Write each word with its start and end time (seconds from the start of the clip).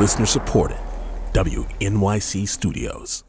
Listener 0.00 0.24
supported. 0.24 0.78
WNYC 1.34 2.48
Studios. 2.48 3.22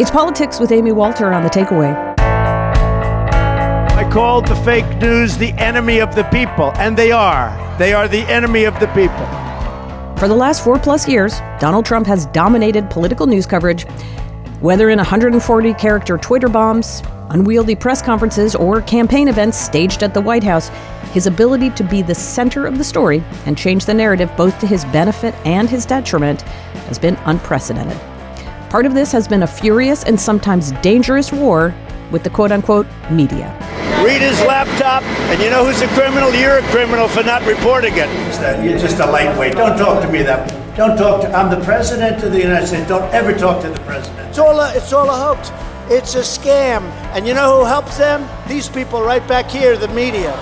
It's 0.00 0.10
politics 0.10 0.58
with 0.58 0.72
Amy 0.72 0.92
Walter 0.92 1.30
on 1.30 1.42
the 1.42 1.50
takeaway. 1.50 1.94
I 2.18 4.08
called 4.10 4.46
the 4.46 4.56
fake 4.56 4.86
news 4.96 5.36
the 5.36 5.52
enemy 5.58 6.00
of 6.00 6.14
the 6.14 6.24
people, 6.24 6.72
and 6.76 6.96
they 6.96 7.12
are. 7.12 7.76
They 7.78 7.92
are 7.92 8.08
the 8.08 8.22
enemy 8.32 8.64
of 8.64 8.80
the 8.80 8.86
people. 8.88 9.26
For 10.16 10.26
the 10.26 10.34
last 10.34 10.64
four 10.64 10.78
plus 10.78 11.06
years, 11.06 11.40
Donald 11.60 11.84
Trump 11.84 12.06
has 12.06 12.24
dominated 12.28 12.88
political 12.88 13.26
news 13.26 13.44
coverage, 13.44 13.84
whether 14.60 14.88
in 14.88 14.96
140 14.96 15.74
character 15.74 16.16
Twitter 16.16 16.48
bombs, 16.48 17.02
unwieldy 17.30 17.74
press 17.74 18.02
conferences, 18.02 18.54
or 18.54 18.82
campaign 18.82 19.28
events 19.28 19.58
staged 19.58 20.02
at 20.02 20.14
the 20.14 20.20
White 20.20 20.44
House. 20.44 20.68
His 21.12 21.26
ability 21.26 21.70
to 21.70 21.84
be 21.84 22.02
the 22.02 22.14
center 22.14 22.66
of 22.66 22.78
the 22.78 22.84
story 22.84 23.22
and 23.46 23.56
change 23.56 23.86
the 23.86 23.94
narrative 23.94 24.30
both 24.36 24.58
to 24.60 24.66
his 24.66 24.84
benefit 24.86 25.34
and 25.46 25.68
his 25.68 25.86
detriment 25.86 26.42
has 26.42 26.98
been 26.98 27.16
unprecedented. 27.24 27.98
Part 28.70 28.84
of 28.84 28.94
this 28.94 29.12
has 29.12 29.26
been 29.26 29.42
a 29.42 29.46
furious 29.46 30.04
and 30.04 30.20
sometimes 30.20 30.72
dangerous 30.82 31.32
war 31.32 31.74
with 32.10 32.22
the 32.22 32.30
quote 32.30 32.52
unquote 32.52 32.86
media. 33.10 33.56
Read 34.04 34.20
his 34.20 34.38
laptop, 34.42 35.02
and 35.02 35.42
you 35.42 35.50
know 35.50 35.64
who's 35.64 35.80
a 35.80 35.88
criminal? 35.88 36.32
You're 36.34 36.58
a 36.58 36.62
criminal 36.70 37.08
for 37.08 37.22
not 37.22 37.44
reporting 37.46 37.94
it. 37.96 38.08
You're 38.64 38.78
just 38.78 38.98
a 39.00 39.06
lightweight. 39.06 39.54
Don't 39.54 39.78
talk 39.78 40.02
to 40.02 40.12
me 40.12 40.22
that 40.22 40.50
way. 40.50 40.74
Don't 40.76 40.96
talk 40.98 41.22
to. 41.22 41.30
I'm 41.34 41.48
the 41.48 41.64
president 41.64 42.22
of 42.22 42.32
the 42.32 42.38
United 42.40 42.66
States. 42.66 42.86
Don't 42.86 43.10
ever 43.14 43.32
talk 43.32 43.62
to 43.62 43.70
the 43.70 43.80
president. 43.80 44.28
It's 44.28 44.38
all 44.38 44.60
a, 44.60 44.74
it's 44.76 44.92
all 44.92 45.08
a 45.08 45.34
hoax. 45.34 45.50
It's 45.88 46.16
a 46.16 46.20
scam. 46.20 46.82
And 47.14 47.26
you 47.26 47.34
know 47.34 47.60
who 47.60 47.64
helps 47.64 47.96
them? 47.96 48.28
These 48.48 48.68
people 48.68 49.02
right 49.02 49.26
back 49.28 49.48
here, 49.48 49.76
the 49.76 49.88
media. 49.88 50.32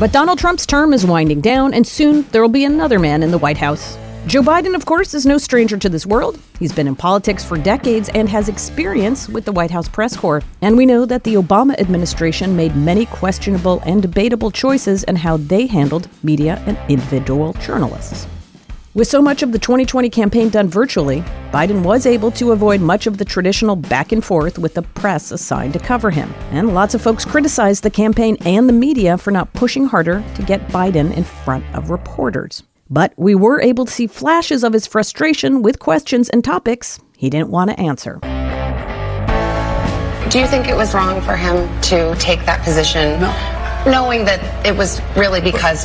But 0.00 0.12
Donald 0.12 0.38
Trump's 0.38 0.66
term 0.66 0.92
is 0.92 1.06
winding 1.06 1.40
down, 1.40 1.74
and 1.74 1.86
soon 1.86 2.22
there 2.30 2.42
will 2.42 2.48
be 2.48 2.64
another 2.64 2.98
man 2.98 3.22
in 3.22 3.30
the 3.30 3.38
White 3.38 3.56
House. 3.56 3.96
Joe 4.26 4.42
Biden, 4.42 4.74
of 4.74 4.84
course, 4.84 5.14
is 5.14 5.24
no 5.24 5.38
stranger 5.38 5.78
to 5.78 5.88
this 5.88 6.04
world. 6.04 6.38
He's 6.58 6.72
been 6.72 6.86
in 6.86 6.94
politics 6.96 7.44
for 7.44 7.56
decades 7.56 8.08
and 8.10 8.28
has 8.28 8.48
experience 8.48 9.28
with 9.28 9.44
the 9.44 9.52
White 9.52 9.70
House 9.70 9.88
press 9.88 10.16
corps. 10.16 10.42
And 10.60 10.76
we 10.76 10.84
know 10.84 11.06
that 11.06 11.24
the 11.24 11.34
Obama 11.34 11.78
administration 11.80 12.54
made 12.54 12.76
many 12.76 13.06
questionable 13.06 13.80
and 13.86 14.02
debatable 14.02 14.50
choices 14.50 15.04
in 15.04 15.16
how 15.16 15.36
they 15.36 15.66
handled 15.66 16.08
media 16.22 16.62
and 16.66 16.76
individual 16.90 17.54
journalists. 17.54 18.26
With 18.94 19.06
so 19.06 19.20
much 19.20 19.42
of 19.42 19.52
the 19.52 19.58
2020 19.58 20.08
campaign 20.08 20.48
done 20.48 20.66
virtually, 20.66 21.20
Biden 21.52 21.82
was 21.82 22.06
able 22.06 22.30
to 22.32 22.52
avoid 22.52 22.80
much 22.80 23.06
of 23.06 23.18
the 23.18 23.24
traditional 23.24 23.76
back 23.76 24.12
and 24.12 24.24
forth 24.24 24.58
with 24.58 24.72
the 24.72 24.82
press 24.82 25.30
assigned 25.30 25.74
to 25.74 25.78
cover 25.78 26.10
him. 26.10 26.32
And 26.52 26.74
lots 26.74 26.94
of 26.94 27.02
folks 27.02 27.26
criticized 27.26 27.82
the 27.82 27.90
campaign 27.90 28.38
and 28.46 28.66
the 28.66 28.72
media 28.72 29.18
for 29.18 29.30
not 29.30 29.52
pushing 29.52 29.84
harder 29.84 30.24
to 30.36 30.42
get 30.42 30.66
Biden 30.68 31.14
in 31.14 31.24
front 31.24 31.64
of 31.74 31.90
reporters. 31.90 32.62
But 32.88 33.12
we 33.18 33.34
were 33.34 33.60
able 33.60 33.84
to 33.84 33.92
see 33.92 34.06
flashes 34.06 34.64
of 34.64 34.72
his 34.72 34.86
frustration 34.86 35.60
with 35.60 35.78
questions 35.78 36.30
and 36.30 36.42
topics 36.42 36.98
he 37.18 37.28
didn't 37.28 37.50
want 37.50 37.70
to 37.70 37.78
answer. 37.78 38.18
Do 40.30 40.38
you 40.38 40.46
think 40.46 40.66
it 40.66 40.76
was 40.76 40.94
wrong 40.94 41.20
for 41.20 41.36
him 41.36 41.68
to 41.82 42.14
take 42.16 42.44
that 42.46 42.64
position? 42.64 43.20
No. 43.20 43.57
Knowing 43.86 44.24
that 44.24 44.40
it 44.66 44.76
was 44.76 45.00
really 45.16 45.40
because 45.40 45.84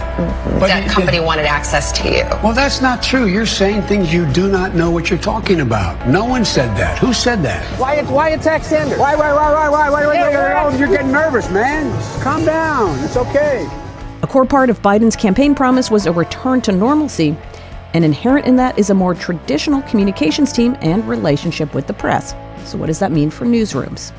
but 0.59 0.67
that 0.67 0.83
you- 0.85 0.89
company 0.89 1.19
wanted 1.19 1.45
access 1.45 1.91
to 1.93 2.07
you. 2.09 2.23
Well, 2.43 2.53
that's 2.53 2.81
not 2.81 3.01
true. 3.03 3.25
You're 3.27 3.45
saying 3.45 3.83
things 3.83 4.13
you 4.13 4.25
do 4.33 4.49
not 4.51 4.75
know 4.75 4.91
what 4.91 5.09
you're 5.09 5.19
talking 5.19 5.61
about. 5.61 6.07
No 6.07 6.25
one 6.25 6.43
said 6.43 6.75
that. 6.77 6.97
Who 6.99 7.13
said 7.13 7.43
that? 7.43 7.63
Why, 7.79 8.01
why 8.03 8.29
attack 8.29 8.63
Sanders? 8.63 8.97
Why, 8.99 9.15
why, 9.15 9.31
why, 9.33 9.51
why, 9.51 9.69
why, 9.69 9.89
why, 9.89 10.05
why, 10.07 10.13
Yeah, 10.15 10.21
why, 10.21 10.29
we're- 10.31 10.71
why, 10.71 10.77
You're 10.77 10.87
getting 10.89 11.11
nervous, 11.11 11.49
man. 11.51 11.91
Calm 12.21 12.43
down. 12.45 12.97
It's 13.03 13.15
okay. 13.15 13.67
A 14.21 14.27
core 14.27 14.45
part 14.45 14.69
of 14.69 14.81
Biden's 14.81 15.15
campaign 15.15 15.53
promise 15.53 15.91
was 15.91 16.05
a 16.05 16.11
return 16.11 16.61
to 16.61 16.71
normalcy, 16.71 17.37
and 17.93 18.03
inherent 18.03 18.45
in 18.47 18.55
that 18.55 18.77
is 18.79 18.89
a 18.89 18.93
more 18.93 19.13
traditional 19.13 19.81
communications 19.83 20.51
team 20.51 20.75
and 20.81 21.07
relationship 21.07 21.73
with 21.75 21.87
the 21.87 21.93
press. 21.93 22.33
So, 22.65 22.77
what 22.77 22.87
does 22.87 22.99
that 22.99 23.11
mean 23.11 23.29
for 23.29 23.45
newsrooms? 23.45 24.11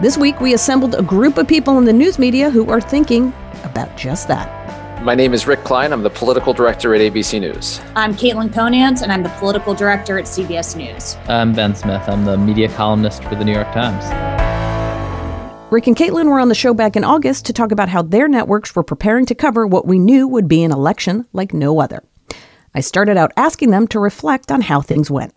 This 0.00 0.16
week, 0.16 0.40
we 0.40 0.54
assembled 0.54 0.94
a 0.94 1.02
group 1.02 1.38
of 1.38 1.48
people 1.48 1.76
in 1.76 1.84
the 1.84 1.92
news 1.92 2.20
media 2.20 2.50
who 2.50 2.70
are 2.70 2.80
thinking 2.80 3.32
about 3.64 3.96
just 3.96 4.28
that. 4.28 5.02
My 5.02 5.16
name 5.16 5.34
is 5.34 5.48
Rick 5.48 5.64
Klein. 5.64 5.92
I'm 5.92 6.04
the 6.04 6.10
political 6.10 6.52
director 6.52 6.94
at 6.94 7.00
ABC 7.00 7.40
News. 7.40 7.80
I'm 7.96 8.14
Caitlin 8.14 8.54
Conant, 8.54 9.02
and 9.02 9.10
I'm 9.10 9.24
the 9.24 9.28
political 9.40 9.74
director 9.74 10.16
at 10.16 10.26
CBS 10.26 10.76
News. 10.76 11.16
I'm 11.28 11.52
Ben 11.52 11.74
Smith. 11.74 12.08
I'm 12.08 12.24
the 12.24 12.38
media 12.38 12.68
columnist 12.68 13.24
for 13.24 13.34
the 13.34 13.44
New 13.44 13.52
York 13.52 13.72
Times. 13.72 14.04
Rick 15.72 15.88
and 15.88 15.96
Caitlin 15.96 16.26
were 16.26 16.38
on 16.38 16.48
the 16.48 16.54
show 16.54 16.74
back 16.74 16.94
in 16.94 17.02
August 17.02 17.46
to 17.46 17.52
talk 17.52 17.72
about 17.72 17.88
how 17.88 18.02
their 18.02 18.28
networks 18.28 18.76
were 18.76 18.84
preparing 18.84 19.26
to 19.26 19.34
cover 19.34 19.66
what 19.66 19.84
we 19.84 19.98
knew 19.98 20.28
would 20.28 20.46
be 20.46 20.62
an 20.62 20.70
election 20.70 21.26
like 21.32 21.52
no 21.52 21.80
other. 21.80 22.04
I 22.72 22.82
started 22.82 23.16
out 23.16 23.32
asking 23.36 23.70
them 23.70 23.88
to 23.88 23.98
reflect 23.98 24.52
on 24.52 24.60
how 24.60 24.80
things 24.80 25.10
went. 25.10 25.34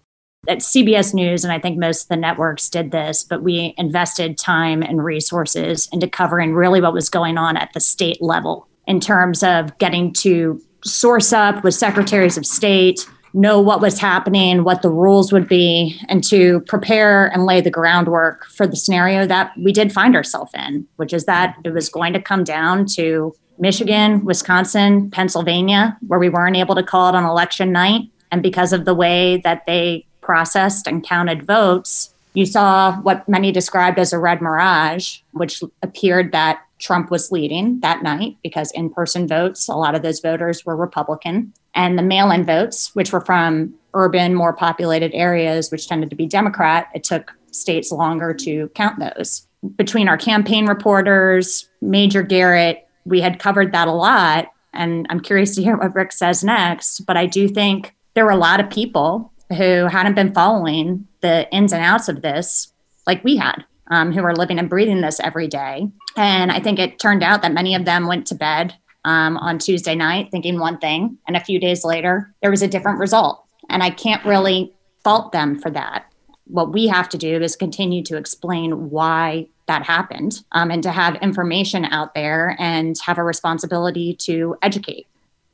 At 0.48 0.58
CBS 0.58 1.14
News, 1.14 1.44
and 1.44 1.54
I 1.54 1.60
think 1.60 1.78
most 1.78 2.04
of 2.04 2.08
the 2.08 2.16
networks 2.16 2.68
did 2.68 2.90
this, 2.90 3.24
but 3.24 3.44
we 3.44 3.76
invested 3.78 4.40
time 4.40 4.82
and 4.82 5.06
resources 5.06 5.88
into 5.92 6.10
covering 6.10 6.56
really 6.56 6.82
what 6.82 6.94
was 6.94 7.10
going 7.10 7.38
on 7.38 7.58
at 7.58 7.72
the 7.74 7.80
state 7.80 8.20
level 8.24 8.68
in 8.88 9.00
terms 9.00 9.44
of 9.44 9.78
getting 9.78 10.12
to 10.14 10.60
source 10.84 11.32
up 11.32 11.64
with 11.64 11.76
secretaries 11.76 12.38
of 12.38 12.46
state, 12.48 13.08
know 13.36 13.62
what 13.62 13.82
was 13.82 14.00
happening, 14.00 14.64
what 14.64 14.82
the 14.82 14.90
rules 14.90 15.32
would 15.32 15.48
be, 15.48 15.96
and 16.10 16.24
to 16.24 16.62
prepare 16.62 17.28
and 17.28 17.46
lay 17.46 17.62
the 17.62 17.70
groundwork 17.70 18.48
for 18.48 18.66
the 18.66 18.76
scenario 18.76 19.28
that 19.28 19.52
we 19.60 19.72
did 19.72 19.94
find 19.94 20.16
ourselves 20.16 20.52
in, 20.56 20.88
which 20.96 21.14
is 21.14 21.26
that 21.26 21.56
it 21.64 21.72
was 21.72 21.88
going 21.88 22.14
to 22.14 22.22
come 22.22 22.44
down 22.44 22.88
to 22.88 23.32
Michigan, 23.60 24.26
Wisconsin, 24.26 25.12
Pennsylvania, 25.12 25.96
where 26.08 26.20
we 26.20 26.30
weren't 26.30 26.58
able 26.58 26.74
to 26.74 26.82
call 26.82 27.10
it 27.10 27.16
on 27.16 27.26
election 27.26 27.72
night. 27.72 28.02
And 28.32 28.42
because 28.42 28.74
of 28.74 28.86
the 28.86 28.96
way 28.96 29.38
that 29.44 29.68
they 29.68 30.08
processed 30.22 30.88
and 30.88 31.04
counted 31.04 31.44
votes, 31.44 32.14
you 32.34 32.46
saw 32.46 32.96
what 33.02 33.28
many 33.28 33.52
described 33.52 34.00
as 34.00 34.14
a 34.14 34.20
red 34.20 34.42
mirage, 34.42 35.20
which 35.32 35.62
appeared 35.82 36.32
that 36.32 36.62
Trump 36.80 37.12
was 37.12 37.32
leading 37.32 37.80
that 37.82 38.04
night 38.04 38.38
because 38.44 38.72
in 38.72 38.90
person 38.90 39.28
votes, 39.28 39.68
a 39.68 39.76
lot 39.76 39.96
of 39.96 40.02
those 40.02 40.20
voters 40.20 40.66
were 40.66 40.76
Republican. 40.76 41.54
And 41.76 41.98
the 41.98 42.04
mail 42.04 42.32
in 42.32 42.44
votes, 42.44 42.96
which 42.96 43.12
were 43.12 43.22
from 43.22 43.74
urban, 43.94 44.34
more 44.34 44.54
populated 44.54 45.14
areas, 45.14 45.72
which 45.72 45.88
tended 45.88 46.10
to 46.10 46.16
be 46.16 46.26
Democrat, 46.26 46.88
it 46.96 47.04
took 47.04 47.34
states 47.52 47.92
longer 47.92 48.34
to 48.34 48.70
count 48.70 49.00
those. 49.00 49.46
Between 49.76 50.08
our 50.08 50.18
campaign 50.18 50.66
reporters, 50.66 51.70
Major 51.82 52.24
Garrett, 52.24 52.88
we 53.06 53.22
had 53.22 53.40
covered 53.40 53.74
that 53.74 53.88
a 53.88 53.94
lot. 53.94 54.52
And 54.74 55.06
I'm 55.10 55.20
curious 55.20 55.56
to 55.56 55.64
hear 55.64 55.78
what 55.78 55.94
Rick 55.94 56.14
says 56.14 56.44
next. 56.44 57.02
But 57.02 57.18
I 57.18 57.26
do 57.26 57.48
think 57.48 57.94
there 58.14 58.26
were 58.26 58.32
a 58.32 58.38
lot 58.38 58.60
of 58.60 58.70
people 58.70 59.31
who 59.52 59.86
hadn't 59.88 60.16
been 60.16 60.34
following 60.34 61.08
the 61.22 61.52
ins 61.52 61.74
and 61.74 61.84
outs 61.84 62.10
of 62.10 62.22
this 62.22 62.72
like 63.08 63.24
we 63.24 63.38
had, 63.38 63.66
um, 63.90 64.12
who 64.12 64.24
are 64.24 64.36
living 64.36 64.60
and 64.60 64.70
breathing 64.70 65.02
this 65.02 65.20
every 65.20 65.48
day. 65.48 65.90
And 66.18 66.52
I 66.52 66.60
think 66.60 66.80
it 66.80 67.00
turned 67.00 67.24
out 67.24 67.42
that 67.42 67.54
many 67.54 67.76
of 67.76 67.86
them 67.86 68.08
went 68.08 68.28
to 68.28 68.36
bed 68.36 68.76
um, 69.06 69.38
on 69.38 69.58
Tuesday 69.58 69.96
night 69.96 70.30
thinking 70.32 70.60
one 70.60 70.78
thing, 70.78 71.18
and 71.28 71.36
a 71.36 71.44
few 71.44 71.60
days 71.60 71.84
later, 71.84 72.34
there 72.42 72.52
was 72.52 72.62
a 72.62 72.68
different 72.68 73.00
result. 73.00 73.44
And 73.70 73.82
I 73.82 73.90
can't 73.90 74.24
really 74.26 74.74
fault 75.04 75.32
them 75.32 75.60
for 75.60 75.72
that. 75.72 76.06
What 76.46 76.72
we 76.72 76.88
have 76.88 77.10
to 77.10 77.18
do 77.18 77.42
is 77.42 77.56
continue 77.56 78.04
to 78.04 78.18
explain 78.18 78.90
why 78.90 79.48
that 79.68 79.84
happened 79.84 80.44
um, 80.52 80.70
and 80.70 80.84
to 80.84 80.92
have 80.92 81.16
information 81.16 81.86
out 81.86 82.14
there 82.14 82.56
and 82.60 82.96
have 83.06 83.18
a 83.18 83.24
responsibility 83.24 84.16
to 84.22 84.56
educate. 84.62 85.08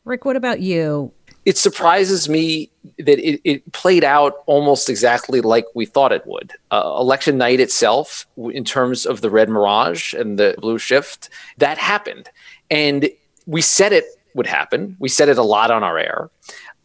Rick, 0.06 0.26
what 0.26 0.36
about 0.36 0.60
you? 0.60 1.12
It 1.48 1.58
surprises 1.58 2.28
me 2.28 2.70
that 2.98 3.20
it, 3.20 3.40
it 3.46 3.72
played 3.72 4.04
out 4.04 4.44
almost 4.48 4.90
exactly 4.90 5.40
like 5.40 5.64
we 5.74 5.86
thought 5.86 6.12
it 6.12 6.28
would. 6.28 6.52
Uh, 6.72 6.98
election 7.00 7.38
night 7.38 7.62
itself, 7.62 8.28
in 8.52 8.66
terms 8.66 9.06
of 9.06 9.22
the 9.22 9.30
red 9.30 9.48
mirage 9.48 10.14
and 10.14 10.38
the 10.38 10.56
blue 10.58 10.78
shift, 10.78 11.30
that 11.58 11.78
happened. 11.78 12.30
And 12.70 13.10
we 13.46 13.62
said 13.62 13.94
it 13.94 14.04
would 14.34 14.46
happen. 14.46 14.98
We 15.00 15.08
said 15.08 15.30
it 15.30 15.38
a 15.38 15.44
lot 15.44 15.72
on 15.72 15.84
our 15.84 15.98
air. 15.98 16.30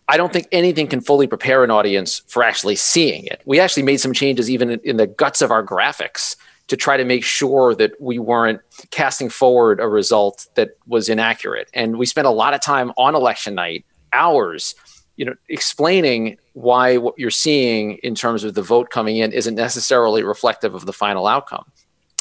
I 0.06 0.16
don't 0.16 0.32
think 0.32 0.46
anything 0.52 0.86
can 0.86 1.00
fully 1.00 1.26
prepare 1.26 1.64
an 1.64 1.72
audience 1.72 2.22
for 2.28 2.44
actually 2.44 2.76
seeing 2.76 3.24
it. 3.24 3.42
We 3.44 3.58
actually 3.58 3.82
made 3.82 3.96
some 3.96 4.12
changes 4.12 4.48
even 4.48 4.70
in, 4.70 4.80
in 4.84 4.96
the 4.96 5.08
guts 5.08 5.42
of 5.42 5.50
our 5.50 5.64
graphics 5.64 6.36
to 6.68 6.76
try 6.76 6.96
to 6.96 7.04
make 7.04 7.24
sure 7.24 7.74
that 7.74 8.00
we 8.00 8.20
weren't 8.20 8.60
casting 8.92 9.28
forward 9.28 9.80
a 9.80 9.88
result 9.88 10.46
that 10.54 10.76
was 10.86 11.08
inaccurate. 11.08 11.68
And 11.74 11.98
we 11.98 12.06
spent 12.06 12.28
a 12.28 12.30
lot 12.30 12.54
of 12.54 12.60
time 12.60 12.92
on 12.96 13.16
election 13.16 13.56
night, 13.56 13.84
hours, 14.12 14.74
you 15.16 15.24
know, 15.24 15.34
explaining 15.48 16.38
why 16.54 16.96
what 16.96 17.18
you're 17.18 17.30
seeing 17.30 17.96
in 17.98 18.14
terms 18.14 18.44
of 18.44 18.54
the 18.54 18.62
vote 18.62 18.90
coming 18.90 19.16
in 19.16 19.32
isn't 19.32 19.54
necessarily 19.54 20.22
reflective 20.22 20.74
of 20.74 20.86
the 20.86 20.92
final 20.92 21.26
outcome. 21.26 21.64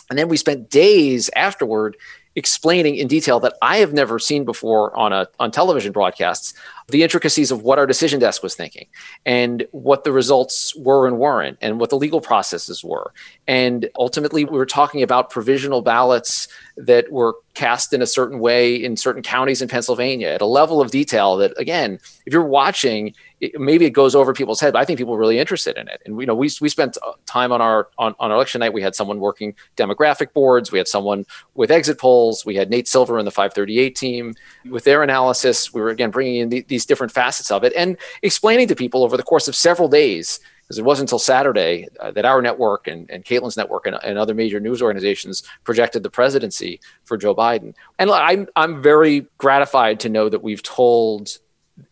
And 0.10 0.20
then 0.20 0.28
we 0.28 0.38
spent 0.38 0.70
days 0.70 1.30
afterward 1.36 1.96
explaining 2.36 2.96
in 2.96 3.08
detail 3.08 3.40
that 3.42 3.54
I 3.62 3.78
have 3.78 3.94
never 3.94 4.20
seen 4.20 4.46
before 4.46 4.96
on 4.96 5.12
a 5.12 5.28
on 5.40 5.52
television 5.52 5.92
broadcasts 5.92 6.54
the 6.92 7.04
intricacies 7.04 7.52
of 7.52 7.64
what 7.64 7.80
our 7.80 7.88
decision 7.88 8.20
desk 8.20 8.44
was 8.44 8.56
thinking 8.56 8.88
and 9.26 9.68
what 9.72 10.04
the 10.04 10.12
results 10.12 10.76
were 10.76 11.08
and 11.08 11.18
weren't 11.18 11.58
and 11.62 11.80
what 11.80 11.90
the 11.90 11.98
legal 11.98 12.22
processes 12.22 12.84
were. 12.84 13.14
And 13.48 13.90
ultimately, 13.98 14.46
we 14.46 14.58
were 14.58 14.66
talking 14.66 15.04
about 15.04 15.30
provisional 15.30 15.82
ballots 15.82 16.48
that 16.78 17.12
were 17.12 17.36
cast 17.54 17.94
in 17.94 18.02
a 18.02 18.08
certain 18.08 18.40
way 18.40 18.76
in 18.76 18.96
certain 18.96 19.22
counties 19.22 19.62
in 19.62 19.68
Pennsylvania 19.68 20.30
at 20.30 20.42
a 20.42 20.46
level 20.46 20.82
of 20.82 20.92
detail 20.92 21.36
that, 21.38 21.54
again, 21.58 22.00
if 22.26 22.32
you're 22.32 22.46
watching, 22.46 23.14
it, 23.42 23.60
maybe 23.60 23.86
it 23.86 23.92
goes 23.92 24.16
over 24.16 24.34
people's 24.34 24.60
head, 24.60 24.74
but 24.74 24.80
I 24.80 24.86
think 24.86 24.98
people 24.98 25.14
are 25.16 25.20
really 25.20 25.40
interested 25.40 25.78
in 25.78 25.88
it. 25.88 26.02
And 26.06 26.20
you 26.20 26.26
know, 26.26 26.36
we 26.36 26.50
we 26.62 26.70
spent 26.70 26.98
uh, 27.06 27.14
time 27.26 27.52
on 27.52 27.62
our 27.62 27.90
on, 27.98 28.16
on 28.20 28.32
election 28.32 28.60
night. 28.60 28.74
We 28.74 28.82
had 28.82 28.96
someone 28.96 29.20
working 29.20 29.56
demographic 29.78 30.34
boards. 30.34 30.72
We 30.72 30.78
had 30.78 30.88
someone 30.88 31.26
with 31.56 31.72
exit 31.72 32.00
polls. 32.00 32.46
We 32.46 32.56
had 32.56 32.70
Nate 32.70 32.88
Silver 32.88 33.18
and 33.18 33.28
the 33.28 33.32
538 33.32 33.96
team 33.96 34.34
with 34.70 34.84
their 34.84 35.04
analysis. 35.04 35.74
We 35.74 35.82
were 35.82 35.90
again 35.90 36.12
bringing 36.12 36.36
in 36.36 36.50
the, 36.50 36.62
these 36.68 36.81
different 36.86 37.12
facets 37.12 37.52
of 37.52 37.64
it 37.64 37.74
and 37.76 37.98
explaining 38.22 38.68
to 38.68 38.76
people 38.76 39.04
over 39.04 39.18
the 39.18 39.24
course 39.24 39.48
of 39.48 39.56
several 39.56 39.88
days 39.88 40.40
because 40.72 40.80
it 40.80 40.86
wasn't 40.86 41.10
until 41.10 41.20
Saturday 41.20 41.88
uh, 42.00 42.12
that 42.12 42.24
our 42.24 42.42
network 42.42 42.88
and, 42.88 43.10
and 43.12 43.26
Caitlin's 43.26 43.58
network 43.58 43.86
and, 43.86 43.98
and, 44.04 44.18
other 44.18 44.34
major 44.34 44.58
news 44.58 44.82
organizations 44.82 45.44
projected 45.66 46.02
the 46.02 46.10
presidency 46.10 46.80
for 47.04 47.18
Joe 47.18 47.36
Biden. 47.36 47.74
And 48.00 48.10
I'm, 48.10 48.48
I'm 48.56 48.82
very 48.82 49.28
gratified 49.38 50.00
to 50.00 50.10
know 50.10 50.30
that 50.30 50.42
we've 50.42 50.64
told 50.64 51.40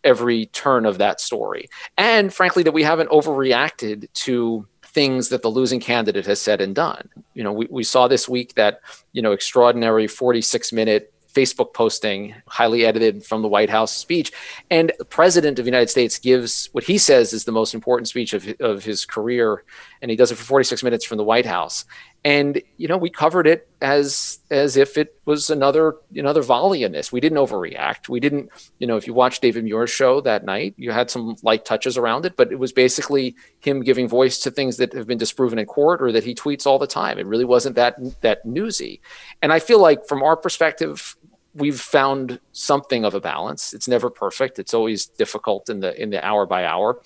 every 0.06 0.46
turn 0.48 0.86
of 0.86 0.98
that 1.00 1.20
story. 1.20 1.68
And 1.98 2.34
frankly, 2.34 2.64
that 2.64 2.72
we 2.72 2.84
haven't 2.84 3.10
overreacted 3.10 4.08
to 4.14 4.66
things 4.84 5.30
that 5.30 5.42
the 5.42 5.50
losing 5.50 5.80
candidate 5.80 6.26
has 6.26 6.42
said 6.42 6.62
and 6.62 6.74
done. 6.74 7.10
You 7.34 7.44
know, 7.44 7.52
we, 7.52 7.68
we 7.70 7.84
saw 7.84 8.08
this 8.08 8.30
week 8.30 8.56
that, 8.56 8.82
you 9.12 9.22
know, 9.22 9.34
extraordinary 9.34 10.08
46 10.08 10.72
minute 10.72 11.14
Facebook 11.34 11.74
posting, 11.74 12.36
highly 12.48 12.86
edited 12.86 13.24
from 13.24 13.42
the 13.42 13.48
White 13.48 13.70
House 13.70 13.96
speech. 13.96 14.32
And 14.70 14.92
the 14.98 15.06
president 15.06 15.60
of 15.60 15.66
the 15.66 15.72
United 15.72 15.90
States 15.90 16.18
gives 16.18 16.70
what 16.72 16.84
he 16.84 16.98
says 16.98 17.34
is 17.34 17.46
the 17.46 17.52
most 17.52 17.74
important 17.74 18.08
speech 18.08 18.34
of, 18.34 18.48
of 18.60 18.84
his 18.84 19.06
career. 19.06 19.64
And 20.02 20.10
he 20.10 20.18
does 20.18 20.32
it 20.32 20.36
for 20.36 20.44
46 20.44 20.84
minutes 20.84 21.06
from 21.06 21.18
the 21.18 21.24
White 21.24 21.46
House. 21.46 21.86
And, 22.26 22.62
you 22.76 22.90
know, 22.90 22.98
we 22.98 23.10
covered 23.10 23.48
it 23.48 23.70
as 23.82 24.40
as 24.52 24.76
if 24.76 24.98
it 24.98 25.18
was 25.24 25.50
another 25.50 25.96
another 26.14 26.42
volley 26.42 26.84
in 26.84 26.92
this. 26.92 27.14
We 27.14 27.22
didn't 27.22 27.38
overreact. 27.38 28.10
We 28.10 28.20
didn't, 28.20 28.50
you 28.78 28.88
know, 28.88 28.98
if 28.98 29.08
you 29.08 29.14
watched 29.14 29.42
David 29.42 29.64
Muir's 29.64 29.90
show 29.90 30.20
that 30.22 30.44
night, 30.44 30.74
you 30.76 30.92
had 30.92 31.10
some 31.10 31.38
light 31.44 31.64
touches 31.64 31.98
around 31.98 32.26
it, 32.26 32.36
but 32.36 32.52
it 32.52 32.60
was 32.60 32.74
basically 32.74 33.38
him 33.62 33.82
giving 33.82 34.10
voice 34.10 34.38
to 34.40 34.52
things 34.52 34.78
that 34.78 34.92
have 34.94 35.08
been 35.08 35.18
disproven 35.18 35.60
in 35.60 35.66
court 35.66 36.02
or 36.02 36.12
that 36.12 36.26
he 36.26 36.36
tweets 36.36 36.68
all 36.68 36.78
the 36.78 36.88
time. 36.88 37.18
It 37.18 37.26
really 37.26 37.46
wasn't 37.46 37.78
that 37.78 37.96
that 38.20 38.46
newsy. 38.46 39.00
And 39.42 39.54
I 39.54 39.60
feel 39.60 39.80
like 39.80 40.06
from 40.06 40.22
our 40.22 40.36
perspective, 40.36 41.16
we've 41.54 41.80
found 41.80 42.40
something 42.52 43.06
of 43.06 43.16
a 43.16 43.22
balance. 43.22 43.74
It's 43.74 43.88
never 43.88 44.10
perfect. 44.10 44.60
It's 44.60 44.74
always 44.74 45.06
difficult 45.06 45.70
in 45.70 45.80
the 45.80 46.00
in 46.02 46.10
the 46.10 46.24
hour 46.26 46.46
by 46.46 46.66
hour. 46.66 47.02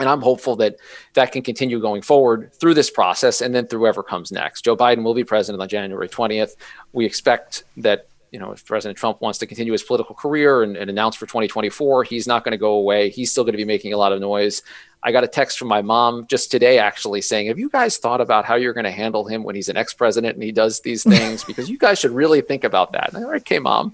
And 0.00 0.08
I'm 0.08 0.20
hopeful 0.20 0.56
that 0.56 0.76
that 1.14 1.30
can 1.30 1.42
continue 1.42 1.80
going 1.80 2.02
forward 2.02 2.52
through 2.54 2.74
this 2.74 2.90
process 2.90 3.40
and 3.40 3.54
then 3.54 3.66
through 3.66 3.80
whoever 3.80 4.02
comes 4.02 4.32
next. 4.32 4.64
Joe 4.64 4.76
Biden 4.76 5.04
will 5.04 5.14
be 5.14 5.24
president 5.24 5.62
on 5.62 5.68
January 5.68 6.08
20th. 6.08 6.56
We 6.92 7.04
expect 7.04 7.64
that 7.76 8.06
you 8.30 8.38
know, 8.38 8.52
if 8.52 8.64
President 8.64 8.96
Trump 8.96 9.20
wants 9.20 9.38
to 9.40 9.46
continue 9.46 9.72
his 9.72 9.82
political 9.82 10.14
career 10.14 10.62
and, 10.62 10.76
and 10.76 10.88
announce 10.88 11.16
for 11.16 11.26
2024, 11.26 12.04
he's 12.04 12.26
not 12.26 12.44
going 12.44 12.52
to 12.52 12.58
go 12.58 12.74
away. 12.74 13.10
He's 13.10 13.30
still 13.30 13.44
going 13.44 13.54
to 13.54 13.58
be 13.58 13.64
making 13.64 13.92
a 13.92 13.96
lot 13.96 14.12
of 14.12 14.20
noise. 14.20 14.62
I 15.02 15.12
got 15.12 15.24
a 15.24 15.28
text 15.28 15.58
from 15.58 15.68
my 15.68 15.82
mom 15.82 16.26
just 16.26 16.50
today, 16.50 16.78
actually 16.78 17.22
saying, 17.22 17.48
Have 17.48 17.58
you 17.58 17.70
guys 17.70 17.96
thought 17.96 18.20
about 18.20 18.44
how 18.44 18.56
you're 18.56 18.74
going 18.74 18.84
to 18.84 18.90
handle 18.90 19.26
him 19.26 19.42
when 19.42 19.54
he's 19.54 19.68
an 19.68 19.76
ex 19.76 19.94
president 19.94 20.34
and 20.34 20.42
he 20.42 20.52
does 20.52 20.80
these 20.80 21.02
things? 21.08 21.42
because 21.44 21.70
you 21.70 21.78
guys 21.78 21.98
should 21.98 22.12
really 22.12 22.40
think 22.40 22.64
about 22.64 22.92
that. 22.92 23.08
And 23.08 23.24
I'm 23.24 23.30
like, 23.30 23.40
okay, 23.42 23.58
mom, 23.58 23.92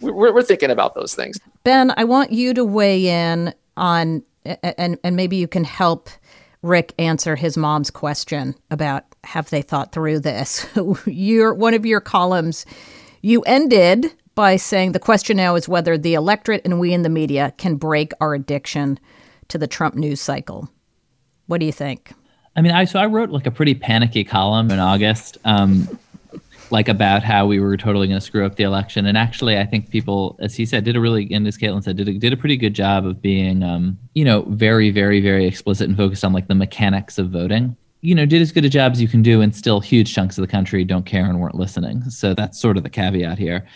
we're, 0.00 0.32
we're 0.32 0.42
thinking 0.42 0.70
about 0.70 0.94
those 0.94 1.14
things. 1.14 1.38
Ben, 1.64 1.92
I 1.96 2.04
want 2.04 2.32
you 2.32 2.54
to 2.54 2.64
weigh 2.64 3.08
in 3.08 3.54
on, 3.76 4.22
and, 4.62 4.98
and 5.02 5.16
maybe 5.16 5.36
you 5.36 5.48
can 5.48 5.64
help 5.64 6.08
Rick 6.62 6.94
answer 6.98 7.36
his 7.36 7.56
mom's 7.56 7.90
question 7.90 8.54
about 8.70 9.04
have 9.24 9.50
they 9.50 9.62
thought 9.62 9.92
through 9.92 10.20
this. 10.20 10.66
your 11.06 11.54
one 11.54 11.74
of 11.74 11.86
your 11.86 12.00
columns, 12.00 12.66
you 13.22 13.42
ended 13.42 14.06
by 14.34 14.56
saying 14.56 14.92
the 14.92 15.00
question 15.00 15.36
now 15.36 15.54
is 15.54 15.68
whether 15.68 15.98
the 15.98 16.14
electorate 16.14 16.62
and 16.64 16.78
we 16.78 16.92
in 16.92 17.02
the 17.02 17.08
media 17.08 17.52
can 17.58 17.76
break 17.76 18.12
our 18.20 18.34
addiction 18.34 18.98
to 19.48 19.58
the 19.58 19.66
Trump 19.66 19.94
news 19.94 20.20
cycle. 20.20 20.68
What 21.46 21.58
do 21.58 21.66
you 21.66 21.72
think? 21.72 22.12
I 22.54 22.60
mean, 22.60 22.72
I 22.72 22.84
so 22.84 22.98
I 22.98 23.06
wrote 23.06 23.30
like 23.30 23.46
a 23.46 23.50
pretty 23.50 23.74
panicky 23.74 24.24
column 24.24 24.70
in 24.70 24.78
August, 24.78 25.38
um, 25.44 25.98
like 26.70 26.88
about 26.88 27.22
how 27.22 27.46
we 27.46 27.60
were 27.60 27.76
totally 27.76 28.06
going 28.06 28.20
to 28.20 28.24
screw 28.24 28.44
up 28.44 28.56
the 28.56 28.64
election. 28.64 29.06
And 29.06 29.16
actually, 29.16 29.58
I 29.58 29.64
think 29.64 29.90
people, 29.90 30.36
as 30.40 30.54
he 30.54 30.66
said, 30.66 30.84
did 30.84 30.96
a 30.96 31.00
really, 31.00 31.32
and 31.32 31.46
as 31.46 31.56
Caitlin 31.56 31.82
said, 31.82 31.96
did 31.96 32.08
a, 32.08 32.12
did 32.14 32.32
a 32.32 32.36
pretty 32.36 32.56
good 32.56 32.74
job 32.74 33.06
of 33.06 33.22
being, 33.22 33.62
um, 33.62 33.98
you 34.14 34.24
know, 34.24 34.42
very, 34.48 34.90
very, 34.90 35.20
very 35.20 35.46
explicit 35.46 35.88
and 35.88 35.96
focused 35.96 36.24
on 36.24 36.32
like 36.32 36.48
the 36.48 36.54
mechanics 36.54 37.18
of 37.18 37.30
voting. 37.30 37.76
You 38.00 38.14
know, 38.14 38.26
did 38.26 38.42
as 38.42 38.52
good 38.52 38.64
a 38.64 38.68
job 38.68 38.92
as 38.92 39.02
you 39.02 39.08
can 39.08 39.22
do, 39.22 39.40
and 39.40 39.54
still 39.54 39.80
huge 39.80 40.14
chunks 40.14 40.38
of 40.38 40.42
the 40.42 40.50
country 40.50 40.84
don't 40.84 41.06
care 41.06 41.24
and 41.24 41.40
weren't 41.40 41.56
listening. 41.56 42.02
So 42.10 42.32
that's 42.32 42.60
sort 42.60 42.76
of 42.76 42.82
the 42.82 42.90
caveat 42.90 43.38
here. 43.38 43.66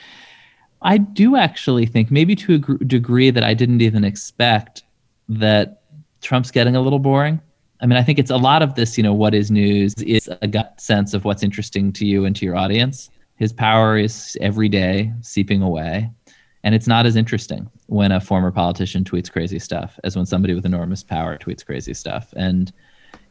I 0.83 0.99
do 0.99 1.37
actually 1.37 1.87
think, 1.87 2.11
maybe 2.11 2.37
to 2.37 2.55
a 2.55 2.85
degree 2.85 3.31
that 3.31 3.43
I 3.43 3.55
didn't 3.55 3.81
even 3.81 4.05
expect, 4.05 4.83
that 5.29 5.83
Trump's 6.21 6.51
getting 6.51 6.77
a 6.77 6.81
little 6.81 6.99
boring. 6.99 7.41
I 7.83 7.87
mean, 7.87 7.99
I 7.99 8.03
think 8.05 8.21
it's 8.21 8.31
a 8.31 8.37
lot 8.37 8.63
of 8.63 8.77
this, 8.77 8.97
you 8.97 9.03
know, 9.03 9.13
what 9.13 9.35
is 9.35 9.51
news 9.51 9.95
is 9.95 10.31
a 10.41 10.47
gut 10.47 10.81
sense 10.81 11.15
of 11.15 11.25
what's 11.25 11.43
interesting 11.43 11.93
to 11.95 12.07
you 12.07 12.25
and 12.25 12.35
to 12.37 12.45
your 12.47 12.55
audience. 12.55 13.11
His 13.35 13.53
power 13.53 13.99
is 13.99 14.37
every 14.41 14.69
day 14.69 15.13
seeping 15.21 15.63
away. 15.63 16.09
And 16.63 16.77
it's 16.77 16.87
not 16.87 17.07
as 17.07 17.17
interesting 17.17 17.69
when 17.87 18.13
a 18.13 18.21
former 18.21 18.53
politician 18.53 19.03
tweets 19.03 19.31
crazy 19.31 19.59
stuff 19.59 19.99
as 20.05 20.15
when 20.15 20.27
somebody 20.27 20.55
with 20.55 20.65
enormous 20.65 21.03
power 21.03 21.37
tweets 21.37 21.67
crazy 21.67 21.93
stuff. 21.93 22.33
And 22.37 22.73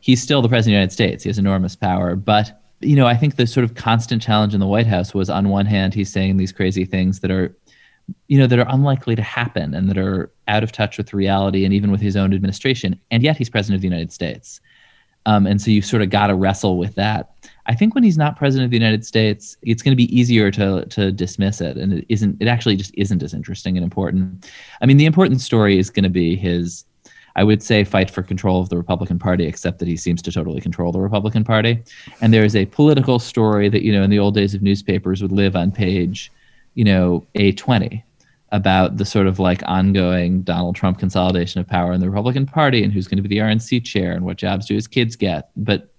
he's 0.01 0.21
still 0.21 0.41
the 0.41 0.49
president 0.49 0.73
of 0.73 0.75
the 0.75 0.79
United 0.79 0.91
States. 0.91 1.23
He 1.23 1.29
has 1.29 1.39
enormous 1.39 1.77
power. 1.77 2.17
But, 2.17 2.61
you 2.81 2.97
know, 2.97 3.07
I 3.07 3.15
think 3.15 3.37
the 3.37 3.47
sort 3.47 3.63
of 3.63 3.75
constant 3.75 4.21
challenge 4.21 4.53
in 4.53 4.59
the 4.59 4.67
White 4.67 4.87
House 4.87 5.13
was 5.13 5.29
on 5.29 5.47
one 5.47 5.65
hand, 5.65 5.93
he's 5.93 6.11
saying 6.11 6.35
these 6.35 6.51
crazy 6.51 6.83
things 6.83 7.21
that 7.21 7.31
are 7.31 7.55
you 8.27 8.37
know 8.37 8.47
that 8.47 8.59
are 8.59 8.67
unlikely 8.69 9.15
to 9.15 9.21
happen 9.21 9.73
and 9.73 9.89
that 9.89 9.97
are 9.97 10.31
out 10.47 10.63
of 10.63 10.71
touch 10.71 10.97
with 10.97 11.13
reality 11.13 11.65
and 11.65 11.73
even 11.73 11.91
with 11.91 12.01
his 12.01 12.15
own 12.15 12.33
administration. 12.33 12.99
And 13.11 13.23
yet 13.23 13.37
he's 13.37 13.49
president 13.49 13.75
of 13.75 13.81
the 13.81 13.87
united 13.87 14.11
states. 14.11 14.61
Um, 15.27 15.45
and 15.45 15.61
so 15.61 15.69
you 15.69 15.83
sort 15.83 16.01
of 16.01 16.09
got 16.09 16.27
to 16.27 16.35
wrestle 16.35 16.79
with 16.79 16.95
that. 16.95 17.33
I 17.67 17.75
think 17.75 17.93
when 17.93 18.03
he's 18.03 18.17
not 18.17 18.37
president 18.37 18.65
of 18.65 18.71
the 18.71 18.77
united 18.77 19.05
states 19.05 19.57
it's 19.61 19.83
going 19.83 19.91
to 19.91 19.97
be 19.97 20.15
easier 20.15 20.51
to 20.51 20.85
to 20.85 21.11
dismiss 21.11 21.61
it. 21.61 21.77
And 21.77 21.93
it 21.93 22.05
isn't 22.09 22.37
it 22.41 22.47
actually 22.47 22.75
just 22.75 22.93
isn't 22.95 23.23
as 23.23 23.33
interesting 23.33 23.77
and 23.77 23.83
important. 23.83 24.49
I 24.81 24.85
mean 24.85 24.97
the 24.97 25.05
important 25.05 25.41
story 25.41 25.77
is 25.77 25.89
going 25.89 26.03
to 26.03 26.09
be 26.09 26.35
his 26.35 26.85
I 27.35 27.43
would 27.43 27.63
say 27.63 27.83
fight 27.83 28.09
for 28.09 28.23
control 28.23 28.59
of 28.61 28.69
the 28.69 28.77
Republican 28.77 29.17
Party, 29.17 29.45
except 29.45 29.79
that 29.79 29.87
he 29.87 29.95
seems 29.95 30.21
to 30.23 30.31
totally 30.31 30.59
control 30.59 30.91
the 30.91 30.99
Republican 30.99 31.43
Party. 31.43 31.81
And 32.19 32.33
there 32.33 32.43
is 32.43 32.55
a 32.55 32.65
political 32.65 33.19
story 33.19 33.69
that, 33.69 33.83
you 33.83 33.93
know, 33.93 34.03
in 34.03 34.09
the 34.09 34.19
old 34.19 34.35
days 34.35 34.53
of 34.53 34.61
newspapers 34.61 35.21
would 35.21 35.31
live 35.31 35.55
on 35.55 35.71
page 35.71 36.29
you 36.73 36.83
know, 36.83 37.25
A20 37.35 38.03
about 38.51 38.97
the 38.97 39.05
sort 39.05 39.27
of 39.27 39.39
like 39.39 39.61
ongoing 39.65 40.41
Donald 40.41 40.75
Trump 40.75 40.99
consolidation 40.99 41.61
of 41.61 41.67
power 41.67 41.93
in 41.93 42.01
the 42.01 42.09
Republican 42.09 42.45
Party 42.45 42.83
and 42.83 42.91
who's 42.91 43.07
going 43.07 43.17
to 43.17 43.27
be 43.27 43.29
the 43.29 43.41
RNC 43.41 43.83
chair 43.85 44.11
and 44.11 44.25
what 44.25 44.37
jobs 44.37 44.65
do 44.65 44.75
his 44.75 44.87
kids 44.87 45.15
get. 45.15 45.49
But 45.55 45.93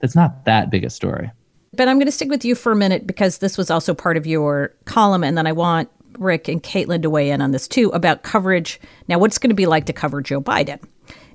that's 0.00 0.14
not 0.14 0.44
that 0.46 0.70
big 0.70 0.84
a 0.84 0.90
story. 0.90 1.30
But 1.74 1.88
I'm 1.88 1.96
going 1.96 2.06
to 2.06 2.12
stick 2.12 2.30
with 2.30 2.44
you 2.44 2.54
for 2.54 2.72
a 2.72 2.76
minute 2.76 3.06
because 3.06 3.38
this 3.38 3.58
was 3.58 3.70
also 3.70 3.94
part 3.94 4.16
of 4.16 4.26
your 4.26 4.74
column. 4.86 5.22
And 5.22 5.36
then 5.36 5.46
I 5.46 5.52
want 5.52 5.90
Rick 6.18 6.48
and 6.48 6.62
Caitlin 6.62 7.02
to 7.02 7.10
weigh 7.10 7.30
in 7.30 7.40
on 7.40 7.52
this 7.52 7.68
too 7.68 7.90
about 7.90 8.22
coverage. 8.22 8.80
Now, 9.06 9.18
what's 9.18 9.38
going 9.38 9.50
to 9.50 9.54
be 9.54 9.66
like 9.66 9.86
to 9.86 9.92
cover 9.92 10.20
Joe 10.20 10.40
Biden? 10.40 10.82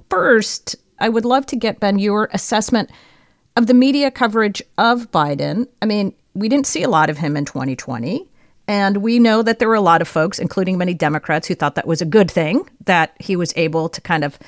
First, 0.10 0.76
I 1.00 1.10
would 1.10 1.26
love 1.26 1.46
to 1.48 1.56
get, 1.56 1.80
Ben, 1.80 2.00
your 2.00 2.30
assessment 2.34 2.90
of 3.56 3.68
the 3.68 3.74
media 3.74 4.12
coverage 4.12 4.62
of 4.78 5.12
Biden. 5.12 5.68
I 5.82 5.86
mean, 5.86 6.14
we 6.34 6.50
didn't 6.50 6.68
see 6.68 6.84
a 6.84 6.90
lot 6.90 7.10
of 7.10 7.18
him 7.18 7.38
in 7.38 7.46
2020. 7.46 8.28
And 8.68 8.98
we 8.98 9.20
know 9.20 9.44
that 9.44 9.60
there 9.60 9.68
were 9.68 9.76
a 9.76 9.82
lot 9.82 10.02
of 10.02 10.08
folks, 10.08 10.40
including 10.40 10.78
many 10.78 10.94
Democrats, 10.94 11.48
who 11.48 11.56
thought 11.56 11.76
that 11.76 11.88
was 11.88 12.02
a 12.02 12.06
good 12.06 12.32
thing 12.32 12.68
that 12.86 13.16
he 13.20 13.36
was 13.36 13.54
able 13.56 13.90
to 13.90 14.02
kind 14.02 14.24
of, 14.24 14.40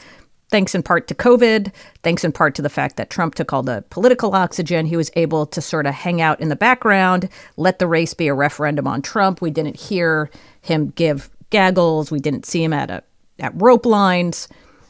thanks 0.50 0.74
in 0.74 0.81
part 0.81 1.07
to 1.07 1.15
COVID, 1.15 1.71
thanks 2.03 2.24
in 2.24 2.31
part 2.31 2.55
to 2.55 2.62
the 2.62 2.69
fact 2.69 2.95
that 2.97 3.09
Trump 3.09 3.36
took 3.36 3.53
all 3.53 3.63
the 3.63 3.83
political 3.89 4.33
oxygen, 4.33 4.86
he 4.86 4.97
was 4.97 5.12
able 5.15 5.45
to 5.45 5.62
sort 5.62 5.86
of 5.86 5.93
hang 5.93 6.21
out 6.21 6.39
in 6.39 6.50
the 6.50 6.55
background, 6.55 7.29
let 7.57 7.79
the 7.79 7.88
race 7.88 8.13
be 8.13 8.27
a 8.27 8.33
referendum 8.33 8.88
on 8.88 9.01
Trump. 9.01 9.41
We 9.41 9.51
didn't 9.51 9.79
hear 9.79 10.31
him 10.62 10.89
give 10.95 11.29
gaggles, 11.50 12.12
we 12.12 12.19
didn't 12.19 12.45
see 12.45 12.63
him 12.63 12.74
at 12.74 12.89
a 12.89 13.03
at 13.39 13.53
rope 13.62 13.86
lines. 13.86 14.47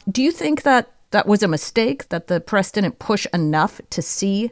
Do 0.09 0.23
you 0.23 0.31
think 0.31 0.63
that 0.63 0.91
that 1.11 1.27
was 1.27 1.43
a 1.43 1.47
mistake 1.47 2.09
that 2.09 2.27
the 2.27 2.39
press 2.39 2.71
didn't 2.71 2.99
push 2.99 3.27
enough 3.33 3.81
to 3.89 4.01
see 4.01 4.51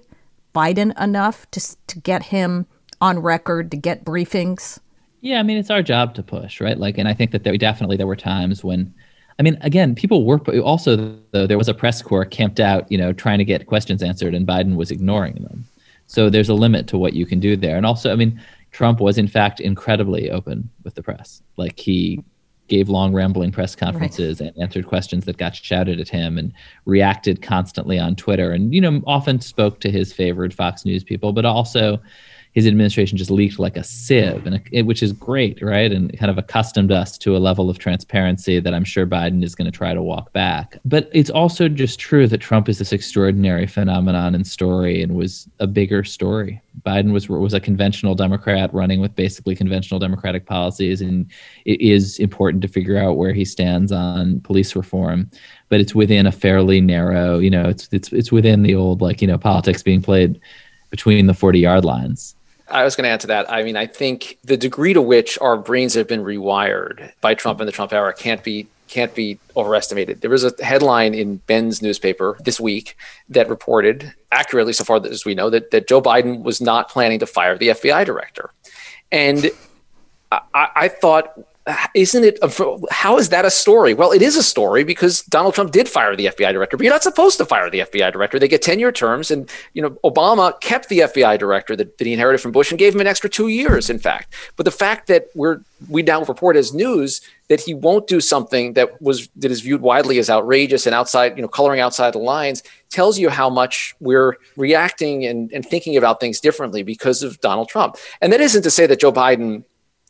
Biden 0.54 1.00
enough 1.02 1.50
to 1.52 1.78
to 1.88 2.00
get 2.00 2.24
him 2.24 2.66
on 3.02 3.20
record 3.20 3.72
to 3.72 3.78
get 3.78 4.06
briefings? 4.06 4.80
Yeah, 5.22 5.40
I 5.40 5.44
mean, 5.44 5.58
it's 5.58 5.72
our 5.72 5.82
job 5.82 6.14
to 6.16 6.24
push, 6.24 6.62
right? 6.62 6.78
Like, 6.78 6.98
and 6.98 7.08
I 7.08 7.14
think 7.14 7.32
that 7.32 7.44
there 7.44 7.58
definitely 7.58 7.98
there 7.98 8.08
were 8.08 8.16
times 8.16 8.64
when, 8.64 8.94
I 9.40 9.44
mean, 9.44 9.58
again, 9.62 9.96
people 9.96 10.26
were 10.26 10.40
also 10.62 11.16
though 11.32 11.48
there 11.48 11.58
was 11.58 11.68
a 11.68 11.74
press 11.74 12.02
corps 12.02 12.26
camped 12.26 12.60
out, 12.60 12.90
you 12.92 12.98
know, 12.98 13.12
trying 13.12 13.40
to 13.40 13.46
get 13.46 13.66
questions 13.66 14.04
answered, 14.04 14.36
and 14.36 14.48
Biden 14.48 14.76
was 14.76 14.92
ignoring 14.92 15.36
them. 15.36 15.66
So 16.08 16.30
there's 16.30 16.50
a 16.50 16.54
limit 16.54 16.88
to 16.88 16.98
what 16.98 17.14
you 17.14 17.26
can 17.26 17.40
do 17.40 17.56
there. 17.56 17.76
And 17.76 17.86
also, 17.86 18.12
I 18.12 18.16
mean, 18.16 18.40
Trump 18.72 19.00
was 19.00 19.18
in 19.18 19.28
fact 19.28 19.60
incredibly 19.60 20.30
open 20.30 20.70
with 20.84 20.96
the 20.96 21.02
press. 21.02 21.42
Like 21.58 21.80
he 21.80 22.24
gave 22.68 22.90
long 22.90 23.14
rambling 23.14 23.52
press 23.52 23.76
conferences 23.76 24.42
right. 24.42 24.50
and 24.54 24.62
answered 24.62 24.88
questions 24.88 25.26
that 25.26 25.38
got 25.38 25.56
shouted 25.56 26.00
at 26.00 26.10
him 26.10 26.38
and 26.38 26.52
reacted 26.86 27.42
constantly 27.42 28.00
on 28.00 28.16
Twitter 28.16 28.52
and 28.52 28.74
you 28.74 28.82
know 28.82 29.02
often 29.06 29.40
spoke 29.40 29.80
to 29.80 29.92
his 29.92 30.12
favored 30.12 30.54
Fox 30.54 30.84
News 30.84 31.04
people 31.04 31.32
but 31.32 31.46
also 31.46 32.02
his 32.56 32.66
administration 32.66 33.18
just 33.18 33.30
leaked 33.30 33.60
like 33.60 33.76
a 33.76 33.84
sieve, 33.84 34.48
and 34.48 34.62
it, 34.72 34.84
which 34.84 35.04
is 35.04 35.12
great, 35.12 35.62
right? 35.62 35.92
And 35.92 36.18
kind 36.18 36.32
of 36.32 36.38
accustomed 36.38 36.90
us 36.90 37.18
to 37.18 37.36
a 37.36 37.38
level 37.38 37.70
of 37.70 37.80
transparency 37.80 38.62
that 38.62 38.74
I'm 38.74 38.86
sure 38.86 39.06
Biden 39.06 39.44
is 39.44 39.56
going 39.56 39.70
to 39.70 39.78
try 39.78 39.94
to 39.94 40.02
walk 40.02 40.32
back. 40.32 40.78
But 40.86 41.10
it's 41.14 41.30
also 41.30 41.68
just 41.68 42.00
true 42.00 42.28
that 42.30 42.38
Trump 42.38 42.70
is 42.70 42.80
this 42.80 42.94
extraordinary 42.94 43.68
phenomenon 43.68 44.34
and 44.34 44.48
story, 44.48 45.04
and 45.04 45.16
was 45.16 45.50
a 45.60 45.68
bigger 45.68 46.06
story. 46.06 46.62
Biden 46.86 47.12
was 47.12 47.28
was 47.28 47.54
a 47.54 47.60
conventional 47.60 48.16
Democrat 48.16 48.74
running 48.74 49.02
with 49.02 49.14
basically 49.18 49.54
conventional 49.54 50.00
Democratic 50.00 50.46
policies, 50.46 51.02
and 51.02 51.30
it 51.66 51.82
is 51.82 52.20
important 52.20 52.62
to 52.62 52.70
figure 52.70 52.98
out 52.98 53.18
where 53.18 53.34
he 53.34 53.44
stands 53.44 53.92
on 53.92 54.40
police 54.42 54.78
reform. 54.78 55.30
But 55.68 55.82
it's 55.82 55.94
within 55.94 56.26
a 56.26 56.32
fairly 56.32 56.80
narrow, 56.80 57.38
you 57.38 57.50
know, 57.50 57.68
it's 57.68 57.90
it's 57.92 58.14
it's 58.14 58.32
within 58.32 58.64
the 58.64 58.76
old 58.76 59.02
like 59.02 59.22
you 59.22 59.28
know 59.28 59.38
politics 59.38 59.84
being 59.84 60.02
played 60.02 60.40
between 60.90 61.28
the 61.28 61.34
40 61.34 61.60
yard 61.60 61.84
lines 61.84 62.35
I 62.68 62.84
was 62.84 62.96
going 62.96 63.04
to 63.04 63.10
add 63.10 63.20
to 63.22 63.28
that. 63.28 63.52
I 63.52 63.64
mean, 63.64 63.76
I 63.76 63.86
think 63.86 64.38
the 64.44 64.58
degree 64.58 64.94
to 64.94 65.02
which 65.02 65.38
our 65.40 65.58
brains 65.58 65.94
have 65.94 66.08
been 66.08 66.24
rewired 66.24 67.12
by 67.22 67.36
Trump 67.36 67.60
and 67.60 67.68
the 67.68 67.72
Trump 67.72 67.94
era 67.94 68.14
can't 68.14 68.44
be 68.44 68.68
can't 68.88 69.16
be 69.16 69.40
overestimated. 69.58 70.22
There 70.22 70.30
was 70.30 70.44
a 70.44 70.54
headline 70.64 71.16
in 71.16 71.38
Ben's 71.38 71.82
newspaper 71.82 72.38
this 72.44 72.60
week 72.60 72.96
that 73.30 73.50
reported 73.50 74.14
accurately, 74.32 74.74
so 74.74 74.84
far 74.84 75.04
as 75.06 75.26
we 75.26 75.34
know, 75.34 75.50
that 75.50 75.72
that 75.72 75.88
Joe 75.88 76.02
Biden 76.02 76.44
was 76.44 76.62
not 76.62 76.90
planning 76.90 77.20
to 77.20 77.26
fire 77.26 77.58
the 77.58 77.70
FBI 77.70 78.06
director, 78.06 78.52
and 79.12 79.50
I, 80.32 80.42
I 80.54 80.88
thought 80.88 81.38
isn't 81.96 82.24
it 82.24 82.38
how 82.92 83.18
is 83.18 83.30
that 83.30 83.44
a 83.44 83.50
story? 83.50 83.94
Well 83.94 84.12
it 84.12 84.22
is 84.22 84.36
a 84.36 84.44
story 84.44 84.84
because 84.84 85.24
donald 85.24 85.56
trump 85.56 85.72
did 85.72 85.90
fire 85.90 86.16
the 86.16 86.28
fbi 86.28 86.52
director 86.52 86.78
but 86.78 86.84
you're 86.84 86.94
not 86.94 87.04
supposed 87.04 87.38
to 87.38 87.46
fire 87.46 87.70
the 87.70 87.80
fbi 87.80 88.12
director. 88.12 88.38
They 88.38 88.48
get 88.48 88.62
10 88.62 88.80
year 88.80 88.92
terms 88.92 89.32
and 89.32 89.50
you 89.74 89.82
know 89.82 89.92
obama 90.04 90.60
kept 90.62 90.90
the 90.90 91.00
fbi 91.00 91.40
director 91.40 91.76
that, 91.76 91.98
that 91.98 92.06
he 92.06 92.14
inherited 92.14 92.40
from 92.40 92.52
bush 92.52 92.72
and 92.72 92.78
gave 92.78 92.94
him 92.94 93.02
an 93.02 93.08
extra 93.08 93.30
two 93.30 93.48
years 93.48 93.90
in 93.90 93.98
fact. 93.98 94.34
But 94.56 94.66
the 94.66 94.72
fact 94.72 95.08
that 95.08 95.28
we're 95.34 95.62
we 95.90 96.04
now 96.04 96.24
report 96.24 96.56
as 96.56 96.74
news 96.74 97.22
that 97.50 97.60
he 97.60 97.74
won't 97.74 98.08
do 98.08 98.22
something 98.22 98.74
that 98.74 99.02
was 99.02 99.28
that 99.36 99.52
is 99.52 99.62
viewed 99.62 99.82
widely 99.82 100.20
as 100.20 100.30
outrageous 100.30 100.86
and 100.86 100.94
outside 100.94 101.36
you 101.36 101.42
know 101.42 101.48
coloring 101.48 101.80
outside 101.80 102.14
the 102.14 102.20
lines 102.20 102.62
tells 102.90 103.18
you 103.18 103.30
how 103.30 103.50
much 103.50 103.96
we're 104.00 104.38
reacting 104.56 105.26
and, 105.26 105.52
and 105.52 105.66
thinking 105.66 105.98
about 105.98 106.20
things 106.20 106.40
differently 106.40 106.84
because 106.84 107.24
of 107.24 107.40
donald 107.42 107.70
trump. 107.70 107.98
And 108.22 108.32
that 108.32 108.42
isn't 108.42 108.64
to 108.64 108.72
say 108.72 108.86
that 108.86 109.00
joe 109.00 109.12
biden 109.12 109.64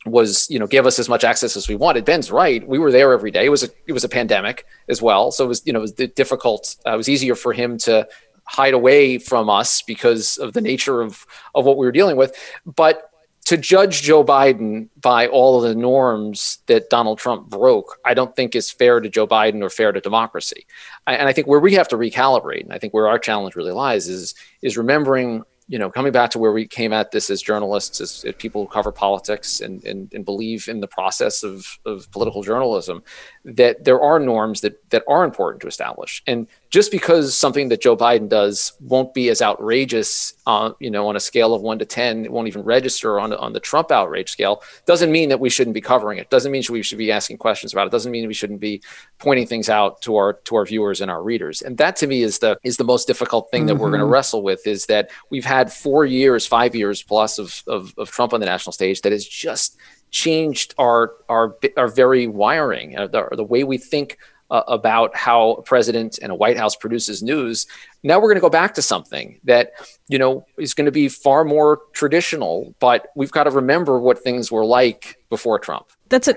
was 0.06 0.48
you 0.50 0.58
know 0.58 0.66
give 0.66 0.86
us 0.86 0.98
as 0.98 1.08
much 1.08 1.24
access 1.24 1.56
as 1.56 1.68
we 1.68 1.74
wanted. 1.74 2.04
Ben's 2.04 2.30
right. 2.30 2.66
We 2.66 2.78
were 2.78 2.92
there 2.92 3.12
every 3.12 3.30
day. 3.30 3.46
It 3.46 3.50
was 3.50 3.64
a 3.64 3.68
it 3.86 3.92
was 3.92 4.04
a 4.04 4.08
pandemic 4.08 4.66
as 4.88 5.02
well, 5.02 5.30
so 5.30 5.44
it 5.44 5.48
was 5.48 5.62
you 5.66 5.72
know 5.72 5.80
it 5.80 5.82
was 5.82 5.92
difficult. 5.92 6.76
Uh, 6.86 6.94
it 6.94 6.96
was 6.96 7.08
easier 7.08 7.34
for 7.34 7.52
him 7.52 7.78
to 7.78 8.08
hide 8.44 8.74
away 8.74 9.18
from 9.18 9.50
us 9.50 9.82
because 9.82 10.36
of 10.38 10.52
the 10.52 10.60
nature 10.60 11.02
of 11.02 11.26
of 11.54 11.64
what 11.64 11.76
we 11.76 11.86
were 11.86 11.92
dealing 11.92 12.16
with. 12.16 12.34
But 12.64 13.10
to 13.46 13.56
judge 13.56 14.02
Joe 14.02 14.24
Biden 14.24 14.88
by 15.00 15.28
all 15.28 15.56
of 15.58 15.62
the 15.62 15.74
norms 15.74 16.58
that 16.66 16.90
Donald 16.90 17.18
Trump 17.18 17.48
broke, 17.48 17.96
I 18.04 18.12
don't 18.12 18.34
think 18.34 18.56
is 18.56 18.72
fair 18.72 18.98
to 18.98 19.08
Joe 19.08 19.26
Biden 19.26 19.62
or 19.62 19.70
fair 19.70 19.92
to 19.92 20.00
democracy. 20.00 20.66
I, 21.06 21.14
and 21.14 21.28
I 21.28 21.32
think 21.32 21.46
where 21.46 21.60
we 21.60 21.74
have 21.74 21.86
to 21.88 21.96
recalibrate, 21.96 22.62
and 22.62 22.72
I 22.72 22.78
think 22.78 22.92
where 22.92 23.06
our 23.06 23.20
challenge 23.20 23.54
really 23.54 23.72
lies, 23.72 24.08
is 24.08 24.34
is 24.62 24.76
remembering 24.76 25.44
you 25.68 25.78
know, 25.78 25.90
coming 25.90 26.12
back 26.12 26.30
to 26.30 26.38
where 26.38 26.52
we 26.52 26.66
came 26.66 26.92
at 26.92 27.10
this 27.10 27.28
as 27.28 27.42
journalists, 27.42 28.00
as, 28.00 28.24
as 28.24 28.34
people 28.36 28.62
who 28.62 28.68
cover 28.68 28.92
politics 28.92 29.60
and, 29.60 29.84
and, 29.84 30.12
and, 30.14 30.24
believe 30.24 30.68
in 30.68 30.80
the 30.80 30.86
process 30.86 31.42
of, 31.42 31.66
of 31.84 32.08
political 32.12 32.42
journalism, 32.42 33.02
that 33.46 33.84
there 33.84 34.00
are 34.00 34.18
norms 34.18 34.60
that, 34.62 34.90
that 34.90 35.04
are 35.06 35.22
important 35.22 35.62
to 35.62 35.68
establish. 35.68 36.20
And 36.26 36.48
just 36.70 36.90
because 36.90 37.36
something 37.36 37.68
that 37.68 37.80
Joe 37.80 37.96
Biden 37.96 38.28
does 38.28 38.72
won't 38.80 39.14
be 39.14 39.28
as 39.28 39.40
outrageous, 39.40 40.34
uh, 40.48 40.72
you 40.80 40.90
know, 40.90 41.06
on 41.06 41.14
a 41.14 41.20
scale 41.20 41.54
of 41.54 41.62
one 41.62 41.78
to 41.78 41.84
10, 41.84 42.24
it 42.24 42.32
won't 42.32 42.48
even 42.48 42.62
register 42.62 43.20
on, 43.20 43.32
on 43.32 43.52
the 43.52 43.60
Trump 43.60 43.92
outrage 43.92 44.30
scale, 44.30 44.64
doesn't 44.84 45.12
mean 45.12 45.28
that 45.28 45.38
we 45.38 45.48
shouldn't 45.48 45.74
be 45.74 45.80
covering 45.80 46.18
it. 46.18 46.28
Doesn't 46.28 46.50
mean 46.50 46.64
we 46.68 46.82
should 46.82 46.98
be 46.98 47.12
asking 47.12 47.38
questions 47.38 47.72
about 47.72 47.86
it. 47.86 47.92
Doesn't 47.92 48.10
mean 48.10 48.26
we 48.26 48.34
shouldn't 48.34 48.60
be 48.60 48.82
pointing 49.18 49.46
things 49.46 49.70
out 49.70 50.02
to 50.02 50.16
our, 50.16 50.32
to 50.44 50.56
our 50.56 50.66
viewers 50.66 51.00
and 51.00 51.08
our 51.08 51.22
readers. 51.22 51.62
And 51.62 51.78
that 51.78 51.94
to 51.96 52.08
me 52.08 52.22
is 52.22 52.40
the, 52.40 52.58
is 52.64 52.78
the 52.78 52.84
most 52.84 53.06
difficult 53.06 53.52
thing 53.52 53.66
that 53.66 53.74
mm-hmm. 53.74 53.82
we're 53.82 53.90
going 53.90 54.00
to 54.00 54.06
wrestle 54.06 54.42
with 54.42 54.66
is 54.66 54.86
that 54.86 55.10
we've 55.30 55.44
had 55.44 55.72
four 55.72 56.04
years, 56.04 56.48
five 56.48 56.74
years 56.74 57.00
plus 57.00 57.38
of, 57.38 57.62
of, 57.68 57.94
of 57.96 58.10
Trump 58.10 58.34
on 58.34 58.40
the 58.40 58.46
national 58.46 58.72
stage 58.72 59.02
that 59.02 59.12
is 59.12 59.26
just 59.26 59.78
changed 60.16 60.74
our, 60.78 61.12
our, 61.28 61.54
our 61.76 61.88
very 61.88 62.26
wiring, 62.26 62.96
uh, 62.96 63.06
the, 63.06 63.28
the 63.32 63.44
way 63.44 63.64
we 63.64 63.76
think 63.76 64.16
uh, 64.50 64.62
about 64.66 65.14
how 65.14 65.52
a 65.52 65.62
president 65.62 66.18
and 66.22 66.32
a 66.32 66.34
White 66.34 66.56
House 66.56 66.74
produces 66.74 67.22
news. 67.22 67.66
Now 68.02 68.16
we're 68.16 68.28
going 68.28 68.36
to 68.36 68.40
go 68.40 68.48
back 68.48 68.72
to 68.74 68.82
something 68.82 69.38
that 69.44 69.72
you 70.08 70.18
know 70.18 70.46
is 70.56 70.72
going 70.72 70.86
to 70.86 70.92
be 70.92 71.08
far 71.08 71.44
more 71.44 71.82
traditional, 71.92 72.74
but 72.78 73.08
we've 73.14 73.30
got 73.30 73.44
to 73.44 73.50
remember 73.50 73.98
what 73.98 74.22
things 74.22 74.50
were 74.50 74.64
like 74.64 75.18
before 75.28 75.58
Trump. 75.58 75.86
That's 76.08 76.28
a 76.28 76.36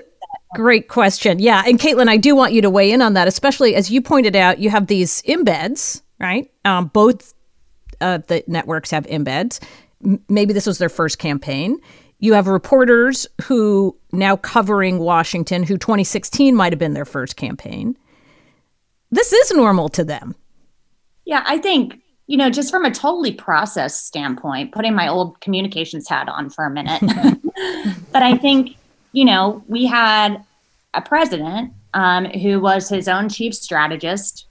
great 0.54 0.88
question. 0.88 1.38
Yeah, 1.38 1.62
and 1.64 1.78
Caitlin, 1.78 2.08
I 2.08 2.18
do 2.18 2.36
want 2.36 2.52
you 2.52 2.60
to 2.62 2.70
weigh 2.70 2.92
in 2.92 3.00
on 3.00 3.14
that, 3.14 3.28
especially 3.28 3.74
as 3.76 3.90
you 3.90 4.02
pointed 4.02 4.36
out. 4.36 4.58
You 4.58 4.68
have 4.68 4.88
these 4.88 5.22
embeds, 5.22 6.02
right? 6.18 6.50
Um, 6.66 6.88
both 6.88 7.32
uh, 8.02 8.18
the 8.26 8.44
networks 8.46 8.90
have 8.90 9.06
embeds. 9.06 9.62
M- 10.04 10.20
maybe 10.28 10.52
this 10.52 10.66
was 10.66 10.78
their 10.78 10.90
first 10.90 11.18
campaign. 11.18 11.78
You 12.20 12.34
have 12.34 12.46
reporters 12.46 13.26
who 13.42 13.96
now 14.12 14.36
covering 14.36 14.98
Washington, 14.98 15.62
who 15.62 15.78
2016 15.78 16.54
might 16.54 16.72
have 16.72 16.78
been 16.78 16.92
their 16.92 17.06
first 17.06 17.36
campaign. 17.36 17.96
This 19.10 19.32
is 19.32 19.52
normal 19.52 19.88
to 19.90 20.04
them. 20.04 20.36
Yeah, 21.24 21.42
I 21.46 21.58
think, 21.58 21.98
you 22.26 22.36
know, 22.36 22.50
just 22.50 22.70
from 22.70 22.84
a 22.84 22.90
totally 22.90 23.32
process 23.32 23.98
standpoint, 23.98 24.72
putting 24.72 24.94
my 24.94 25.08
old 25.08 25.40
communications 25.40 26.08
hat 26.08 26.28
on 26.28 26.50
for 26.50 26.64
a 26.64 26.70
minute, 26.70 27.00
but 28.12 28.22
I 28.22 28.36
think, 28.36 28.76
you 29.12 29.24
know, 29.24 29.64
we 29.66 29.86
had 29.86 30.44
a 30.92 31.00
president 31.00 31.72
um, 31.94 32.26
who 32.26 32.60
was 32.60 32.88
his 32.88 33.08
own 33.08 33.28
chief 33.28 33.54
strategist, 33.54 34.46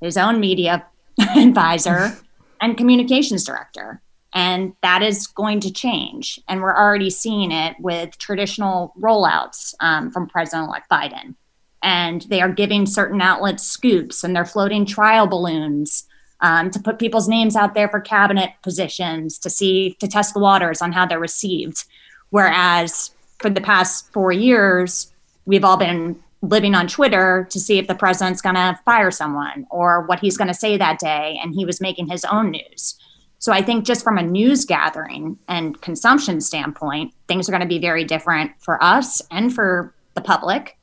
his 0.00 0.16
own 0.16 0.40
media 0.40 0.86
advisor, 1.36 2.16
and 2.60 2.76
communications 2.76 3.44
director. 3.44 4.00
And 4.32 4.74
that 4.82 5.02
is 5.02 5.26
going 5.26 5.60
to 5.60 5.72
change. 5.72 6.40
And 6.48 6.62
we're 6.62 6.76
already 6.76 7.10
seeing 7.10 7.50
it 7.50 7.76
with 7.80 8.16
traditional 8.18 8.92
rollouts 9.00 9.74
um, 9.80 10.10
from 10.10 10.28
President 10.28 10.68
elect 10.68 10.88
Biden. 10.90 11.34
And 11.82 12.22
they 12.22 12.40
are 12.40 12.52
giving 12.52 12.86
certain 12.86 13.20
outlets 13.20 13.64
scoops 13.64 14.22
and 14.22 14.36
they're 14.36 14.44
floating 14.44 14.84
trial 14.84 15.26
balloons 15.26 16.04
um, 16.40 16.70
to 16.70 16.78
put 16.78 16.98
people's 16.98 17.28
names 17.28 17.56
out 17.56 17.74
there 17.74 17.88
for 17.88 18.00
cabinet 18.00 18.50
positions 18.62 19.38
to 19.38 19.50
see, 19.50 19.96
to 20.00 20.06
test 20.08 20.34
the 20.34 20.40
waters 20.40 20.80
on 20.80 20.92
how 20.92 21.06
they're 21.06 21.18
received. 21.18 21.84
Whereas 22.30 23.10
for 23.38 23.50
the 23.50 23.60
past 23.60 24.12
four 24.12 24.32
years, 24.32 25.12
we've 25.44 25.64
all 25.64 25.76
been 25.76 26.22
living 26.42 26.74
on 26.74 26.86
Twitter 26.86 27.46
to 27.50 27.60
see 27.60 27.78
if 27.78 27.86
the 27.86 27.94
president's 27.94 28.40
going 28.40 28.54
to 28.54 28.78
fire 28.84 29.10
someone 29.10 29.66
or 29.70 30.02
what 30.06 30.20
he's 30.20 30.36
going 30.36 30.48
to 30.48 30.54
say 30.54 30.76
that 30.76 30.98
day. 30.98 31.38
And 31.42 31.54
he 31.54 31.64
was 31.64 31.80
making 31.80 32.08
his 32.08 32.24
own 32.24 32.50
news. 32.50 32.99
So 33.40 33.52
I 33.52 33.62
think 33.62 33.86
just 33.86 34.04
from 34.04 34.18
a 34.18 34.22
news 34.22 34.66
gathering 34.66 35.38
and 35.48 35.80
consumption 35.80 36.42
standpoint, 36.42 37.14
things 37.26 37.48
are 37.48 37.52
going 37.52 37.62
to 37.62 37.66
be 37.66 37.78
very 37.78 38.04
different 38.04 38.52
for 38.58 38.82
us 38.84 39.22
and 39.30 39.52
for 39.52 39.94
the 40.14 40.20
public. 40.20 40.76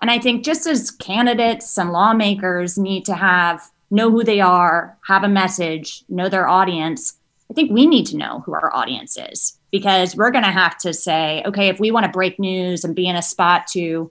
And 0.00 0.10
I 0.10 0.18
think 0.18 0.42
just 0.42 0.66
as 0.66 0.90
candidates 0.90 1.76
and 1.76 1.92
lawmakers 1.92 2.78
need 2.78 3.04
to 3.04 3.14
have 3.14 3.62
know 3.90 4.10
who 4.10 4.24
they 4.24 4.40
are, 4.40 4.96
have 5.06 5.22
a 5.22 5.28
message, 5.28 6.02
know 6.08 6.30
their 6.30 6.48
audience, 6.48 7.14
I 7.50 7.54
think 7.54 7.70
we 7.70 7.86
need 7.86 8.06
to 8.06 8.16
know 8.16 8.42
who 8.44 8.54
our 8.54 8.74
audience 8.74 9.18
is 9.18 9.58
because 9.70 10.16
we're 10.16 10.30
going 10.30 10.44
to 10.44 10.50
have 10.50 10.78
to 10.78 10.94
say, 10.94 11.42
okay, 11.46 11.68
if 11.68 11.78
we 11.78 11.90
want 11.90 12.06
to 12.06 12.12
break 12.12 12.38
news 12.38 12.84
and 12.84 12.96
be 12.96 13.06
in 13.06 13.16
a 13.16 13.22
spot 13.22 13.66
to 13.68 14.10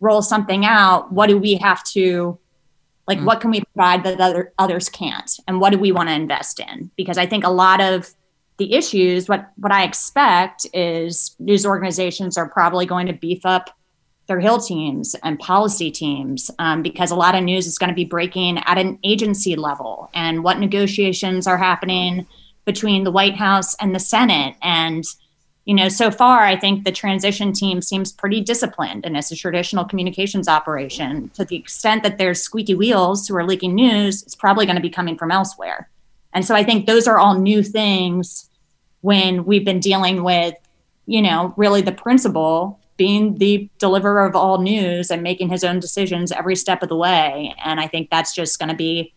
roll 0.00 0.22
something 0.22 0.64
out, 0.64 1.12
what 1.12 1.28
do 1.28 1.38
we 1.38 1.54
have 1.54 1.84
to 1.84 2.38
like, 3.08 3.18
mm 3.18 3.24
what 3.24 3.40
can 3.40 3.50
we 3.50 3.62
provide 3.74 4.04
that 4.04 4.20
other, 4.20 4.52
others 4.58 4.88
can't? 4.88 5.40
And 5.48 5.60
what 5.60 5.70
do 5.70 5.78
we 5.78 5.92
want 5.92 6.08
to 6.10 6.14
invest 6.14 6.60
in? 6.60 6.90
Because 6.96 7.18
I 7.18 7.26
think 7.26 7.44
a 7.44 7.50
lot 7.50 7.80
of 7.80 8.08
the 8.58 8.74
issues, 8.74 9.28
what, 9.28 9.50
what 9.56 9.72
I 9.72 9.84
expect 9.84 10.66
is 10.74 11.34
news 11.38 11.64
organizations 11.64 12.36
are 12.36 12.48
probably 12.48 12.86
going 12.86 13.06
to 13.06 13.12
beef 13.12 13.44
up 13.44 13.70
their 14.26 14.40
Hill 14.40 14.60
teams 14.60 15.16
and 15.24 15.38
policy 15.38 15.90
teams 15.90 16.50
um, 16.58 16.82
because 16.82 17.10
a 17.10 17.16
lot 17.16 17.34
of 17.34 17.42
news 17.42 17.66
is 17.66 17.78
going 17.78 17.88
to 17.88 17.94
be 17.94 18.04
breaking 18.04 18.58
at 18.58 18.76
an 18.76 18.98
agency 19.02 19.56
level 19.56 20.10
and 20.14 20.44
what 20.44 20.58
negotiations 20.58 21.46
are 21.46 21.56
happening 21.56 22.26
between 22.66 23.04
the 23.04 23.10
White 23.10 23.36
House 23.36 23.74
and 23.76 23.94
the 23.94 24.00
Senate. 24.00 24.54
And 24.60 25.02
you 25.68 25.74
know, 25.74 25.90
so 25.90 26.10
far, 26.10 26.44
I 26.44 26.58
think 26.58 26.84
the 26.84 26.92
transition 26.92 27.52
team 27.52 27.82
seems 27.82 28.10
pretty 28.10 28.40
disciplined 28.40 29.04
and 29.04 29.18
it's 29.18 29.30
a 29.30 29.36
traditional 29.36 29.84
communications 29.84 30.48
operation. 30.48 31.28
To 31.34 31.44
the 31.44 31.56
extent 31.56 32.02
that 32.04 32.16
there's 32.16 32.40
squeaky 32.40 32.74
wheels 32.74 33.28
who 33.28 33.36
are 33.36 33.44
leaking 33.44 33.74
news, 33.74 34.22
it's 34.22 34.34
probably 34.34 34.64
going 34.64 34.76
to 34.76 34.82
be 34.82 34.88
coming 34.88 35.18
from 35.18 35.30
elsewhere. 35.30 35.90
And 36.32 36.42
so 36.42 36.54
I 36.54 36.64
think 36.64 36.86
those 36.86 37.06
are 37.06 37.18
all 37.18 37.38
new 37.38 37.62
things 37.62 38.48
when 39.02 39.44
we've 39.44 39.64
been 39.66 39.78
dealing 39.78 40.24
with, 40.24 40.54
you 41.04 41.20
know, 41.20 41.52
really 41.58 41.82
the 41.82 41.92
principal 41.92 42.80
being 42.96 43.34
the 43.34 43.68
deliverer 43.76 44.24
of 44.24 44.34
all 44.34 44.62
news 44.62 45.10
and 45.10 45.22
making 45.22 45.50
his 45.50 45.64
own 45.64 45.80
decisions 45.80 46.32
every 46.32 46.56
step 46.56 46.82
of 46.82 46.88
the 46.88 46.96
way. 46.96 47.54
And 47.62 47.78
I 47.78 47.88
think 47.88 48.08
that's 48.08 48.34
just 48.34 48.58
going 48.58 48.70
to 48.70 48.74
be 48.74 49.12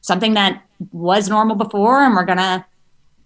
something 0.00 0.32
that 0.32 0.62
was 0.92 1.28
normal 1.28 1.56
before 1.56 2.02
and 2.02 2.14
we're 2.14 2.24
going 2.24 2.38
to 2.38 2.64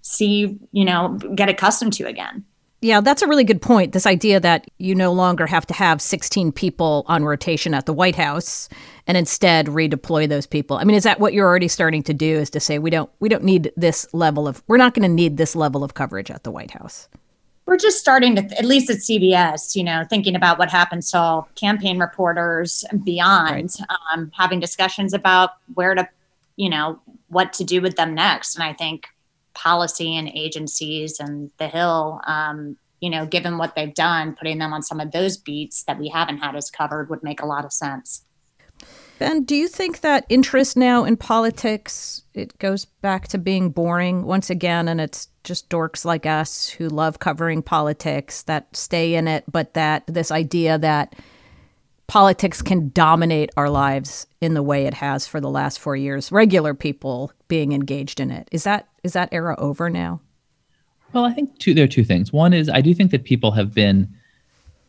see, 0.02 0.58
you 0.72 0.84
know, 0.84 1.16
get 1.36 1.48
accustomed 1.48 1.92
to 1.92 2.08
again. 2.08 2.44
Yeah, 2.84 3.00
that's 3.00 3.22
a 3.22 3.26
really 3.26 3.44
good 3.44 3.62
point. 3.62 3.92
This 3.92 4.04
idea 4.04 4.38
that 4.40 4.70
you 4.76 4.94
no 4.94 5.10
longer 5.10 5.46
have 5.46 5.66
to 5.68 5.72
have 5.72 6.02
16 6.02 6.52
people 6.52 7.06
on 7.08 7.24
rotation 7.24 7.72
at 7.72 7.86
the 7.86 7.94
White 7.94 8.14
House 8.14 8.68
and 9.06 9.16
instead 9.16 9.68
redeploy 9.68 10.28
those 10.28 10.46
people. 10.46 10.76
I 10.76 10.84
mean, 10.84 10.94
is 10.94 11.04
that 11.04 11.18
what 11.18 11.32
you're 11.32 11.48
already 11.48 11.68
starting 11.68 12.02
to 12.02 12.12
do 12.12 12.26
is 12.26 12.50
to 12.50 12.60
say 12.60 12.78
we 12.78 12.90
don't 12.90 13.10
we 13.20 13.30
don't 13.30 13.42
need 13.42 13.72
this 13.74 14.06
level 14.12 14.46
of 14.46 14.62
we're 14.66 14.76
not 14.76 14.92
going 14.92 15.08
to 15.08 15.08
need 15.08 15.38
this 15.38 15.56
level 15.56 15.82
of 15.82 15.94
coverage 15.94 16.30
at 16.30 16.44
the 16.44 16.50
White 16.50 16.72
House? 16.72 17.08
We're 17.64 17.78
just 17.78 17.98
starting 17.98 18.36
to 18.36 18.42
at 18.58 18.66
least 18.66 18.90
at 18.90 18.98
CBS, 18.98 19.74
you 19.74 19.82
know, 19.82 20.04
thinking 20.10 20.36
about 20.36 20.58
what 20.58 20.70
happens 20.70 21.10
to 21.12 21.18
all 21.18 21.48
campaign 21.54 21.98
reporters 21.98 22.84
beyond 23.02 23.70
right. 23.80 23.86
um, 24.12 24.30
having 24.36 24.60
discussions 24.60 25.14
about 25.14 25.52
where 25.72 25.94
to, 25.94 26.06
you 26.56 26.68
know, 26.68 27.00
what 27.28 27.54
to 27.54 27.64
do 27.64 27.80
with 27.80 27.96
them 27.96 28.12
next. 28.14 28.56
And 28.56 28.62
I 28.62 28.74
think 28.74 29.06
policy 29.54 30.16
and 30.16 30.28
agencies 30.28 31.18
and 31.20 31.50
the 31.58 31.68
Hill, 31.68 32.20
um, 32.26 32.76
you 33.00 33.10
know, 33.10 33.26
given 33.26 33.58
what 33.58 33.74
they've 33.74 33.94
done, 33.94 34.34
putting 34.34 34.58
them 34.58 34.72
on 34.72 34.82
some 34.82 35.00
of 35.00 35.12
those 35.12 35.36
beats 35.36 35.84
that 35.84 35.98
we 35.98 36.08
haven't 36.08 36.38
had 36.38 36.56
as 36.56 36.70
covered 36.70 37.10
would 37.10 37.22
make 37.22 37.40
a 37.40 37.46
lot 37.46 37.64
of 37.64 37.72
sense. 37.72 38.24
Ben, 39.18 39.44
do 39.44 39.54
you 39.54 39.68
think 39.68 40.00
that 40.00 40.26
interest 40.28 40.76
now 40.76 41.04
in 41.04 41.16
politics 41.16 42.22
it 42.34 42.58
goes 42.58 42.84
back 42.84 43.28
to 43.28 43.38
being 43.38 43.70
boring 43.70 44.24
once 44.24 44.50
again 44.50 44.88
and 44.88 45.00
it's 45.00 45.28
just 45.44 45.68
dorks 45.70 46.04
like 46.04 46.26
us 46.26 46.68
who 46.68 46.88
love 46.88 47.20
covering 47.20 47.62
politics 47.62 48.42
that 48.42 48.74
stay 48.76 49.14
in 49.14 49.28
it 49.28 49.44
but 49.50 49.74
that 49.74 50.04
this 50.08 50.32
idea 50.32 50.78
that 50.78 51.14
politics 52.08 52.60
can 52.60 52.90
dominate 52.90 53.50
our 53.56 53.70
lives 53.70 54.26
in 54.40 54.54
the 54.54 54.62
way 54.62 54.84
it 54.84 54.94
has 54.94 55.26
for 55.26 55.40
the 55.40 55.50
last 55.50 55.78
4 55.78 55.96
years 55.96 56.32
regular 56.32 56.74
people 56.74 57.30
being 57.46 57.72
engaged 57.72 58.18
in 58.18 58.32
it 58.32 58.48
is 58.50 58.64
that 58.64 58.88
is 59.04 59.12
that 59.12 59.28
era 59.30 59.54
over 59.58 59.88
now? 59.88 60.20
Well, 61.12 61.24
I 61.24 61.32
think 61.32 61.56
two, 61.58 61.74
there 61.74 61.84
are 61.84 61.88
two 61.88 62.02
things. 62.02 62.32
One 62.32 62.52
is 62.52 62.68
I 62.68 62.80
do 62.80 62.92
think 62.92 63.12
that 63.12 63.22
people 63.22 63.52
have 63.52 63.72
been, 63.72 64.12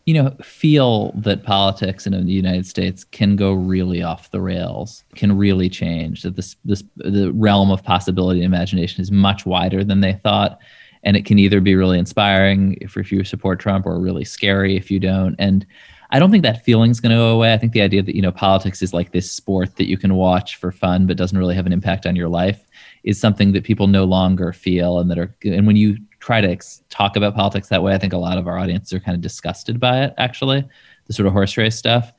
you 0.06 0.14
know, 0.16 0.32
feel 0.42 1.12
that 1.12 1.44
politics 1.44 2.08
in 2.08 2.26
the 2.26 2.32
United 2.32 2.66
States 2.66 3.04
can 3.04 3.36
go 3.36 3.54
really 3.54 4.02
off 4.02 4.32
the 4.32 4.42
rails, 4.42 5.04
can 5.14 5.38
really 5.38 5.70
change. 5.70 6.24
That 6.24 6.36
this 6.36 6.56
this 6.66 6.84
the 6.96 7.32
realm 7.34 7.70
of 7.70 7.84
possibility 7.84 8.40
and 8.40 8.46
imagination 8.46 9.02
is 9.02 9.12
much 9.12 9.46
wider 9.46 9.84
than 9.84 10.02
they 10.02 10.14
thought, 10.14 10.58
and 11.04 11.16
it 11.16 11.26
can 11.26 11.38
either 11.38 11.62
be 11.62 11.76
really 11.76 12.00
inspiring 12.00 12.76
if, 12.82 12.98
if 12.98 13.12
you 13.12 13.24
support 13.24 13.60
Trump 13.60 13.86
or 13.86 14.00
really 14.00 14.26
scary 14.26 14.76
if 14.76 14.90
you 14.90 15.00
don't. 15.00 15.36
And 15.38 15.64
I 16.10 16.18
don't 16.18 16.32
think 16.32 16.44
that 16.44 16.64
feeling's 16.64 17.00
going 17.00 17.12
to 17.12 17.18
go 17.18 17.34
away. 17.34 17.54
I 17.54 17.58
think 17.58 17.74
the 17.74 17.82
idea 17.82 18.02
that 18.02 18.16
you 18.16 18.22
know 18.22 18.32
politics 18.32 18.82
is 18.82 18.94
like 18.94 19.12
this 19.12 19.32
sport 19.32 19.76
that 19.76 19.90
you 19.90 19.98
can 19.98 20.16
watch 20.16 20.56
for 20.56 20.72
fun 20.72 21.06
but 21.06 21.18
doesn't 21.18 21.38
really 21.38 21.56
have 21.56 21.68
an 21.68 21.74
impact 21.74 22.08
on 22.08 22.16
your 22.16 22.30
life 22.30 22.66
is 23.06 23.20
something 23.20 23.54
that 23.54 23.64
people 23.64 23.88
no 23.88 24.04
longer 24.04 24.52
feel 24.52 25.00
and 25.00 25.10
that 25.10 25.18
are 25.18 25.34
and 25.46 25.66
when 25.66 25.78
you 25.78 25.98
try 26.20 26.42
to 26.42 26.50
ex- 26.50 26.84
talk 26.90 27.16
about 27.16 27.36
politics 27.36 27.70
that 27.70 27.82
way 27.82 27.94
i 27.94 27.98
think 27.98 28.12
a 28.12 28.18
lot 28.18 28.38
of 28.38 28.48
our 28.48 28.58
audience 28.58 28.92
are 28.92 29.00
kind 29.00 29.16
of 29.16 29.22
disgusted 29.22 29.80
by 29.80 30.04
it 30.04 30.14
actually 30.18 30.64
the 31.06 31.14
sort 31.14 31.28
of 31.28 31.34
horse 31.34 31.56
race 31.56 31.76
stuff. 31.76 32.12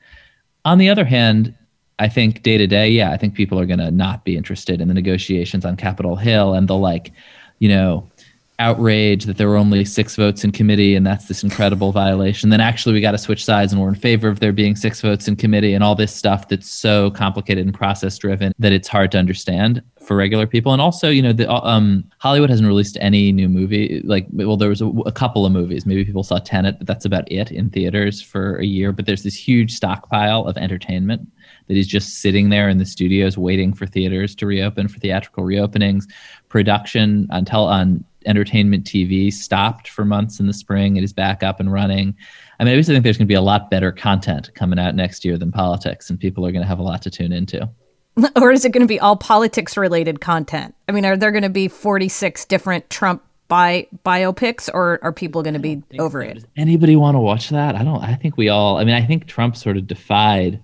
On 0.63 0.77
the 0.77 0.89
other 0.89 1.05
hand 1.05 1.53
i 1.99 2.07
think 2.07 2.41
day 2.41 2.57
to 2.57 2.67
day 2.67 2.89
yeah 2.89 3.11
i 3.11 3.17
think 3.17 3.35
people 3.35 3.59
are 3.59 3.65
going 3.65 3.79
to 3.79 3.91
not 3.91 4.25
be 4.25 4.35
interested 4.35 4.81
in 4.81 4.87
the 4.87 4.93
negotiations 4.93 5.65
on 5.65 5.75
capitol 5.75 6.15
hill 6.15 6.53
and 6.53 6.67
the 6.67 6.75
like 6.75 7.11
you 7.59 7.69
know 7.69 8.09
outrage 8.59 9.25
that 9.25 9.37
there 9.37 9.47
were 9.47 9.55
only 9.55 9.85
six 9.85 10.15
votes 10.15 10.43
in 10.43 10.51
committee 10.51 10.95
and 10.95 11.05
that's 11.05 11.27
this 11.27 11.43
incredible 11.43 11.91
violation. 11.91 12.49
Then 12.49 12.59
actually 12.59 12.93
we 12.93 13.01
got 13.01 13.11
to 13.11 13.17
switch 13.17 13.45
sides 13.45 13.71
and 13.71 13.79
we're 13.79 13.89
in 13.89 13.95
favor 13.95 14.29
of 14.29 14.39
there 14.39 14.51
being 14.51 14.75
six 14.75 14.99
votes 14.99 15.27
in 15.27 15.35
committee 15.35 15.75
and 15.75 15.83
all 15.83 15.93
this 15.93 16.15
stuff 16.15 16.47
that's 16.47 16.69
so 16.69 17.11
complicated 17.11 17.65
and 17.65 17.73
process 17.73 18.17
driven 18.17 18.53
that 18.57 18.71
it's 18.71 18.87
hard 18.87 19.11
to 19.11 19.19
understand 19.19 19.83
for 20.01 20.15
regular 20.15 20.47
people. 20.47 20.73
And 20.73 20.81
also 20.81 21.09
you 21.09 21.21
know 21.21 21.33
the 21.33 21.51
um, 21.51 22.03
hollywood 22.17 22.49
hasn't 22.49 22.67
released 22.67 22.97
any 22.99 23.31
new 23.31 23.47
movie 23.47 24.01
like 24.05 24.25
well 24.31 24.57
there 24.57 24.69
was 24.69 24.81
a, 24.81 24.87
a, 24.87 25.11
couple 25.11 25.45
of 25.45 25.51
movies. 25.51 25.85
Maybe 25.85 26.03
people 26.03 26.23
saw 26.23 26.39
tenet 26.39 26.79
but 26.79 26.87
that's 26.87 27.05
about 27.05 27.31
it 27.31 27.51
in 27.51 27.69
theaters 27.69 28.21
for 28.21 28.55
a 28.57 28.65
year. 28.65 28.91
But 28.91 29.05
there's 29.05 29.23
this 29.23 29.35
huge 29.35 29.73
stockpile 29.73 30.45
of 30.47 30.57
entertainment 30.57 31.27
that 31.67 31.77
is 31.77 31.87
just 31.87 32.21
sitting 32.21 32.49
there 32.49 32.69
in 32.69 32.79
the 32.79 32.85
studios 32.85 33.37
waiting 33.37 33.73
for 33.73 33.85
theaters 33.85 34.33
to 34.35 34.47
reopen 34.47 34.87
for 34.87 34.99
theatrical 34.99 35.43
reopenings. 35.43 36.05
Production 36.49 37.27
on 37.29 37.45
on 37.47 38.03
entertainment 38.25 38.85
TV 38.85 39.31
stopped 39.31 39.87
for 39.87 40.05
months 40.05 40.39
in 40.39 40.47
the 40.47 40.53
spring. 40.53 40.97
It 40.97 41.03
is 41.03 41.13
back 41.13 41.43
up 41.43 41.59
and 41.59 41.71
running. 41.71 42.15
I 42.59 42.63
mean, 42.63 42.73
I 42.73 42.77
just 42.77 42.89
think 42.89 43.03
there's 43.03 43.17
going 43.17 43.27
to 43.27 43.31
be 43.31 43.35
a 43.35 43.41
lot 43.41 43.69
better 43.69 43.91
content 43.91 44.51
coming 44.55 44.79
out 44.79 44.95
next 44.95 45.23
year 45.23 45.37
than 45.37 45.51
politics, 45.51 46.09
and 46.09 46.19
people 46.19 46.45
are 46.45 46.51
going 46.51 46.63
to 46.63 46.67
have 46.67 46.79
a 46.79 46.83
lot 46.83 47.01
to 47.03 47.09
tune 47.09 47.31
into. 47.31 47.69
or 48.35 48.51
is 48.51 48.65
it 48.65 48.71
going 48.71 48.81
to 48.81 48.87
be 48.87 48.99
all 48.99 49.15
politics 49.15 49.77
related 49.77 50.21
content? 50.21 50.75
I 50.89 50.91
mean, 50.91 51.05
are 51.05 51.15
there 51.15 51.31
going 51.31 51.43
to 51.43 51.49
be 51.49 51.67
46 51.67 52.45
different 52.45 52.89
Trump 52.89 53.23
bi- 53.47 53.87
biopics, 54.05 54.69
or 54.73 54.99
are 55.03 55.13
people 55.13 55.43
going 55.43 55.53
to 55.53 55.59
be 55.59 55.83
over 55.99 56.23
so. 56.23 56.29
it? 56.29 56.33
Does 56.35 56.45
anybody 56.57 56.95
want 56.95 57.15
to 57.15 57.19
watch 57.19 57.49
that? 57.49 57.75
I 57.75 57.83
don't. 57.83 58.03
I 58.03 58.15
think 58.15 58.37
we 58.37 58.49
all. 58.49 58.77
I 58.77 58.83
mean, 58.83 58.95
I 58.95 59.05
think 59.05 59.27
Trump 59.27 59.55
sort 59.55 59.77
of 59.77 59.87
defied 59.87 60.61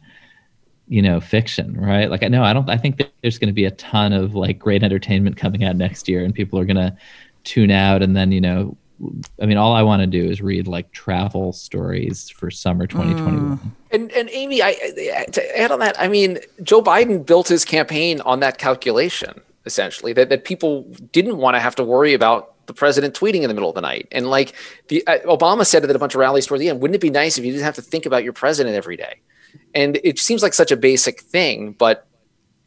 you 0.90 1.02
know 1.02 1.22
fiction 1.22 1.80
right 1.80 2.10
like 2.10 2.24
i 2.24 2.28
know 2.28 2.44
i 2.44 2.52
don't 2.52 2.70
i 2.70 2.76
think 2.76 3.02
there's 3.22 3.38
going 3.38 3.48
to 3.48 3.54
be 3.54 3.64
a 3.64 3.72
ton 3.72 4.12
of 4.12 4.36
like 4.36 4.60
great 4.60 4.84
entertainment 4.84 5.38
coming 5.38 5.64
out 5.64 5.78
next 5.78 6.10
year 6.10 6.26
and 6.26 6.36
people 6.36 6.60
are 6.60 6.66
going 6.66 6.76
to 6.76 6.96
tune 7.44 7.72
out 7.72 8.02
and 8.02 8.16
then 8.16 8.32
you 8.32 8.42
know 8.42 8.78
I 9.42 9.46
mean, 9.46 9.58
all 9.58 9.74
I 9.74 9.82
want 9.82 10.02
to 10.02 10.08
do 10.08 10.24
is 10.24 10.42
read 10.42 10.68
like 10.68 10.92
travel 10.92 11.52
stories 11.52 12.30
for 12.30 12.50
summer 12.50 12.88
2021. 12.88 13.58
Mm. 13.58 13.72
And 13.92 14.12
and 14.12 14.30
Amy, 14.32 14.62
I, 14.62 14.74
to 15.32 15.60
add 15.60 15.72
on 15.72 15.80
that, 15.80 16.00
I 16.00 16.08
mean, 16.08 16.40
Joe 16.62 16.82
Biden 16.82 17.26
built 17.26 17.48
his 17.48 17.66
campaign 17.66 18.22
on 18.22 18.40
that 18.40 18.58
calculation 18.58 19.42
essentially 19.66 20.12
that 20.14 20.30
that 20.30 20.44
people 20.44 20.84
didn't 21.12 21.38
want 21.38 21.56
to 21.56 21.60
have 21.60 21.76
to 21.76 21.84
worry 21.84 22.14
about 22.14 22.54
the 22.66 22.74
president 22.74 23.14
tweeting 23.14 23.42
in 23.42 23.50
the 23.50 23.54
middle 23.54 23.70
of 23.70 23.76
the 23.76 23.82
night. 23.82 24.08
And 24.12 24.30
like 24.30 24.54
the 24.88 25.06
uh, 25.08 25.20
Obama 25.20 25.66
said 25.66 25.84
it 25.84 25.90
at 25.90 25.96
a 25.96 26.00
bunch 26.00 26.16
of 26.16 26.20
rallies 26.20 26.46
toward 26.46 26.62
the 26.62 26.70
end, 26.70 26.82
wouldn't 26.82 26.96
it 26.96 27.02
be 27.02 27.10
nice 27.10 27.38
if 27.38 27.46
you 27.46 27.52
didn't 27.52 27.66
have 27.66 27.76
to 27.76 27.82
think 27.82 28.06
about 28.06 28.24
your 28.24 28.34
president 28.34 28.76
every 28.76 28.98
day? 28.98 29.16
And 29.74 30.00
it 30.04 30.20
seems 30.20 30.42
like 30.42 30.54
such 30.54 30.72
a 30.72 30.78
basic 30.78 31.22
thing, 31.22 31.74
but 31.74 32.08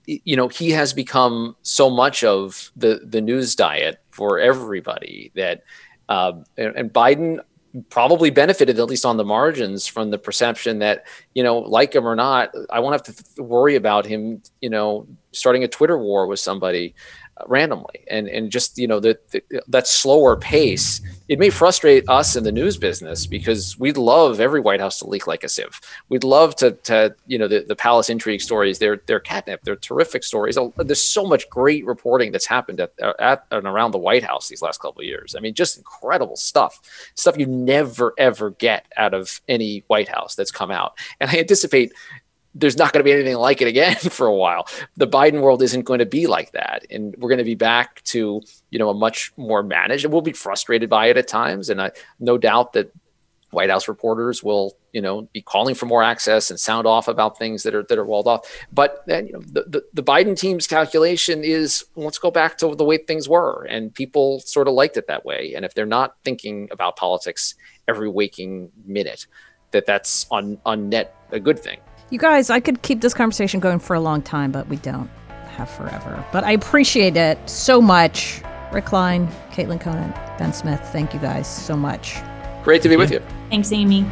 you 0.06 0.36
know 0.36 0.48
he 0.48 0.70
has 0.70 0.92
become 0.92 1.56
so 1.62 1.90
much 1.90 2.22
of 2.22 2.70
the 2.76 3.00
the 3.04 3.20
news 3.20 3.54
diet 3.54 3.98
for 4.10 4.38
everybody 4.38 5.32
that 5.34 5.62
uh, 6.08 6.32
and, 6.56 6.76
and 6.76 6.92
Biden 6.92 7.40
probably 7.90 8.30
benefited 8.30 8.78
at 8.78 8.86
least 8.86 9.04
on 9.04 9.16
the 9.16 9.24
margins 9.24 9.86
from 9.86 10.10
the 10.10 10.18
perception 10.18 10.78
that 10.78 11.04
you 11.34 11.42
know 11.42 11.58
like 11.58 11.94
him 11.94 12.06
or 12.06 12.14
not 12.14 12.50
i 12.70 12.80
won't 12.80 12.94
have 12.94 13.02
to 13.02 13.12
th- 13.12 13.46
worry 13.46 13.74
about 13.74 14.06
him 14.06 14.40
you 14.62 14.70
know 14.70 15.06
starting 15.32 15.62
a 15.62 15.68
twitter 15.68 15.98
war 15.98 16.26
with 16.26 16.40
somebody 16.40 16.94
randomly. 17.46 18.05
And 18.09 18.29
and 18.29 18.51
just 18.51 18.79
you 18.79 18.87
know 18.87 19.01
that 19.01 19.42
that 19.68 19.87
slower 19.87 20.37
pace 20.37 21.01
it 21.29 21.38
may 21.38 21.51
frustrate 21.51 22.09
us 22.09 22.37
in 22.37 22.44
the 22.44 22.53
news 22.53 22.77
business 22.77 23.27
because 23.27 23.77
we'd 23.79 23.96
love 23.96 24.40
every 24.40 24.61
white 24.61 24.81
house 24.81 25.01
to 25.01 25.09
leak 25.09 25.27
like 25.27 25.42
a 25.42 25.49
sieve. 25.49 25.81
We'd 26.09 26.25
love 26.25 26.57
to 26.57 26.72
to 26.72 27.14
you 27.27 27.38
know 27.38 27.49
the, 27.49 27.64
the 27.66 27.77
palace 27.77 28.09
intrigue 28.09 28.40
stories 28.40 28.79
they're 28.79 29.01
they're 29.07 29.20
catnip 29.20 29.62
they're 29.62 29.77
terrific 29.77 30.25
stories. 30.25 30.57
Oh, 30.57 30.72
there's 30.77 31.03
so 31.03 31.25
much 31.25 31.49
great 31.51 31.85
reporting 31.85 32.33
that's 32.33 32.46
happened 32.46 32.81
at, 32.81 32.92
uh, 33.03 33.12
at 33.18 33.46
and 33.51 33.66
around 33.66 33.90
the 33.90 33.99
white 33.99 34.22
house 34.22 34.49
these 34.49 34.62
last 34.62 34.81
couple 34.81 35.01
of 35.01 35.07
years. 35.07 35.35
I 35.37 35.40
mean 35.40 35.55
just 35.55 35.77
incredible 35.77 36.37
stuff 36.37 36.81
stuff 37.14 37.37
you 37.37 37.46
never 37.46 38.14
ever 38.18 38.51
get 38.51 38.87
out 38.96 39.14
of 39.14 39.40
any 39.49 39.85
white 39.88 40.09
house 40.09 40.35
that's 40.35 40.51
come 40.51 40.70
out. 40.70 40.99
And 41.20 41.31
i 41.31 41.38
anticipate 41.38 41.92
there's 42.58 42.78
not 42.78 42.92
going 42.92 43.00
to 43.00 43.04
be 43.04 43.12
anything 43.12 43.36
like 43.36 43.60
it 43.60 43.68
again 43.68 43.96
for 44.10 44.26
a 44.26 44.34
while. 44.34 44.66
The 44.96 45.06
Biden 45.06 45.40
world 45.42 45.62
isn't 45.62 45.82
going 45.82 45.98
to 45.98 46.06
be 46.06 46.26
like 46.26 46.52
that, 46.52 46.86
and 46.90 47.14
we're 47.18 47.28
going 47.28 47.38
to 47.38 47.44
be 47.44 47.54
back 47.54 48.02
to 48.04 48.42
you 48.70 48.78
know 48.78 48.88
a 48.90 48.94
much 48.94 49.32
more 49.36 49.62
managed. 49.62 50.04
And 50.04 50.12
we'll 50.12 50.22
be 50.22 50.32
frustrated 50.32 50.88
by 50.88 51.06
it 51.06 51.16
at 51.16 51.28
times, 51.28 51.68
and 51.68 51.80
I 51.80 51.92
no 52.18 52.38
doubt 52.38 52.72
that 52.72 52.92
White 53.50 53.70
House 53.70 53.88
reporters 53.88 54.42
will 54.42 54.76
you 54.92 55.02
know 55.02 55.28
be 55.32 55.42
calling 55.42 55.74
for 55.74 55.86
more 55.86 56.02
access 56.02 56.50
and 56.50 56.58
sound 56.58 56.86
off 56.86 57.08
about 57.08 57.38
things 57.38 57.62
that 57.62 57.74
are 57.74 57.84
that 57.84 57.98
are 57.98 58.04
walled 58.04 58.26
off. 58.26 58.50
But 58.72 59.04
then 59.06 59.26
you 59.26 59.34
know 59.34 59.40
the, 59.40 59.64
the, 59.68 59.82
the 59.92 60.02
Biden 60.02 60.38
team's 60.38 60.66
calculation 60.66 61.44
is 61.44 61.84
let's 61.94 62.18
go 62.18 62.30
back 62.30 62.56
to 62.58 62.74
the 62.74 62.84
way 62.84 62.96
things 62.96 63.28
were, 63.28 63.64
and 63.68 63.94
people 63.94 64.40
sort 64.40 64.66
of 64.66 64.74
liked 64.74 64.96
it 64.96 65.06
that 65.08 65.24
way. 65.26 65.52
And 65.54 65.64
if 65.64 65.74
they're 65.74 65.86
not 65.86 66.16
thinking 66.24 66.68
about 66.70 66.96
politics 66.96 67.54
every 67.86 68.08
waking 68.08 68.72
minute, 68.86 69.26
that 69.72 69.84
that's 69.84 70.26
on 70.30 70.58
on 70.64 70.88
net 70.88 71.14
a 71.30 71.38
good 71.38 71.58
thing. 71.58 71.80
You 72.08 72.20
guys, 72.20 72.50
I 72.50 72.60
could 72.60 72.82
keep 72.82 73.00
this 73.00 73.14
conversation 73.14 73.58
going 73.58 73.80
for 73.80 73.94
a 73.94 74.00
long 74.00 74.22
time, 74.22 74.52
but 74.52 74.68
we 74.68 74.76
don't 74.76 75.10
have 75.48 75.68
forever. 75.68 76.24
But 76.32 76.44
I 76.44 76.52
appreciate 76.52 77.16
it 77.16 77.36
so 77.50 77.82
much. 77.82 78.42
Rick 78.72 78.84
Klein, 78.84 79.26
Caitlin 79.50 79.80
Conant, 79.80 80.14
Ben 80.38 80.52
Smith, 80.52 80.80
thank 80.92 81.12
you 81.12 81.18
guys 81.18 81.48
so 81.48 81.76
much. 81.76 82.18
Great 82.62 82.80
to 82.82 82.88
be 82.88 82.96
with 82.96 83.10
you. 83.10 83.20
Thanks, 83.50 83.72
Amy. 83.72 84.04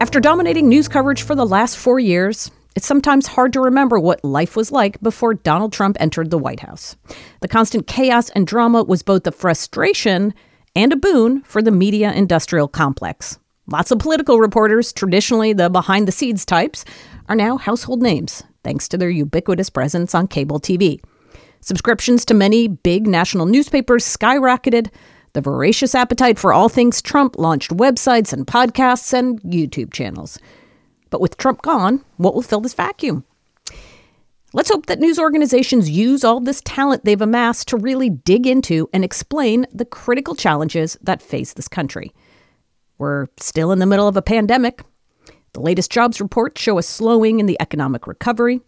After 0.00 0.18
dominating 0.18 0.68
news 0.68 0.88
coverage 0.88 1.22
for 1.22 1.36
the 1.36 1.46
last 1.46 1.76
four 1.76 2.00
years, 2.00 2.50
It's 2.74 2.86
sometimes 2.86 3.26
hard 3.26 3.52
to 3.52 3.60
remember 3.60 3.98
what 4.00 4.24
life 4.24 4.56
was 4.56 4.72
like 4.72 5.00
before 5.00 5.34
Donald 5.34 5.72
Trump 5.72 5.96
entered 6.00 6.30
the 6.30 6.38
White 6.38 6.60
House. 6.60 6.96
The 7.40 7.48
constant 7.48 7.86
chaos 7.86 8.30
and 8.30 8.46
drama 8.46 8.82
was 8.84 9.02
both 9.02 9.26
a 9.26 9.32
frustration 9.32 10.32
and 10.74 10.92
a 10.92 10.96
boon 10.96 11.42
for 11.42 11.60
the 11.60 11.70
media 11.70 12.12
industrial 12.12 12.68
complex. 12.68 13.38
Lots 13.66 13.90
of 13.90 13.98
political 13.98 14.38
reporters, 14.38 14.92
traditionally 14.92 15.52
the 15.52 15.68
behind 15.68 16.08
the 16.08 16.12
scenes 16.12 16.46
types, 16.46 16.84
are 17.28 17.36
now 17.36 17.58
household 17.58 18.02
names 18.02 18.42
thanks 18.64 18.88
to 18.88 18.96
their 18.98 19.10
ubiquitous 19.10 19.70
presence 19.70 20.14
on 20.14 20.26
cable 20.26 20.60
TV. 20.60 21.00
Subscriptions 21.60 22.24
to 22.24 22.34
many 22.34 22.68
big 22.68 23.06
national 23.06 23.46
newspapers 23.46 24.04
skyrocketed. 24.04 24.88
The 25.34 25.40
voracious 25.40 25.94
appetite 25.94 26.38
for 26.38 26.52
all 26.52 26.68
things 26.68 27.00
Trump 27.00 27.38
launched 27.38 27.70
websites 27.70 28.32
and 28.32 28.46
podcasts 28.46 29.12
and 29.12 29.40
YouTube 29.42 29.92
channels. 29.92 30.38
But 31.12 31.20
with 31.20 31.36
Trump 31.36 31.60
gone, 31.60 32.02
what 32.16 32.34
will 32.34 32.42
fill 32.42 32.62
this 32.62 32.72
vacuum? 32.72 33.24
Let's 34.54 34.70
hope 34.70 34.86
that 34.86 34.98
news 34.98 35.18
organizations 35.18 35.90
use 35.90 36.24
all 36.24 36.40
this 36.40 36.62
talent 36.64 37.04
they've 37.04 37.20
amassed 37.20 37.68
to 37.68 37.76
really 37.76 38.08
dig 38.08 38.46
into 38.46 38.88
and 38.94 39.04
explain 39.04 39.66
the 39.72 39.84
critical 39.84 40.34
challenges 40.34 40.96
that 41.02 41.20
face 41.20 41.52
this 41.52 41.68
country. 41.68 42.12
We're 42.96 43.26
still 43.38 43.72
in 43.72 43.78
the 43.78 43.86
middle 43.86 44.08
of 44.08 44.16
a 44.16 44.22
pandemic. 44.22 44.82
The 45.52 45.60
latest 45.60 45.90
jobs 45.90 46.18
reports 46.18 46.62
show 46.62 46.78
a 46.78 46.82
slowing 46.82 47.40
in 47.40 47.46
the 47.46 47.60
economic 47.60 48.06
recovery. 48.06 48.62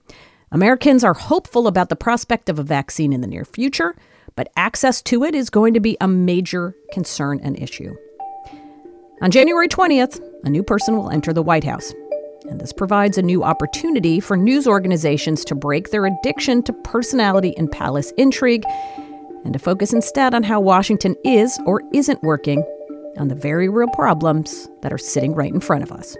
Americans 0.52 1.02
are 1.02 1.14
hopeful 1.14 1.66
about 1.66 1.88
the 1.88 1.96
prospect 1.96 2.50
of 2.50 2.58
a 2.58 2.62
vaccine 2.62 3.14
in 3.14 3.22
the 3.22 3.26
near 3.26 3.46
future, 3.46 3.96
but 4.36 4.52
access 4.54 5.00
to 5.02 5.24
it 5.24 5.34
is 5.34 5.48
going 5.48 5.72
to 5.72 5.80
be 5.80 5.96
a 5.98 6.08
major 6.08 6.76
concern 6.92 7.40
and 7.42 7.58
issue. 7.58 7.94
On 9.22 9.30
January 9.30 9.68
20th, 9.68 10.20
a 10.44 10.50
new 10.50 10.62
person 10.62 10.98
will 10.98 11.08
enter 11.08 11.32
the 11.32 11.42
White 11.42 11.64
House. 11.64 11.94
And 12.48 12.60
this 12.60 12.72
provides 12.72 13.16
a 13.16 13.22
new 13.22 13.42
opportunity 13.42 14.20
for 14.20 14.36
news 14.36 14.66
organizations 14.66 15.44
to 15.46 15.54
break 15.54 15.90
their 15.90 16.06
addiction 16.06 16.62
to 16.64 16.72
personality 16.72 17.56
and 17.56 17.70
palace 17.70 18.12
intrigue 18.18 18.64
and 19.44 19.52
to 19.52 19.58
focus 19.58 19.92
instead 19.92 20.34
on 20.34 20.42
how 20.42 20.60
Washington 20.60 21.16
is 21.24 21.58
or 21.66 21.82
isn't 21.92 22.22
working 22.22 22.62
on 23.18 23.28
the 23.28 23.34
very 23.34 23.68
real 23.68 23.88
problems 23.88 24.68
that 24.82 24.92
are 24.92 24.98
sitting 24.98 25.34
right 25.34 25.52
in 25.52 25.60
front 25.60 25.82
of 25.82 25.92
us. 25.92 26.16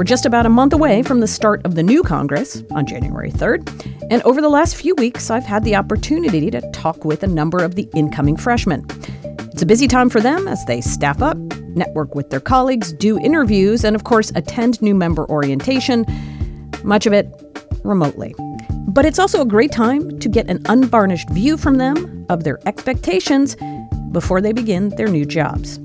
We're 0.00 0.04
just 0.04 0.24
about 0.24 0.46
a 0.46 0.48
month 0.48 0.72
away 0.72 1.02
from 1.02 1.20
the 1.20 1.26
start 1.26 1.60
of 1.66 1.74
the 1.74 1.82
new 1.82 2.02
Congress 2.02 2.62
on 2.70 2.86
January 2.86 3.30
3rd, 3.30 3.68
and 4.10 4.22
over 4.22 4.40
the 4.40 4.48
last 4.48 4.74
few 4.76 4.94
weeks, 4.94 5.28
I've 5.28 5.44
had 5.44 5.62
the 5.62 5.76
opportunity 5.76 6.50
to 6.52 6.62
talk 6.70 7.04
with 7.04 7.22
a 7.22 7.26
number 7.26 7.62
of 7.62 7.74
the 7.74 7.86
incoming 7.94 8.38
freshmen. 8.38 8.86
It's 9.52 9.60
a 9.60 9.66
busy 9.66 9.86
time 9.86 10.08
for 10.08 10.22
them 10.22 10.48
as 10.48 10.64
they 10.64 10.80
staff 10.80 11.20
up, 11.20 11.36
network 11.36 12.14
with 12.14 12.30
their 12.30 12.40
colleagues, 12.40 12.94
do 12.94 13.18
interviews, 13.18 13.84
and 13.84 13.94
of 13.94 14.04
course, 14.04 14.32
attend 14.34 14.80
new 14.80 14.94
member 14.94 15.28
orientation, 15.28 16.06
much 16.82 17.04
of 17.04 17.12
it 17.12 17.28
remotely. 17.84 18.34
But 18.88 19.04
it's 19.04 19.18
also 19.18 19.42
a 19.42 19.46
great 19.46 19.70
time 19.70 20.18
to 20.20 20.30
get 20.30 20.48
an 20.48 20.62
unvarnished 20.70 21.28
view 21.28 21.58
from 21.58 21.76
them 21.76 22.24
of 22.30 22.44
their 22.44 22.58
expectations 22.66 23.54
before 24.12 24.40
they 24.40 24.52
begin 24.52 24.88
their 24.96 25.08
new 25.08 25.26
jobs. 25.26 25.78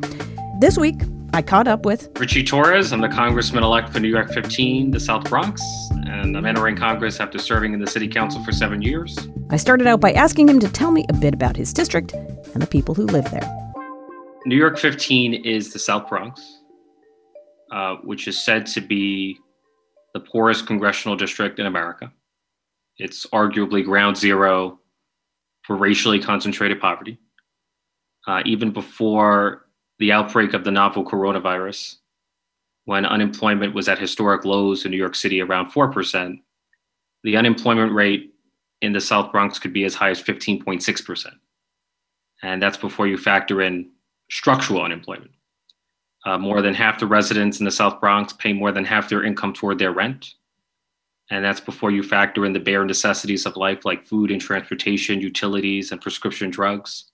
This 0.62 0.78
week, 0.78 1.02
I 1.36 1.42
caught 1.42 1.68
up 1.68 1.84
with 1.84 2.18
Ritchie 2.18 2.46
Torres. 2.46 2.94
I'm 2.94 3.02
the 3.02 3.10
congressman 3.10 3.62
elect 3.62 3.92
for 3.92 4.00
New 4.00 4.08
York 4.08 4.32
15, 4.32 4.92
the 4.92 5.02
South 5.02 5.30
Bronx, 5.30 5.62
and 6.06 6.38
I'm 6.38 6.46
entering 6.46 6.78
Congress 6.78 7.20
after 7.20 7.38
serving 7.40 7.74
in 7.74 7.82
the 7.82 7.88
city 7.88 8.08
council 8.08 8.42
for 8.46 8.54
seven 8.54 8.82
years. 8.82 9.18
I 9.50 9.58
started 9.58 9.86
out 9.86 10.00
by 10.00 10.14
asking 10.14 10.48
him 10.48 10.62
to 10.62 10.70
tell 10.70 10.92
me 10.92 11.06
a 11.10 11.14
bit 11.14 11.34
about 11.34 11.58
his 11.58 11.74
district 11.74 12.14
and 12.14 12.62
the 12.62 12.66
people 12.66 12.96
who 12.96 13.06
live 13.06 13.30
there. 13.32 13.74
New 14.46 14.56
York 14.56 14.80
15 14.80 15.34
is 15.34 15.74
the 15.74 15.80
South 15.80 16.08
Bronx, 16.08 16.42
uh, 17.74 17.96
which 18.06 18.30
is 18.30 18.42
said 18.42 18.66
to 18.68 18.80
be 18.80 19.38
the 20.14 20.22
poorest 20.22 20.66
congressional 20.66 21.18
district 21.18 21.60
in 21.60 21.66
America. 21.66 22.14
It's 22.98 23.26
arguably 23.34 23.84
ground 23.84 24.16
zero 24.16 24.80
for 25.64 25.76
racially 25.76 26.22
concentrated 26.22 26.80
poverty. 26.80 27.20
Uh, 28.26 28.42
even 28.46 28.72
before 28.72 29.65
the 30.00 30.12
outbreak 30.12 30.54
of 30.54 30.64
the 30.64 30.72
novel 30.72 31.06
coronavirus, 31.06 31.98
when 32.86 33.06
unemployment 33.06 33.74
was 33.74 33.88
at 33.88 34.00
historic 34.00 34.46
lows 34.46 34.86
in 34.86 34.92
New 34.92 34.98
York 34.98 35.16
City 35.16 35.42
around 35.42 35.72
4%, 35.72 36.40
the 37.24 37.38
unemployment 37.38 37.92
rate 37.94 38.34
in 38.82 38.94
the 38.94 39.02
South 39.02 39.32
Bronx 39.32 39.58
could 39.58 39.74
be 39.74 39.84
as 39.84 39.96
high 39.96 40.12
as 40.12 40.22
15.6%. 40.22 41.28
And 42.44 42.62
that's 42.62 42.78
before 42.78 43.08
you 43.08 43.18
factor 43.18 43.62
in 43.62 43.90
structural 44.30 44.84
unemployment. 44.84 45.32
Uh, 46.26 46.38
more 46.38 46.62
than 46.62 46.74
half 46.74 47.00
the 47.00 47.08
residents 47.08 47.60
in 47.60 47.66
the 47.66 47.72
South 47.72 48.00
Bronx 48.00 48.34
pay 48.34 48.52
more 48.52 48.72
than 48.72 48.84
half 48.84 49.10
their 49.10 49.24
income 49.24 49.54
toward 49.54 49.80
their 49.80 49.92
rent. 49.92 50.34
And 51.32 51.44
that's 51.44 51.60
before 51.60 51.92
you 51.92 52.04
factor 52.04 52.46
in 52.46 52.54
the 52.54 52.60
bare 52.60 52.86
necessities 52.86 53.46
of 53.46 53.56
life 53.56 53.86
like 53.86 54.06
food 54.06 54.32
and 54.32 54.42
transportation, 54.42 55.22
utilities, 55.22 55.92
and 55.92 56.02
prescription 56.02 56.50
drugs. 56.50 57.06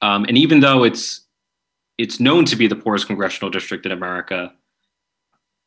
Um, 0.00 0.24
and 0.24 0.36
even 0.36 0.60
though 0.60 0.84
it's 0.84 1.21
it's 2.02 2.18
known 2.18 2.44
to 2.44 2.56
be 2.56 2.66
the 2.66 2.74
poorest 2.74 3.06
congressional 3.06 3.48
district 3.48 3.86
in 3.86 3.92
America, 3.92 4.52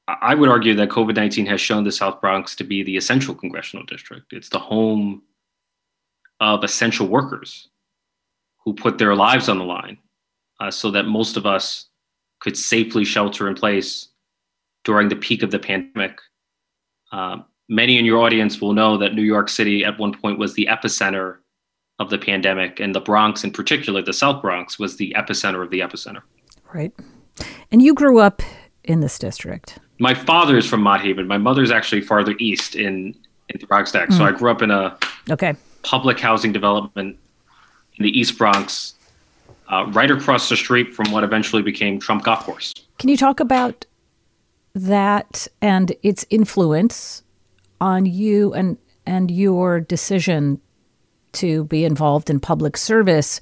I 0.05 0.35
would 0.35 0.49
argue 0.49 0.75
that 0.75 0.89
COVID 0.89 1.15
19 1.15 1.45
has 1.45 1.61
shown 1.61 1.85
the 1.85 1.93
South 1.93 2.19
Bronx 2.19 2.57
to 2.57 2.65
be 2.65 2.83
the 2.83 2.97
essential 2.97 3.33
congressional 3.33 3.85
district. 3.85 4.33
It's 4.33 4.49
the 4.49 4.59
home 4.59 5.23
of 6.41 6.65
essential 6.65 7.07
workers 7.07 7.69
who 8.65 8.73
put 8.73 8.97
their 8.97 9.15
lives 9.15 9.47
on 9.47 9.59
the 9.59 9.63
line 9.63 9.97
uh, 10.59 10.71
so 10.71 10.91
that 10.91 11.05
most 11.05 11.37
of 11.37 11.45
us 11.45 11.87
could 12.41 12.57
safely 12.57 13.05
shelter 13.05 13.47
in 13.47 13.55
place 13.55 14.09
during 14.83 15.07
the 15.07 15.15
peak 15.15 15.41
of 15.41 15.51
the 15.51 15.59
pandemic. 15.59 16.19
Uh, 17.13 17.37
many 17.69 17.97
in 17.97 18.03
your 18.03 18.19
audience 18.19 18.59
will 18.59 18.73
know 18.73 18.97
that 18.97 19.15
New 19.15 19.23
York 19.23 19.47
City 19.47 19.85
at 19.85 19.97
one 19.97 20.13
point 20.13 20.37
was 20.37 20.53
the 20.53 20.67
epicenter 20.69 21.37
of 21.99 22.09
the 22.09 22.17
pandemic, 22.17 22.79
and 22.79 22.93
the 22.93 22.99
Bronx, 22.99 23.43
in 23.43 23.51
particular, 23.51 24.01
the 24.01 24.13
South 24.13 24.41
Bronx, 24.41 24.77
was 24.77 24.97
the 24.97 25.15
epicenter 25.17 25.63
of 25.63 25.69
the 25.69 25.79
epicenter. 25.79 26.21
Right. 26.73 26.93
And 27.71 27.81
you 27.81 27.93
grew 27.93 28.19
up 28.19 28.41
in 28.83 28.99
this 28.99 29.17
district. 29.17 29.79
My 29.99 30.13
father 30.13 30.57
is 30.57 30.65
from 30.65 30.81
Mott 30.81 31.01
Haven. 31.01 31.27
My 31.27 31.37
mother's 31.37 31.71
actually 31.71 32.01
farther 32.01 32.35
east 32.39 32.75
in 32.75 33.15
in 33.49 33.59
the 33.59 33.67
Bronx 33.67 33.91
Mm. 33.91 34.17
So 34.17 34.25
I 34.25 34.31
grew 34.31 34.51
up 34.51 34.61
in 34.61 34.71
a 34.71 34.97
okay 35.29 35.55
public 35.83 36.19
housing 36.19 36.51
development 36.51 37.17
in 37.97 38.03
the 38.03 38.19
East 38.19 38.37
Bronx 38.37 38.95
uh, 39.69 39.85
right 39.93 40.11
across 40.11 40.49
the 40.49 40.57
street 40.57 40.93
from 40.93 41.11
what 41.11 41.23
eventually 41.23 41.61
became 41.61 41.99
Trump 41.99 42.23
Golf 42.23 42.39
Course. 42.39 42.73
Can 42.97 43.09
you 43.09 43.17
talk 43.17 43.39
about 43.39 43.85
that 44.73 45.47
and 45.61 45.93
its 46.03 46.25
influence 46.29 47.23
on 47.79 48.05
you 48.05 48.53
and 48.53 48.77
and 49.05 49.29
your 49.29 49.79
decision 49.79 50.59
to 51.35 51.65
be 51.65 51.85
involved 51.85 52.29
in 52.29 52.39
public 52.39 52.77
service? 52.77 53.41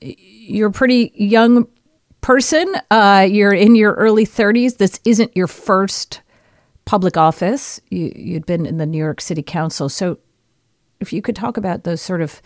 You're 0.00 0.68
a 0.68 0.72
pretty 0.72 1.12
young 1.14 1.66
person. 2.20 2.74
Uh, 2.90 3.26
you're 3.28 3.52
in 3.52 3.74
your 3.74 3.94
early 3.94 4.26
30s. 4.26 4.78
This 4.78 4.98
isn't 5.04 5.36
your 5.36 5.46
first 5.46 6.22
public 6.84 7.16
office. 7.16 7.80
You, 7.90 8.12
you'd 8.16 8.46
been 8.46 8.66
in 8.66 8.78
the 8.78 8.86
New 8.86 8.98
York 8.98 9.20
City 9.20 9.42
Council. 9.42 9.88
So, 9.88 10.18
if 11.00 11.12
you 11.12 11.20
could 11.20 11.36
talk 11.36 11.56
about 11.56 11.84
those 11.84 12.00
sort 12.00 12.22
of 12.22 12.40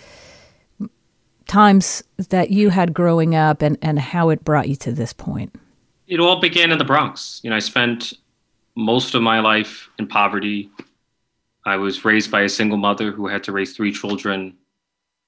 times 1.49 2.05
that 2.29 2.51
you 2.51 2.71
had 2.71 2.95
growing 2.95 3.35
up 3.35 3.63
and, 3.63 3.77
and 3.83 3.99
how 3.99 4.29
it 4.29 4.45
brought 4.45 4.69
you 4.69 4.77
to 4.77 4.93
this 4.93 5.13
point? 5.13 5.55
It 6.07 6.21
all 6.21 6.41
began 6.41 6.71
in 6.71 6.79
the 6.79 6.85
Bronx. 6.85 7.41
You 7.43 7.51
know, 7.51 7.57
I 7.57 7.61
spent 7.61 8.13
most 8.77 9.15
of 9.15 9.23
my 9.23 9.41
life 9.41 9.89
in 9.99 10.07
poverty. 10.07 10.71
I 11.67 11.77
was 11.77 12.05
raised 12.05 12.31
by 12.31 12.43
a 12.43 12.49
single 12.49 12.79
mother 12.79 13.11
who 13.11 13.27
had 13.27 13.43
to 13.45 13.53
raise 13.53 13.75
three 13.75 13.93
children 13.93 14.57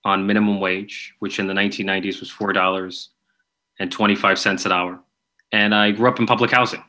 on 0.05 0.27
minimum 0.27 0.61
wage, 0.61 1.15
which 1.19 1.39
in 1.39 1.47
the 1.47 1.55
1990s 1.55 2.21
was 2.21 2.31
$4 2.31 3.09
and 3.79 3.93
25 3.93 4.39
cents 4.39 4.67
an 4.67 4.73
hour. 4.73 5.01
And 5.53 5.75
I 5.75 5.91
grew 5.91 6.09
up 6.09 6.19
in 6.19 6.27
public 6.27 6.51
housing, 6.51 6.85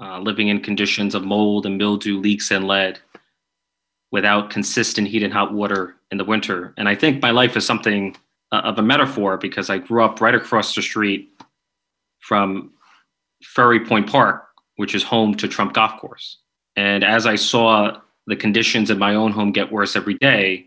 uh, 0.00 0.18
living 0.18 0.48
in 0.48 0.60
conditions 0.60 1.14
of 1.14 1.24
mold 1.24 1.66
and 1.66 1.78
mildew, 1.78 2.18
leaks, 2.18 2.50
and 2.50 2.66
lead 2.66 2.98
without 4.10 4.50
consistent 4.50 5.08
heat 5.08 5.22
and 5.22 5.32
hot 5.32 5.52
water 5.52 5.96
in 6.10 6.18
the 6.18 6.24
winter. 6.24 6.74
And 6.76 6.88
I 6.88 6.94
think 6.94 7.22
my 7.22 7.30
life 7.30 7.56
is 7.56 7.64
something 7.64 8.14
uh, 8.52 8.60
of 8.64 8.78
a 8.78 8.82
metaphor 8.82 9.38
because 9.38 9.70
I 9.70 9.78
grew 9.78 10.04
up 10.04 10.20
right 10.20 10.34
across 10.34 10.74
the 10.74 10.82
street 10.82 11.30
from 12.20 12.72
Ferry 13.42 13.84
Point 13.84 14.08
Park, 14.08 14.46
which 14.76 14.94
is 14.94 15.02
home 15.02 15.34
to 15.36 15.48
Trump 15.48 15.72
Golf 15.72 15.98
Course. 15.98 16.38
And 16.76 17.02
as 17.02 17.26
I 17.26 17.36
saw 17.36 17.98
the 18.26 18.36
conditions 18.36 18.90
in 18.90 18.98
my 18.98 19.14
own 19.14 19.32
home 19.32 19.52
get 19.52 19.72
worse 19.72 19.96
every 19.96 20.14
day, 20.14 20.66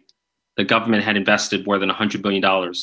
the 0.58 0.64
government 0.64 1.04
had 1.04 1.18
invested 1.18 1.66
more 1.66 1.78
than 1.78 1.90
$100 1.90 2.22
billion 2.22 2.74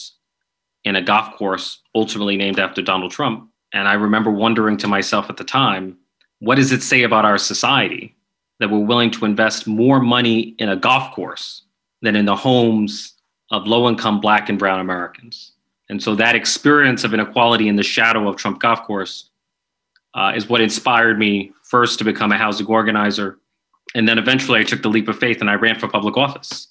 in 0.85 0.97
a 0.97 1.03
golf 1.03 1.35
course 1.37 1.81
ultimately 1.95 2.37
named 2.37 2.59
after 2.59 2.83
Donald 2.83 3.13
Trump. 3.13 3.49
And 3.73 3.89
I 3.89 3.95
remember 3.95 4.31
wondering 4.31 4.77
to 4.79 4.89
myself 4.89 5.31
at 5.31 5.37
the 5.37 5.45
time, 5.45 5.97
what 6.41 6.57
does 6.57 6.73
it 6.73 6.83
say 6.83 7.03
about 7.03 7.25
our 7.25 7.39
society 7.39 8.15
that 8.61 8.71
we're 8.71 8.79
willing 8.79 9.11
to 9.11 9.25
invest 9.25 9.67
more 9.67 10.01
money 10.01 10.55
in 10.59 10.69
a 10.69 10.77
golf 10.77 11.13
course 11.13 11.63
than 12.01 12.15
in 12.15 12.27
the 12.27 12.37
homes 12.37 13.15
of 13.51 13.67
low 13.67 13.89
income 13.89 14.21
black 14.21 14.49
and 14.49 14.59
brown 14.59 14.81
Americans. 14.81 15.53
And 15.89 16.03
so 16.03 16.15
that 16.15 16.35
experience 16.35 17.05
of 17.05 17.13
inequality 17.13 17.69
in 17.69 17.77
the 17.77 17.83
shadow 17.83 18.29
of 18.29 18.37
Trump 18.37 18.61
Golf 18.61 18.83
Course 18.85 19.31
uh, 20.15 20.33
is 20.35 20.49
what 20.49 20.61
inspired 20.61 21.19
me 21.19 21.53
first 21.65 21.99
to 21.99 22.05
become 22.05 22.33
a 22.33 22.39
housing 22.39 22.67
organizer. 22.67 23.39
And 23.95 24.09
then 24.09 24.19
eventually 24.19 24.61
I 24.61 24.65
took 24.65 24.83
the 24.83 24.89
leap 24.89 25.09
of 25.09 25.19
faith 25.19 25.41
and 25.41 25.51
I 25.51 25.55
ran 25.55 25.79
for 25.79 25.89
public 25.89 26.17
office. 26.17 26.69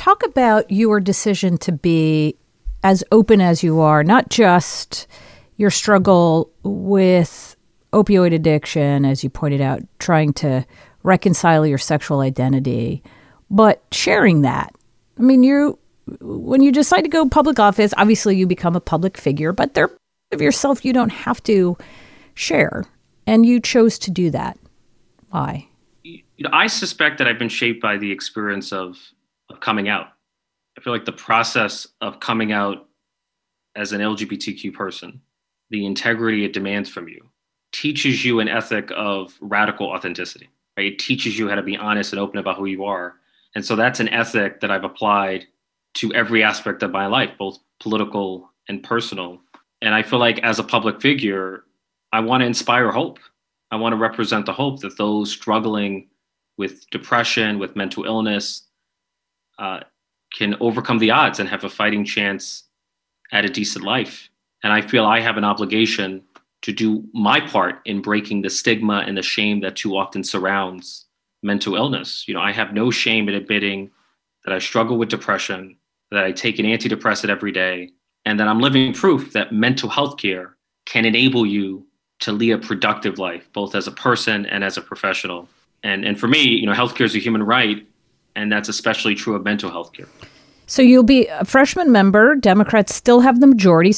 Talk 0.00 0.24
about 0.24 0.70
your 0.70 0.98
decision 0.98 1.58
to 1.58 1.72
be 1.72 2.34
as 2.82 3.04
open 3.12 3.42
as 3.42 3.62
you 3.62 3.80
are, 3.80 4.02
not 4.02 4.30
just 4.30 5.06
your 5.58 5.68
struggle 5.68 6.50
with 6.62 7.54
opioid 7.92 8.32
addiction, 8.32 9.04
as 9.04 9.22
you 9.22 9.28
pointed 9.28 9.60
out, 9.60 9.82
trying 9.98 10.32
to 10.32 10.64
reconcile 11.02 11.66
your 11.66 11.76
sexual 11.76 12.20
identity, 12.20 13.02
but 13.50 13.82
sharing 13.92 14.40
that. 14.40 14.74
I 15.18 15.20
mean, 15.20 15.42
you 15.42 15.78
when 16.22 16.62
you 16.62 16.72
decide 16.72 17.02
to 17.02 17.10
go 17.10 17.28
public 17.28 17.58
office, 17.58 17.92
obviously 17.98 18.38
you 18.38 18.46
become 18.46 18.74
a 18.74 18.80
public 18.80 19.18
figure, 19.18 19.52
but 19.52 19.74
there 19.74 19.90
of 20.32 20.40
yourself 20.40 20.82
you 20.82 20.94
don't 20.94 21.10
have 21.10 21.42
to 21.42 21.76
share. 22.32 22.86
And 23.26 23.44
you 23.44 23.60
chose 23.60 23.98
to 23.98 24.10
do 24.10 24.30
that. 24.30 24.58
Why? 25.28 25.68
You 26.04 26.22
know, 26.38 26.50
I 26.54 26.68
suspect 26.68 27.18
that 27.18 27.28
I've 27.28 27.38
been 27.38 27.50
shaped 27.50 27.82
by 27.82 27.98
the 27.98 28.10
experience 28.10 28.72
of, 28.72 28.96
of 29.50 29.60
coming 29.60 29.88
out. 29.88 30.08
I 30.78 30.80
feel 30.80 30.92
like 30.92 31.04
the 31.04 31.12
process 31.12 31.86
of 32.00 32.20
coming 32.20 32.52
out 32.52 32.86
as 33.76 33.92
an 33.92 34.00
LGBTQ 34.00 34.72
person, 34.72 35.20
the 35.70 35.84
integrity 35.84 36.44
it 36.44 36.52
demands 36.52 36.88
from 36.88 37.08
you, 37.08 37.28
teaches 37.72 38.24
you 38.24 38.40
an 38.40 38.48
ethic 38.48 38.90
of 38.96 39.36
radical 39.40 39.86
authenticity. 39.88 40.48
Right? 40.76 40.92
It 40.92 40.98
teaches 40.98 41.38
you 41.38 41.48
how 41.48 41.56
to 41.56 41.62
be 41.62 41.76
honest 41.76 42.12
and 42.12 42.20
open 42.20 42.38
about 42.38 42.56
who 42.56 42.66
you 42.66 42.84
are. 42.84 43.16
And 43.54 43.64
so 43.64 43.76
that's 43.76 44.00
an 44.00 44.08
ethic 44.08 44.60
that 44.60 44.70
I've 44.70 44.84
applied 44.84 45.46
to 45.94 46.12
every 46.14 46.42
aspect 46.42 46.82
of 46.82 46.92
my 46.92 47.06
life, 47.06 47.30
both 47.38 47.58
political 47.80 48.50
and 48.68 48.82
personal. 48.82 49.40
And 49.82 49.94
I 49.94 50.02
feel 50.02 50.18
like 50.18 50.38
as 50.40 50.58
a 50.58 50.64
public 50.64 51.00
figure, 51.00 51.64
I 52.12 52.20
want 52.20 52.42
to 52.42 52.46
inspire 52.46 52.90
hope. 52.90 53.18
I 53.70 53.76
want 53.76 53.92
to 53.92 53.96
represent 53.96 54.46
the 54.46 54.52
hope 54.52 54.80
that 54.80 54.96
those 54.96 55.30
struggling 55.30 56.08
with 56.58 56.88
depression, 56.90 57.58
with 57.58 57.76
mental 57.76 58.04
illness, 58.04 58.62
uh, 59.60 59.80
can 60.32 60.56
overcome 60.60 60.98
the 60.98 61.10
odds 61.10 61.38
and 61.38 61.48
have 61.48 61.64
a 61.64 61.68
fighting 61.68 62.04
chance 62.04 62.64
at 63.30 63.44
a 63.44 63.48
decent 63.48 63.84
life. 63.84 64.28
And 64.64 64.72
I 64.72 64.80
feel 64.80 65.04
I 65.04 65.20
have 65.20 65.36
an 65.36 65.44
obligation 65.44 66.22
to 66.62 66.72
do 66.72 67.04
my 67.14 67.40
part 67.40 67.80
in 67.84 68.02
breaking 68.02 68.42
the 68.42 68.50
stigma 68.50 69.04
and 69.06 69.16
the 69.16 69.22
shame 69.22 69.60
that 69.60 69.76
too 69.76 69.96
often 69.96 70.24
surrounds 70.24 71.06
mental 71.42 71.76
illness. 71.76 72.26
You 72.26 72.34
know, 72.34 72.40
I 72.40 72.52
have 72.52 72.74
no 72.74 72.90
shame 72.90 73.28
in 73.28 73.34
admitting 73.34 73.90
that 74.44 74.54
I 74.54 74.58
struggle 74.58 74.98
with 74.98 75.08
depression, 75.08 75.76
that 76.10 76.24
I 76.24 76.32
take 76.32 76.58
an 76.58 76.66
antidepressant 76.66 77.30
every 77.30 77.52
day, 77.52 77.90
and 78.24 78.38
that 78.38 78.48
I'm 78.48 78.60
living 78.60 78.92
proof 78.92 79.32
that 79.32 79.52
mental 79.52 79.88
health 79.88 80.18
care 80.18 80.56
can 80.84 81.04
enable 81.04 81.46
you 81.46 81.86
to 82.20 82.32
lead 82.32 82.52
a 82.52 82.58
productive 82.58 83.18
life, 83.18 83.48
both 83.52 83.74
as 83.74 83.86
a 83.86 83.92
person 83.92 84.44
and 84.46 84.62
as 84.62 84.76
a 84.76 84.82
professional. 84.82 85.48
And, 85.82 86.04
and 86.04 86.20
for 86.20 86.28
me, 86.28 86.42
you 86.42 86.66
know, 86.66 86.74
healthcare 86.74 87.06
is 87.06 87.14
a 87.14 87.18
human 87.18 87.42
right, 87.42 87.86
and 88.40 88.50
that's 88.50 88.68
especially 88.68 89.14
true 89.14 89.34
of 89.34 89.44
mental 89.44 89.70
health 89.70 89.92
care. 89.92 90.06
So 90.66 90.82
you'll 90.82 91.02
be 91.02 91.26
a 91.26 91.44
freshman 91.44 91.92
member. 91.92 92.34
Democrats 92.36 92.94
still 92.94 93.20
have 93.20 93.40
the 93.40 93.46
majority, 93.46 93.90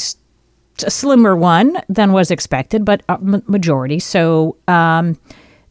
a 0.85 0.91
slimmer 0.91 1.37
one 1.37 1.77
than 1.89 2.13
was 2.13 2.31
expected, 2.31 2.85
but 2.85 3.03
a 3.09 3.19
majority. 3.21 3.99
So 3.99 4.57
um, 4.69 5.19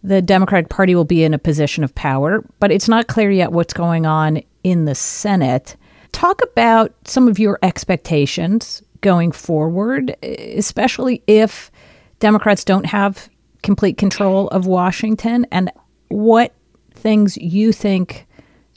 the 0.04 0.22
Democratic 0.22 0.70
Party 0.70 0.96
will 0.96 1.06
be 1.06 1.24
in 1.24 1.34
a 1.34 1.40
position 1.40 1.84
of 1.84 1.94
power, 1.96 2.44
but 2.60 2.72
it's 2.72 2.88
not 2.88 3.08
clear 3.08 3.32
yet 3.32 3.52
what's 3.52 3.74
going 3.74 4.06
on 4.06 4.42
in 4.64 4.86
the 4.86 4.96
Senate. 4.96 5.76
Talk 6.12 6.42
about 6.44 6.94
some 7.06 7.28
of 7.28 7.40
your 7.40 7.58
expectations 7.64 8.84
going 9.02 9.32
forward, 9.32 10.16
especially 10.24 11.24
if 11.26 11.72
Democrats 12.20 12.64
don't 12.64 12.86
have 12.86 13.28
complete 13.64 13.98
control 13.98 14.48
of 14.50 14.68
Washington, 14.68 15.48
and 15.52 15.72
what 16.10 16.54
things 16.94 17.38
you 17.38 17.72
think 17.72 18.28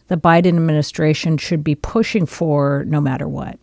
the 0.09 0.17
Biden 0.17 0.49
administration 0.49 1.39
should 1.39 1.65
be 1.65 1.75
pushing 1.75 2.27
for 2.27 2.85
no 2.87 3.01
matter 3.01 3.29
what. 3.29 3.59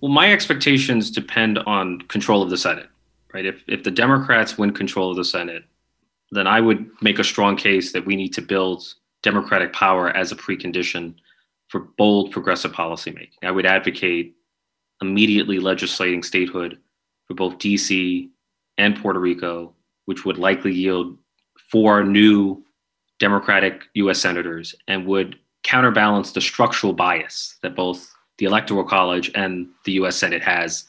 Well, 0.00 0.12
my 0.12 0.32
expectations 0.32 1.10
depend 1.10 1.58
on 1.60 2.00
control 2.02 2.42
of 2.42 2.50
the 2.50 2.58
Senate, 2.58 2.88
right? 3.32 3.46
If, 3.46 3.62
if 3.66 3.84
the 3.84 3.90
Democrats 3.90 4.58
win 4.58 4.72
control 4.72 5.10
of 5.10 5.16
the 5.16 5.24
Senate, 5.24 5.64
then 6.32 6.46
I 6.46 6.60
would 6.60 6.88
make 7.00 7.18
a 7.18 7.24
strong 7.24 7.56
case 7.56 7.92
that 7.92 8.04
we 8.04 8.16
need 8.16 8.34
to 8.34 8.42
build 8.42 8.94
Democratic 9.22 9.72
power 9.72 10.10
as 10.10 10.32
a 10.32 10.36
precondition 10.36 11.14
for 11.68 11.80
bold 11.96 12.32
progressive 12.32 12.72
policymaking. 12.72 13.30
I 13.42 13.50
would 13.50 13.66
advocate 13.66 14.36
immediately 15.00 15.58
legislating 15.58 16.22
statehood 16.22 16.78
for 17.26 17.34
both 17.34 17.58
DC 17.58 18.28
and 18.78 19.00
Puerto 19.00 19.18
Rico, 19.18 19.74
which 20.04 20.24
would 20.24 20.38
likely 20.38 20.72
yield 20.72 21.16
four 21.70 22.04
new 22.04 22.62
Democratic 23.18 23.84
US 23.94 24.20
senators 24.20 24.74
and 24.86 25.06
would 25.06 25.38
counterbalance 25.66 26.32
the 26.32 26.40
structural 26.40 26.92
bias 26.92 27.58
that 27.62 27.74
both 27.74 28.14
the 28.38 28.46
Electoral 28.46 28.84
College 28.84 29.30
and 29.34 29.68
the 29.84 29.92
US 29.92 30.16
Senate 30.16 30.42
has 30.42 30.84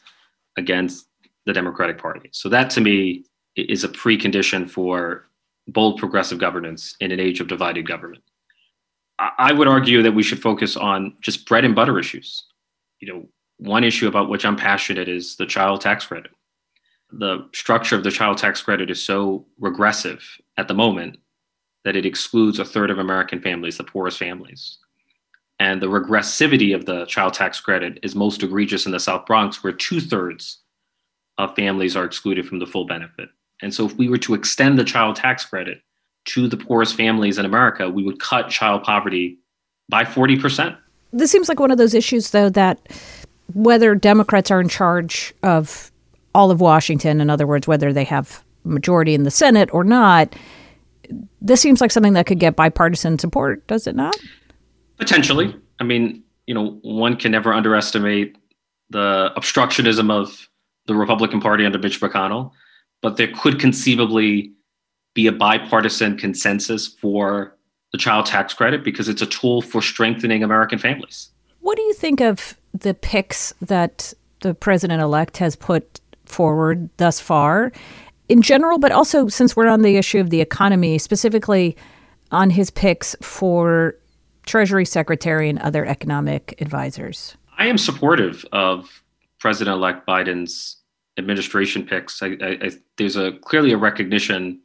against 0.56 1.08
the 1.46 1.54
Democratic 1.54 1.98
Party. 1.98 2.30
So, 2.32 2.48
that 2.50 2.70
to 2.72 2.82
me 2.82 3.26
is 3.56 3.84
a 3.84 3.90
precondition 3.90 4.70
for 4.70 5.28
bold 5.68 5.98
progressive 5.98 6.38
governance 6.38 6.96
in 7.00 7.12
an 7.12 7.20
age 7.20 7.42
of 7.42 7.48
divided 7.48 7.88
government. 7.88 8.24
I 9.20 9.52
would 9.52 9.68
argue 9.68 10.04
that 10.04 10.12
we 10.12 10.22
should 10.22 10.42
focus 10.42 10.78
on 10.78 11.16
just 11.22 11.48
bread 11.48 11.66
and 11.66 11.74
butter 11.74 11.98
issues. 11.98 12.44
You 13.00 13.12
know, 13.12 13.28
one 13.58 13.84
issue 13.84 14.08
about 14.08 14.30
which 14.30 14.46
I'm 14.46 14.56
passionate 14.56 15.10
is 15.10 15.36
the 15.36 15.48
child 15.48 15.82
tax 15.82 16.06
credit. 16.06 16.32
The 17.12 17.50
structure 17.52 17.96
of 17.96 18.04
the 18.04 18.12
child 18.12 18.38
tax 18.38 18.62
credit 18.62 18.92
is 18.92 19.04
so 19.04 19.48
regressive 19.60 20.24
at 20.58 20.68
the 20.68 20.76
moment 20.76 21.18
that 21.88 21.96
it 21.96 22.06
excludes 22.06 22.60
a 22.60 22.66
third 22.66 22.92
of 22.92 23.00
American 23.00 23.40
families, 23.40 23.78
the 23.78 23.84
poorest 23.86 24.20
families. 24.20 24.78
And 25.58 25.82
the 25.82 25.88
regressivity 25.88 26.76
of 26.76 26.86
the 26.86 27.06
child 27.06 27.34
tax 27.34 27.62
credit 27.62 27.98
is 28.04 28.14
most 28.14 28.44
egregious 28.44 28.86
in 28.86 28.92
the 28.92 29.00
South 29.00 29.26
Bronx, 29.26 29.64
where 29.64 29.72
two 29.72 30.02
thirds 30.02 30.60
of 31.38 31.56
families 31.56 31.96
are 31.96 32.04
excluded 32.04 32.46
from 32.46 32.60
the 32.60 32.66
full 32.66 32.86
benefit. 32.86 33.30
And 33.62 33.74
so, 33.74 33.86
if 33.86 33.96
we 33.96 34.10
were 34.10 34.18
to 34.18 34.34
extend 34.34 34.78
the 34.78 34.84
child 34.84 35.16
tax 35.16 35.46
credit 35.46 35.82
to 36.26 36.50
the 36.50 36.58
poorest 36.58 36.96
families 36.96 37.38
in 37.38 37.46
America, 37.46 37.90
we 37.90 38.04
would 38.04 38.20
cut 38.20 38.50
child 38.50 38.84
poverty 38.84 39.40
by 39.88 40.04
40%. 40.04 40.78
This 41.14 41.32
seems 41.32 41.48
like 41.48 41.62
one 41.62 41.72
of 41.72 41.78
those 41.78 41.94
issues, 41.94 42.32
though, 42.32 42.50
that 42.50 42.80
whether 43.54 43.96
Democrats 43.96 44.52
are 44.52 44.60
in 44.60 44.68
charge 44.68 45.34
of 45.42 45.90
all 46.36 46.52
of 46.52 46.60
Washington, 46.60 47.22
in 47.22 47.30
other 47.30 47.48
words, 47.48 47.66
whether 47.66 47.94
they 47.94 48.04
have 48.04 48.44
majority 48.66 49.14
in 49.14 49.24
the 49.24 49.32
Senate 49.32 49.74
or 49.74 49.86
not, 49.86 50.36
this 51.42 51.62
seems 51.62 51.82
like 51.82 51.92
something 51.92 52.14
that 52.14 52.26
could 52.26 52.40
get 52.40 52.56
bipartisan 52.56 53.20
support, 53.20 53.66
does 53.68 53.88
it 53.88 53.96
not? 53.96 54.16
Potentially. 54.98 55.56
I 55.80 55.84
mean, 55.84 56.24
you 56.46 56.54
know, 56.54 56.80
one 56.82 57.16
can 57.16 57.32
never 57.32 57.54
underestimate 57.54 58.38
the 58.90 59.32
obstructionism 59.36 60.12
of 60.12 60.48
the 60.88 60.96
Republican 60.96 61.42
Party 61.42 61.66
under 61.66 61.78
Mitch 61.78 62.00
McConnell, 62.00 62.52
but 63.02 63.18
there 63.18 63.30
could 63.36 63.60
conceivably 63.60 64.52
be 65.14 65.28
a 65.28 65.32
bipartisan 65.32 66.18
consensus 66.18 66.88
for 66.88 67.56
the 67.92 67.98
child 67.98 68.26
tax 68.26 68.54
credit 68.54 68.84
because 68.84 69.10
it's 69.10 69.22
a 69.22 69.26
tool 69.26 69.62
for 69.62 69.82
strengthening 69.82 70.44
American 70.44 70.80
families. 70.80 71.30
What 71.60 71.76
do 71.76 71.84
you 71.84 71.94
think 71.94 72.22
of 72.22 72.58
the 72.74 72.94
picks 72.94 73.54
that 73.62 74.14
the 74.42 74.54
president 74.54 75.02
elect 75.02 75.38
has 75.38 75.56
put 75.56 76.00
forward 76.26 76.90
thus 76.98 77.20
far 77.20 77.72
in 78.30 78.42
general, 78.42 78.80
but 78.80 78.92
also 78.92 79.28
since 79.28 79.56
we're 79.56 79.68
on 79.68 79.82
the 79.82 79.98
issue 79.98 80.20
of 80.20 80.30
the 80.30 80.42
economy, 80.42 80.98
specifically 80.98 81.76
on 82.32 82.50
his 82.50 82.70
picks 82.70 83.16
for 83.22 83.96
Treasury 84.46 84.86
Secretary 84.86 85.50
and 85.50 85.60
other 85.60 85.86
economic 85.86 86.60
advisors? 86.62 87.36
I 87.58 87.68
am 87.68 87.78
supportive 87.78 88.46
of 88.52 89.04
President 89.40 89.76
elect 89.76 90.08
Biden's 90.08 90.78
administration 91.18 91.86
picks. 91.86 92.22
I, 92.22 92.38
I, 92.42 92.72
there's 92.98 93.16
a 93.16 93.34
clearly 93.42 93.72
a 93.72 93.78
recognition 93.78 94.62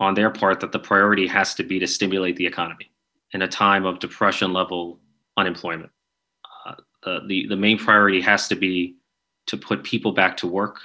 on 0.00 0.14
their 0.14 0.30
part 0.30 0.60
that 0.60 0.72
the 0.72 0.78
priority 0.78 1.26
has 1.26 1.54
to 1.54 1.62
be 1.62 1.78
to 1.78 1.86
stimulate 1.86 2.36
the 2.36 2.46
economy 2.46 2.90
in 3.32 3.42
a 3.42 3.48
time 3.48 3.84
of 3.84 3.98
depression 3.98 4.52
level 4.52 4.98
unemployment. 5.36 5.90
Uh, 6.66 6.74
the, 7.04 7.20
the, 7.26 7.46
the 7.48 7.56
main 7.56 7.78
priority 7.78 8.20
has 8.20 8.48
to 8.48 8.54
be 8.54 8.96
to 9.46 9.56
put 9.56 9.84
people 9.84 10.12
back 10.12 10.36
to 10.38 10.46
work 10.46 10.80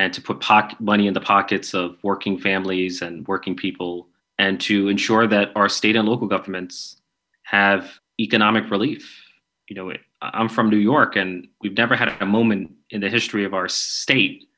and 0.00 0.14
to 0.14 0.22
put 0.22 0.40
pocket 0.40 0.80
money 0.80 1.06
in 1.06 1.12
the 1.12 1.20
pockets 1.20 1.74
of 1.74 1.98
working 2.02 2.38
families 2.38 3.02
and 3.02 3.28
working 3.28 3.54
people 3.54 4.08
and 4.38 4.58
to 4.58 4.88
ensure 4.88 5.26
that 5.26 5.50
our 5.54 5.68
state 5.68 5.94
and 5.94 6.08
local 6.08 6.26
governments 6.26 6.96
have 7.42 8.00
economic 8.18 8.70
relief. 8.70 9.22
You 9.68 9.76
know, 9.76 9.92
I'm 10.22 10.48
from 10.48 10.70
New 10.70 10.78
York 10.78 11.16
and 11.16 11.46
we've 11.60 11.76
never 11.76 11.94
had 11.94 12.08
a 12.18 12.24
moment 12.24 12.72
in 12.88 13.02
the 13.02 13.10
history 13.10 13.44
of 13.44 13.52
our 13.52 13.68
state 13.68 14.48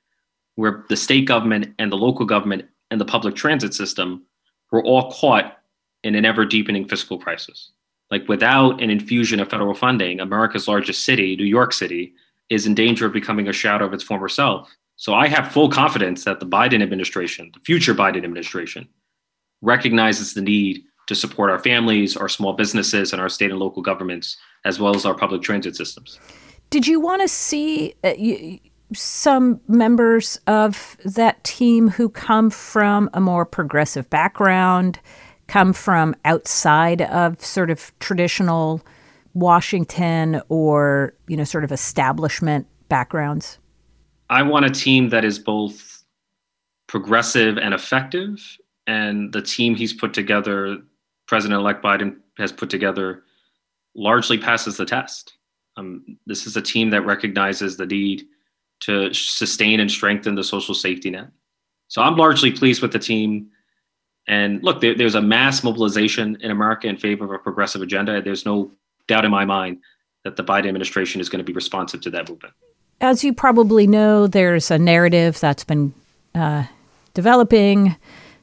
where 0.54 0.84
the 0.88 0.96
state 0.96 1.26
government 1.26 1.74
and 1.80 1.90
the 1.90 1.96
local 1.96 2.24
government 2.24 2.66
and 2.92 3.00
the 3.00 3.04
public 3.04 3.34
transit 3.34 3.74
system 3.74 4.22
were 4.70 4.84
all 4.84 5.10
caught 5.10 5.58
in 6.04 6.14
an 6.14 6.24
ever 6.24 6.44
deepening 6.44 6.86
fiscal 6.86 7.18
crisis. 7.18 7.72
Like 8.12 8.28
without 8.28 8.80
an 8.80 8.90
infusion 8.90 9.40
of 9.40 9.50
federal 9.50 9.74
funding, 9.74 10.20
America's 10.20 10.68
largest 10.68 11.02
city, 11.02 11.34
New 11.34 11.44
York 11.44 11.72
City, 11.72 12.14
is 12.48 12.64
in 12.64 12.74
danger 12.74 13.06
of 13.06 13.12
becoming 13.12 13.48
a 13.48 13.52
shadow 13.52 13.86
of 13.86 13.92
its 13.92 14.04
former 14.04 14.28
self. 14.28 14.70
So 15.02 15.14
I 15.14 15.26
have 15.26 15.50
full 15.50 15.68
confidence 15.68 16.22
that 16.26 16.38
the 16.38 16.46
Biden 16.46 16.80
administration, 16.80 17.50
the 17.52 17.58
future 17.58 17.92
Biden 17.92 18.18
administration, 18.18 18.86
recognizes 19.60 20.34
the 20.34 20.40
need 20.40 20.84
to 21.08 21.16
support 21.16 21.50
our 21.50 21.58
families, 21.58 22.16
our 22.16 22.28
small 22.28 22.52
businesses, 22.52 23.12
and 23.12 23.20
our 23.20 23.28
state 23.28 23.50
and 23.50 23.58
local 23.58 23.82
governments, 23.82 24.36
as 24.64 24.78
well 24.78 24.94
as 24.94 25.04
our 25.04 25.16
public 25.16 25.42
transit 25.42 25.74
systems. 25.74 26.20
Did 26.70 26.86
you 26.86 27.00
want 27.00 27.20
to 27.20 27.26
see 27.26 27.94
uh, 28.04 28.12
some 28.96 29.60
members 29.66 30.38
of 30.46 30.96
that 31.04 31.42
team 31.42 31.88
who 31.88 32.08
come 32.08 32.48
from 32.48 33.10
a 33.12 33.20
more 33.20 33.44
progressive 33.44 34.08
background, 34.08 35.00
come 35.48 35.72
from 35.72 36.14
outside 36.24 37.02
of 37.02 37.44
sort 37.44 37.70
of 37.70 37.90
traditional 37.98 38.80
Washington 39.34 40.40
or, 40.48 41.12
you 41.26 41.36
know, 41.36 41.42
sort 41.42 41.64
of 41.64 41.72
establishment 41.72 42.68
backgrounds? 42.88 43.58
I 44.32 44.40
want 44.40 44.64
a 44.64 44.70
team 44.70 45.10
that 45.10 45.26
is 45.26 45.38
both 45.38 46.04
progressive 46.86 47.58
and 47.58 47.74
effective. 47.74 48.40
And 48.86 49.30
the 49.30 49.42
team 49.42 49.74
he's 49.74 49.92
put 49.92 50.14
together, 50.14 50.78
President 51.26 51.60
elect 51.60 51.84
Biden 51.84 52.16
has 52.38 52.50
put 52.50 52.70
together, 52.70 53.24
largely 53.94 54.38
passes 54.38 54.78
the 54.78 54.86
test. 54.86 55.34
Um, 55.76 56.16
this 56.24 56.46
is 56.46 56.56
a 56.56 56.62
team 56.62 56.88
that 56.90 57.02
recognizes 57.02 57.76
the 57.76 57.84
need 57.84 58.24
to 58.80 59.12
sustain 59.12 59.80
and 59.80 59.90
strengthen 59.90 60.34
the 60.34 60.44
social 60.44 60.74
safety 60.74 61.10
net. 61.10 61.28
So 61.88 62.00
I'm 62.00 62.16
largely 62.16 62.50
pleased 62.50 62.80
with 62.80 62.92
the 62.92 62.98
team. 62.98 63.50
And 64.28 64.62
look, 64.64 64.80
there, 64.80 64.94
there's 64.94 65.14
a 65.14 65.20
mass 65.20 65.62
mobilization 65.62 66.38
in 66.40 66.50
America 66.50 66.88
in 66.88 66.96
favor 66.96 67.26
of 67.26 67.32
a 67.32 67.38
progressive 67.38 67.82
agenda. 67.82 68.22
There's 68.22 68.46
no 68.46 68.72
doubt 69.08 69.26
in 69.26 69.30
my 69.30 69.44
mind 69.44 69.80
that 70.24 70.36
the 70.36 70.44
Biden 70.44 70.68
administration 70.68 71.20
is 71.20 71.28
going 71.28 71.44
to 71.44 71.44
be 71.44 71.52
responsive 71.52 72.00
to 72.00 72.10
that 72.12 72.30
movement. 72.30 72.54
As 73.02 73.24
you 73.24 73.34
probably 73.34 73.88
know, 73.88 74.28
there's 74.28 74.70
a 74.70 74.78
narrative 74.78 75.40
that's 75.40 75.64
been 75.64 75.92
uh, 76.36 76.64
developing, 77.14 77.96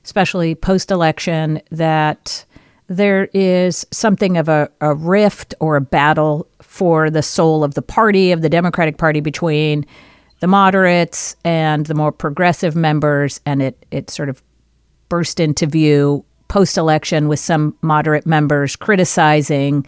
especially 0.04 0.54
post 0.54 0.91
election, 0.91 1.62
that 1.72 2.43
there 2.88 3.30
is 3.34 3.86
something 3.91 4.36
of 4.36 4.50
a, 4.50 4.69
a 4.82 4.93
rift 4.93 5.56
or 5.62 5.78
a 5.78 5.82
battle 5.82 6.45
for 6.62 7.10
the 7.10 7.22
soul 7.22 7.63
of 7.63 7.76
the 7.76 7.82
party, 7.82 8.34
of 8.34 8.41
the 8.41 8.50
Democratic 8.50 8.98
Party, 8.98 9.22
between 9.22 9.86
the 10.41 10.48
moderates 10.48 11.38
and 11.45 11.86
the 11.86 11.95
more 11.95 12.12
progressive 12.12 12.76
members, 12.76 13.39
and 13.45 13.62
it 13.62 13.86
it 13.91 14.10
sort 14.10 14.28
of 14.28 14.43
burst 15.08 15.39
into 15.39 15.67
view 15.67 16.26
post 16.50 16.78
election 16.78 17.30
with 17.30 17.39
some 17.39 17.78
moderate 17.82 18.26
members 18.26 18.76
criticizing 18.76 19.86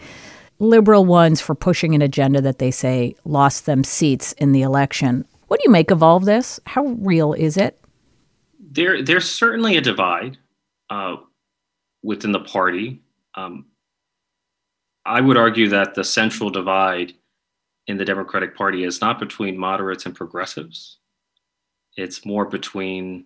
liberal 0.62 1.04
ones 1.04 1.40
for 1.40 1.56
pushing 1.56 1.92
an 1.94 2.00
agenda 2.00 2.40
that 2.40 2.58
they 2.58 2.70
say 2.70 3.16
lost 3.24 3.66
them 3.66 3.82
seats 3.82 4.32
in 4.34 4.52
the 4.52 4.62
election. 4.62 5.26
What 5.48 5.58
do 5.58 5.64
you 5.66 5.72
make 5.72 5.90
of 5.90 6.02
all 6.02 6.16
of 6.16 6.24
this? 6.24 6.60
How 6.66 6.86
real 6.86 7.32
is 7.32 7.56
it? 7.56 7.78
There, 8.70 9.02
there's 9.02 9.28
certainly 9.28 9.76
a 9.76 9.80
divide 9.80 10.38
uh, 10.88 11.16
within 12.02 12.30
the 12.30 12.40
party. 12.40 13.02
Um, 13.34 13.66
I 15.04 15.20
would 15.20 15.36
argue 15.36 15.68
that 15.70 15.94
the 15.94 16.04
central 16.04 16.48
divide 16.48 17.12
in 17.88 17.96
the 17.96 18.04
Democratic 18.04 18.56
Party 18.56 18.84
is 18.84 19.00
not 19.00 19.18
between 19.18 19.58
moderates 19.58 20.06
and 20.06 20.14
progressives. 20.14 20.98
It's 21.96 22.24
more 22.24 22.44
between 22.44 23.24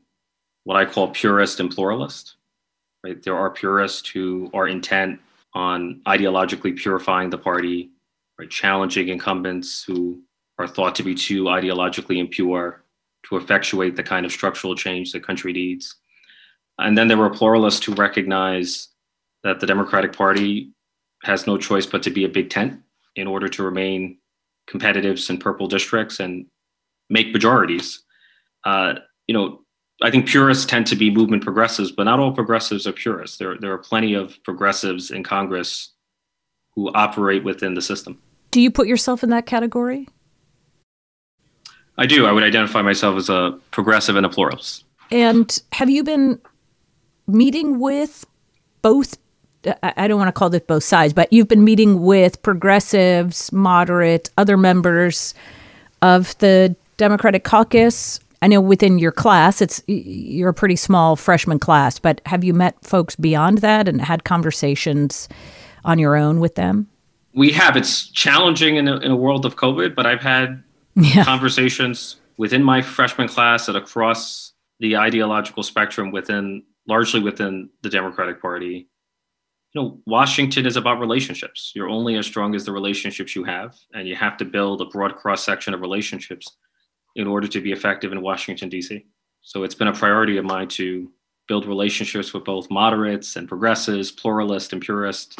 what 0.64 0.78
I 0.78 0.86
call 0.86 1.08
purist 1.08 1.60
and 1.60 1.70
pluralist. 1.70 2.36
Right? 3.04 3.22
There 3.22 3.36
are 3.36 3.50
purists 3.50 4.08
who 4.08 4.50
are 4.54 4.66
intent 4.66 5.20
on 5.54 6.02
ideologically 6.06 6.76
purifying 6.76 7.30
the 7.30 7.38
party, 7.38 7.90
right? 8.38 8.50
challenging 8.50 9.08
incumbents 9.08 9.82
who 9.82 10.22
are 10.58 10.68
thought 10.68 10.94
to 10.94 11.02
be 11.02 11.14
too 11.14 11.44
ideologically 11.44 12.18
impure 12.18 12.84
to 13.28 13.36
effectuate 13.36 13.96
the 13.96 14.02
kind 14.02 14.24
of 14.24 14.32
structural 14.32 14.74
change 14.74 15.12
the 15.12 15.20
country 15.20 15.52
needs. 15.52 15.96
And 16.78 16.96
then 16.96 17.08
there 17.08 17.16
were 17.16 17.30
pluralists 17.30 17.84
who 17.84 17.94
recognize 17.94 18.88
that 19.42 19.60
the 19.60 19.66
Democratic 19.66 20.12
Party 20.12 20.72
has 21.24 21.46
no 21.46 21.56
choice 21.56 21.86
but 21.86 22.02
to 22.02 22.10
be 22.10 22.24
a 22.24 22.28
big 22.28 22.50
tent 22.50 22.80
in 23.16 23.26
order 23.26 23.48
to 23.48 23.62
remain 23.62 24.18
competitive 24.66 25.18
in 25.28 25.38
purple 25.38 25.66
districts 25.66 26.20
and 26.20 26.46
make 27.08 27.32
majorities. 27.32 28.02
Uh, 28.64 28.94
you 29.26 29.34
know, 29.34 29.60
I 30.02 30.10
think 30.10 30.28
purists 30.28 30.66
tend 30.66 30.86
to 30.88 30.96
be 30.96 31.10
movement 31.10 31.42
progressives, 31.42 31.90
but 31.90 32.04
not 32.04 32.20
all 32.20 32.32
progressives 32.32 32.86
are 32.86 32.92
purists. 32.92 33.38
There, 33.38 33.56
there 33.58 33.72
are 33.72 33.78
plenty 33.78 34.14
of 34.14 34.42
progressives 34.42 35.10
in 35.10 35.22
Congress 35.22 35.90
who 36.74 36.92
operate 36.92 37.44
within 37.44 37.74
the 37.74 37.80
system. 37.80 38.20
Do 38.50 38.60
you 38.60 38.70
put 38.70 38.86
yourself 38.86 39.22
in 39.22 39.30
that 39.30 39.46
category? 39.46 40.08
I 41.98 42.04
do. 42.04 42.26
I 42.26 42.32
would 42.32 42.42
identify 42.42 42.82
myself 42.82 43.16
as 43.16 43.30
a 43.30 43.58
progressive 43.70 44.16
and 44.16 44.26
a 44.26 44.28
pluralist. 44.28 44.84
And 45.10 45.58
have 45.72 45.88
you 45.88 46.04
been 46.04 46.40
meeting 47.26 47.80
with 47.80 48.26
both? 48.82 49.16
I 49.82 50.06
don't 50.06 50.18
want 50.18 50.28
to 50.28 50.32
call 50.32 50.50
this 50.50 50.62
both 50.62 50.84
sides, 50.84 51.12
but 51.12 51.32
you've 51.32 51.48
been 51.48 51.64
meeting 51.64 52.02
with 52.02 52.40
progressives, 52.42 53.50
moderate, 53.50 54.30
other 54.36 54.56
members 54.56 55.34
of 56.02 56.36
the 56.38 56.76
Democratic 56.98 57.44
caucus 57.44 58.20
I 58.42 58.48
know 58.48 58.60
within 58.60 58.98
your 58.98 59.12
class, 59.12 59.60
it's 59.60 59.82
you're 59.86 60.50
a 60.50 60.54
pretty 60.54 60.76
small 60.76 61.16
freshman 61.16 61.58
class, 61.58 61.98
but 61.98 62.20
have 62.26 62.44
you 62.44 62.54
met 62.54 62.76
folks 62.84 63.16
beyond 63.16 63.58
that 63.58 63.88
and 63.88 64.00
had 64.00 64.24
conversations 64.24 65.28
on 65.84 65.98
your 65.98 66.16
own 66.16 66.40
with 66.40 66.54
them? 66.54 66.88
We 67.34 67.52
have. 67.52 67.76
It's 67.76 68.08
challenging 68.10 68.76
in 68.76 68.88
a, 68.88 68.96
in 68.98 69.10
a 69.10 69.16
world 69.16 69.44
of 69.44 69.56
COVID, 69.56 69.94
but 69.94 70.06
I've 70.06 70.22
had 70.22 70.62
yeah. 70.94 71.24
conversations 71.24 72.16
within 72.36 72.62
my 72.62 72.82
freshman 72.82 73.28
class 73.28 73.68
and 73.68 73.76
across 73.76 74.52
the 74.80 74.96
ideological 74.96 75.62
spectrum 75.62 76.10
within 76.10 76.62
largely 76.88 77.20
within 77.20 77.70
the 77.82 77.88
Democratic 77.88 78.40
Party. 78.40 78.88
You 79.72 79.82
know, 79.82 80.00
Washington 80.06 80.66
is 80.66 80.76
about 80.76 81.00
relationships. 81.00 81.72
You're 81.74 81.88
only 81.88 82.16
as 82.16 82.26
strong 82.26 82.54
as 82.54 82.64
the 82.64 82.72
relationships 82.72 83.34
you 83.34 83.44
have, 83.44 83.76
and 83.92 84.08
you 84.08 84.14
have 84.16 84.36
to 84.38 84.44
build 84.44 84.80
a 84.80 84.86
broad 84.86 85.16
cross 85.16 85.44
section 85.44 85.74
of 85.74 85.80
relationships 85.80 86.56
in 87.16 87.26
order 87.26 87.48
to 87.48 87.60
be 87.60 87.72
effective 87.72 88.12
in 88.12 88.22
Washington, 88.22 88.68
D.C. 88.68 89.04
So 89.40 89.64
it's 89.64 89.74
been 89.74 89.88
a 89.88 89.92
priority 89.92 90.36
of 90.36 90.44
mine 90.44 90.68
to 90.68 91.10
build 91.48 91.66
relationships 91.66 92.32
with 92.32 92.44
both 92.44 92.70
moderates 92.70 93.36
and 93.36 93.48
progressives, 93.48 94.12
pluralists 94.12 94.72
and 94.72 94.82
purists, 94.82 95.36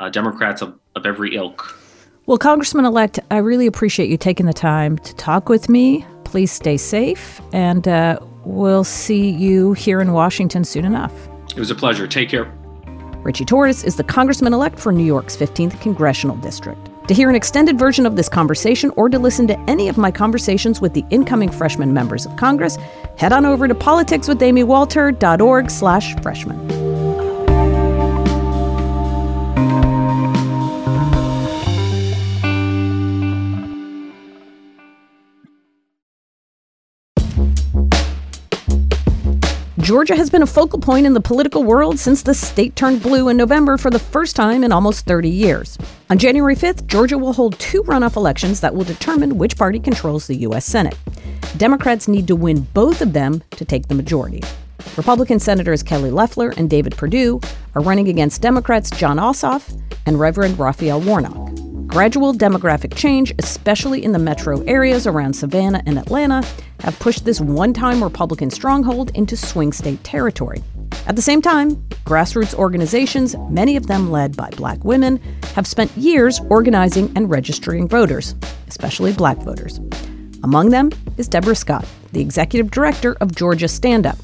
uh, 0.00 0.08
Democrats 0.08 0.62
of, 0.62 0.78
of 0.96 1.06
every 1.06 1.34
ilk. 1.36 1.78
Well, 2.26 2.38
Congressman 2.38 2.84
elect, 2.84 3.18
I 3.30 3.38
really 3.38 3.66
appreciate 3.66 4.08
you 4.08 4.16
taking 4.16 4.46
the 4.46 4.52
time 4.52 4.98
to 4.98 5.14
talk 5.14 5.48
with 5.48 5.68
me. 5.68 6.04
Please 6.24 6.50
stay 6.50 6.76
safe, 6.76 7.40
and 7.52 7.86
uh, 7.86 8.18
we'll 8.44 8.84
see 8.84 9.30
you 9.30 9.74
here 9.74 10.00
in 10.00 10.12
Washington 10.12 10.64
soon 10.64 10.84
enough. 10.84 11.12
It 11.50 11.58
was 11.58 11.70
a 11.70 11.74
pleasure. 11.74 12.06
Take 12.06 12.30
care. 12.30 12.50
Ritchie 13.22 13.44
Torres 13.44 13.84
is 13.84 13.96
the 13.96 14.04
Congressman 14.04 14.54
elect 14.54 14.78
for 14.78 14.92
New 14.92 15.04
York's 15.04 15.36
15th 15.36 15.80
Congressional 15.80 16.36
District. 16.36 16.88
To 17.08 17.14
hear 17.14 17.28
an 17.28 17.34
extended 17.34 17.78
version 17.78 18.06
of 18.06 18.16
this 18.16 18.28
conversation 18.28 18.92
or 18.96 19.08
to 19.08 19.18
listen 19.18 19.46
to 19.48 19.58
any 19.68 19.88
of 19.88 19.98
my 19.98 20.10
conversations 20.10 20.80
with 20.80 20.94
the 20.94 21.04
incoming 21.10 21.50
freshman 21.50 21.92
members 21.92 22.26
of 22.26 22.36
Congress, 22.36 22.78
head 23.16 23.32
on 23.32 23.44
over 23.44 23.66
to 23.66 23.74
politicswithamywalter.org 23.74 25.70
slash 25.70 26.14
freshman. 26.22 26.81
Georgia 39.92 40.16
has 40.16 40.30
been 40.30 40.42
a 40.42 40.46
focal 40.46 40.78
point 40.78 41.04
in 41.04 41.12
the 41.12 41.20
political 41.20 41.64
world 41.64 41.98
since 41.98 42.22
the 42.22 42.32
state 42.32 42.74
turned 42.74 43.02
blue 43.02 43.28
in 43.28 43.36
November 43.36 43.76
for 43.76 43.90
the 43.90 43.98
first 43.98 44.34
time 44.34 44.64
in 44.64 44.72
almost 44.72 45.04
30 45.04 45.28
years. 45.28 45.76
On 46.08 46.16
January 46.16 46.56
5th, 46.56 46.86
Georgia 46.86 47.18
will 47.18 47.34
hold 47.34 47.58
two 47.58 47.82
runoff 47.82 48.16
elections 48.16 48.60
that 48.60 48.74
will 48.74 48.84
determine 48.84 49.36
which 49.36 49.58
party 49.58 49.78
controls 49.78 50.26
the 50.26 50.36
U.S. 50.36 50.64
Senate. 50.64 50.96
Democrats 51.58 52.08
need 52.08 52.26
to 52.28 52.34
win 52.34 52.62
both 52.72 53.02
of 53.02 53.12
them 53.12 53.42
to 53.50 53.66
take 53.66 53.88
the 53.88 53.94
majority. 53.94 54.42
Republican 54.96 55.38
Senators 55.38 55.82
Kelly 55.82 56.10
Loeffler 56.10 56.54
and 56.56 56.70
David 56.70 56.96
Perdue 56.96 57.38
are 57.74 57.82
running 57.82 58.08
against 58.08 58.40
Democrats 58.40 58.88
Jon 58.92 59.18
Ossoff 59.18 59.78
and 60.06 60.18
Reverend 60.18 60.58
Raphael 60.58 61.02
Warnock. 61.02 61.71
Gradual 61.92 62.32
demographic 62.32 62.94
change, 62.94 63.34
especially 63.38 64.02
in 64.02 64.12
the 64.12 64.18
metro 64.18 64.62
areas 64.62 65.06
around 65.06 65.34
Savannah 65.34 65.82
and 65.84 65.98
Atlanta, 65.98 66.42
have 66.80 66.98
pushed 66.98 67.26
this 67.26 67.38
one 67.38 67.74
time 67.74 68.02
Republican 68.02 68.48
stronghold 68.48 69.10
into 69.14 69.36
swing 69.36 69.72
state 69.72 70.02
territory. 70.02 70.64
At 71.06 71.16
the 71.16 71.20
same 71.20 71.42
time, 71.42 71.76
grassroots 72.06 72.54
organizations, 72.54 73.36
many 73.50 73.76
of 73.76 73.88
them 73.88 74.10
led 74.10 74.38
by 74.38 74.48
black 74.56 74.82
women, 74.82 75.20
have 75.54 75.66
spent 75.66 75.94
years 75.94 76.40
organizing 76.48 77.12
and 77.14 77.28
registering 77.28 77.86
voters, 77.86 78.36
especially 78.68 79.12
black 79.12 79.36
voters. 79.36 79.78
Among 80.42 80.70
them 80.70 80.92
is 81.18 81.28
Deborah 81.28 81.54
Scott, 81.54 81.86
the 82.12 82.22
executive 82.22 82.70
director 82.70 83.18
of 83.20 83.34
Georgia 83.34 83.68
Stand 83.68 84.06
Up, 84.06 84.16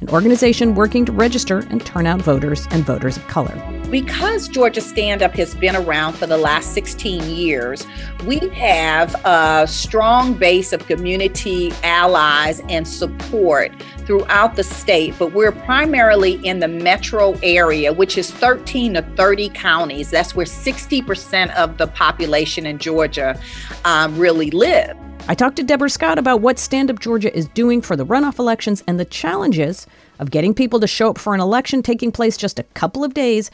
an 0.00 0.08
organization 0.10 0.74
working 0.74 1.04
to 1.04 1.12
register 1.12 1.58
and 1.70 1.84
turn 1.84 2.06
out 2.06 2.22
voters 2.22 2.66
and 2.70 2.84
voters 2.84 3.16
of 3.16 3.26
color. 3.28 3.54
Because 3.90 4.48
Georgia 4.48 4.80
Stand 4.80 5.22
Up 5.22 5.34
has 5.34 5.54
been 5.54 5.76
around 5.76 6.14
for 6.14 6.26
the 6.26 6.38
last 6.38 6.72
16 6.72 7.22
years, 7.24 7.86
we 8.24 8.38
have 8.50 9.14
a 9.24 9.66
strong 9.66 10.34
base 10.34 10.72
of 10.72 10.86
community 10.86 11.72
allies 11.82 12.62
and 12.68 12.86
support 12.86 13.72
throughout 14.06 14.56
the 14.56 14.64
state, 14.64 15.14
but 15.18 15.32
we're 15.32 15.52
primarily 15.52 16.34
in 16.46 16.60
the 16.60 16.68
metro 16.68 17.32
area, 17.42 17.92
which 17.92 18.16
is 18.16 18.30
13 18.30 18.94
to 18.94 19.02
30 19.02 19.50
counties. 19.50 20.10
That's 20.10 20.34
where 20.34 20.46
60% 20.46 21.54
of 21.56 21.76
the 21.78 21.88
population 21.88 22.64
in 22.64 22.78
Georgia 22.78 23.38
um, 23.84 24.16
really 24.18 24.50
live. 24.50 24.96
I 25.30 25.34
talked 25.34 25.54
to 25.58 25.62
Deborah 25.62 25.88
Scott 25.88 26.18
about 26.18 26.40
what 26.40 26.58
Stand 26.58 26.90
Up 26.90 26.98
Georgia 26.98 27.32
is 27.32 27.46
doing 27.50 27.82
for 27.82 27.94
the 27.94 28.04
runoff 28.04 28.40
elections 28.40 28.82
and 28.88 28.98
the 28.98 29.04
challenges 29.04 29.86
of 30.18 30.32
getting 30.32 30.52
people 30.52 30.80
to 30.80 30.88
show 30.88 31.10
up 31.10 31.18
for 31.18 31.36
an 31.36 31.40
election 31.40 31.82
taking 31.84 32.10
place 32.10 32.36
just 32.36 32.58
a 32.58 32.64
couple 32.74 33.04
of 33.04 33.14
days 33.14 33.48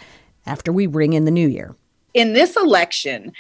after 0.47 0.73
we 0.73 0.87
ring 0.87 1.13
in 1.13 1.27
the 1.27 1.31
new 1.31 1.47
year. 1.47 1.77
In 2.15 2.33
this 2.33 2.57
election, 2.57 3.31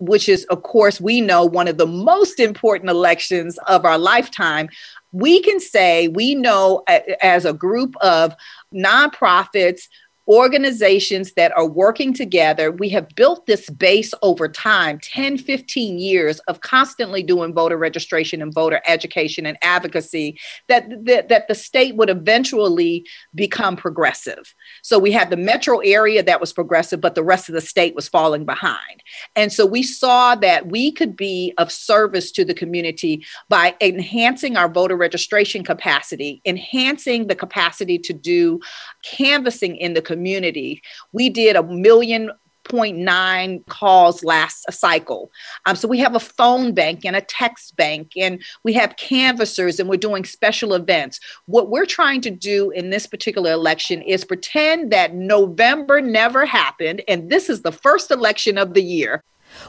which 0.00 0.28
is, 0.28 0.44
of 0.46 0.64
course, 0.64 1.00
we 1.00 1.20
know 1.20 1.44
one 1.44 1.68
of 1.68 1.78
the 1.78 1.86
most 1.86 2.40
important 2.40 2.90
elections 2.90 3.58
of 3.68 3.84
our 3.84 3.96
lifetime, 3.96 4.68
we 5.12 5.40
can 5.40 5.60
say 5.60 6.08
we 6.08 6.34
know 6.34 6.82
as 7.22 7.44
a 7.44 7.52
group 7.52 7.94
of 8.00 8.34
nonprofits, 8.74 9.82
organizations 10.26 11.34
that 11.34 11.52
are 11.56 11.68
working 11.68 12.14
together. 12.14 12.72
We 12.72 12.88
have 12.90 13.08
built 13.14 13.46
this 13.46 13.68
base 13.68 14.14
over 14.22 14.48
time 14.48 14.98
10, 15.02 15.38
15 15.38 15.98
years 15.98 16.38
of 16.40 16.60
constantly 16.62 17.22
doing 17.22 17.52
voter 17.52 17.76
registration 17.76 18.40
and 18.40 18.52
voter 18.52 18.80
education 18.86 19.44
and 19.44 19.58
advocacy 19.60 20.38
that, 20.68 20.88
that, 21.04 21.28
that 21.28 21.48
the 21.48 21.54
state 21.54 21.96
would 21.96 22.08
eventually 22.08 23.06
become 23.34 23.76
progressive. 23.76 24.54
So 24.82 24.98
we 24.98 25.12
had 25.12 25.28
the 25.28 25.36
metro 25.36 25.80
area 25.80 26.22
that 26.22 26.40
was 26.40 26.52
progressive, 26.52 27.00
but 27.00 27.14
the 27.14 27.22
rest 27.22 27.48
of 27.48 27.54
the 27.54 27.60
state 27.60 27.94
was 27.94 28.08
falling 28.08 28.46
behind. 28.46 29.02
And 29.36 29.52
so 29.52 29.66
we 29.66 29.82
saw 29.82 30.34
that 30.36 30.68
we 30.68 30.90
could 30.90 31.16
be 31.16 31.52
of 31.58 31.70
service 31.70 32.30
to 32.32 32.44
the 32.44 32.54
community 32.54 33.24
by 33.50 33.74
enhancing 33.80 34.56
our 34.56 34.70
voter 34.70 34.96
registration 34.96 35.64
capacity, 35.64 36.40
enhancing 36.46 37.26
the 37.26 37.34
capacity 37.34 37.98
to 37.98 38.14
do 38.14 38.60
canvassing 39.02 39.76
in 39.76 39.92
the 39.92 40.00
community 40.00 40.13
community. 40.14 40.82
We 41.12 41.28
did 41.28 41.56
a 41.56 41.62
million 41.62 42.30
point 42.64 42.96
nine 42.96 43.62
calls 43.68 44.24
last 44.24 44.64
cycle. 44.72 45.30
Um, 45.66 45.76
so 45.76 45.86
we 45.86 45.98
have 45.98 46.14
a 46.14 46.20
phone 46.20 46.72
bank 46.72 47.04
and 47.04 47.14
a 47.14 47.20
text 47.20 47.76
bank, 47.76 48.12
and 48.16 48.42
we 48.62 48.72
have 48.72 48.96
canvassers, 48.96 49.78
and 49.78 49.88
we're 49.88 49.96
doing 49.98 50.24
special 50.24 50.72
events. 50.72 51.20
What 51.46 51.68
we're 51.68 51.84
trying 51.86 52.22
to 52.22 52.30
do 52.30 52.70
in 52.70 52.90
this 52.90 53.06
particular 53.06 53.52
election 53.52 54.00
is 54.02 54.24
pretend 54.24 54.90
that 54.92 55.14
November 55.14 56.00
never 56.00 56.46
happened, 56.46 57.02
and 57.06 57.28
this 57.30 57.50
is 57.50 57.62
the 57.62 57.72
first 57.72 58.10
election 58.10 58.56
of 58.56 58.72
the 58.72 58.82
year. 58.82 59.22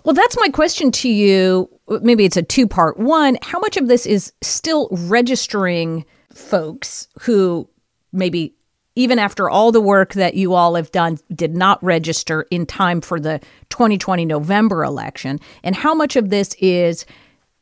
Well, 0.05 0.15
that's 0.15 0.37
my 0.39 0.49
question 0.49 0.89
to 0.91 1.09
you. 1.09 1.69
Maybe 2.01 2.23
it's 2.25 2.37
a 2.37 2.43
two 2.43 2.67
part. 2.67 2.97
One, 2.97 3.37
how 3.41 3.59
much 3.59 3.77
of 3.77 3.87
this 3.87 4.05
is 4.05 4.31
still 4.41 4.87
registering 4.91 6.05
folks 6.33 7.09
who 7.19 7.67
maybe 8.13 8.54
even 8.95 9.19
after 9.19 9.49
all 9.49 9.71
the 9.71 9.81
work 9.81 10.13
that 10.13 10.35
you 10.35 10.53
all 10.53 10.75
have 10.75 10.91
done, 10.91 11.17
did 11.33 11.55
not 11.55 11.83
register 11.83 12.43
in 12.49 12.65
time 12.65 13.01
for 13.01 13.19
the 13.19 13.39
2020 13.69 14.25
November 14.25 14.83
election? 14.83 15.39
And 15.63 15.75
how 15.75 15.93
much 15.93 16.15
of 16.15 16.29
this 16.29 16.55
is 16.59 17.05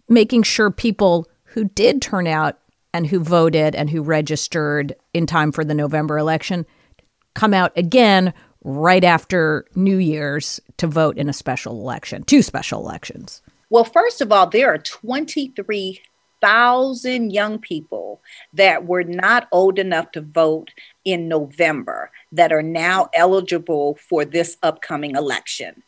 making 0.08 0.44
sure 0.44 0.70
people 0.70 1.28
who 1.46 1.66
did 1.66 2.02
turn 2.02 2.28
out 2.28 2.60
and 2.94 3.08
who 3.08 3.20
voted 3.20 3.74
and 3.74 3.90
who 3.90 4.02
registered 4.02 4.96
in 5.14 5.26
time 5.26 5.52
for 5.52 5.66
the 5.66 5.74
November 5.74 6.18
election 6.18 6.66
come 7.34 7.54
out 7.54 7.72
again 7.76 8.34
right 8.64 9.04
after 9.04 9.66
New 9.76 9.98
Year's 9.98 10.60
to 10.78 10.88
vote 10.88 11.18
in 11.18 11.28
a 11.28 11.34
special 11.34 11.80
election, 11.82 12.24
two 12.24 12.42
special 12.42 12.80
elections? 12.82 13.42
Well, 13.70 13.84
first 13.84 14.22
of 14.22 14.32
all, 14.32 14.48
there 14.48 14.72
are 14.72 14.78
23,000 16.44 17.32
young 17.32 17.58
people 17.58 18.22
that 18.52 18.86
were 18.86 19.04
not 19.04 19.48
old 19.54 19.80
enough 19.80 20.12
to 20.12 20.22
vote 20.22 20.72
in 21.06 21.30
November 21.30 22.12
that 22.34 22.52
are 22.52 22.62
now 22.62 23.10
eligible 23.14 23.96
for 23.96 24.26
this 24.26 24.58
upcoming 24.62 25.16
election. 25.16 25.84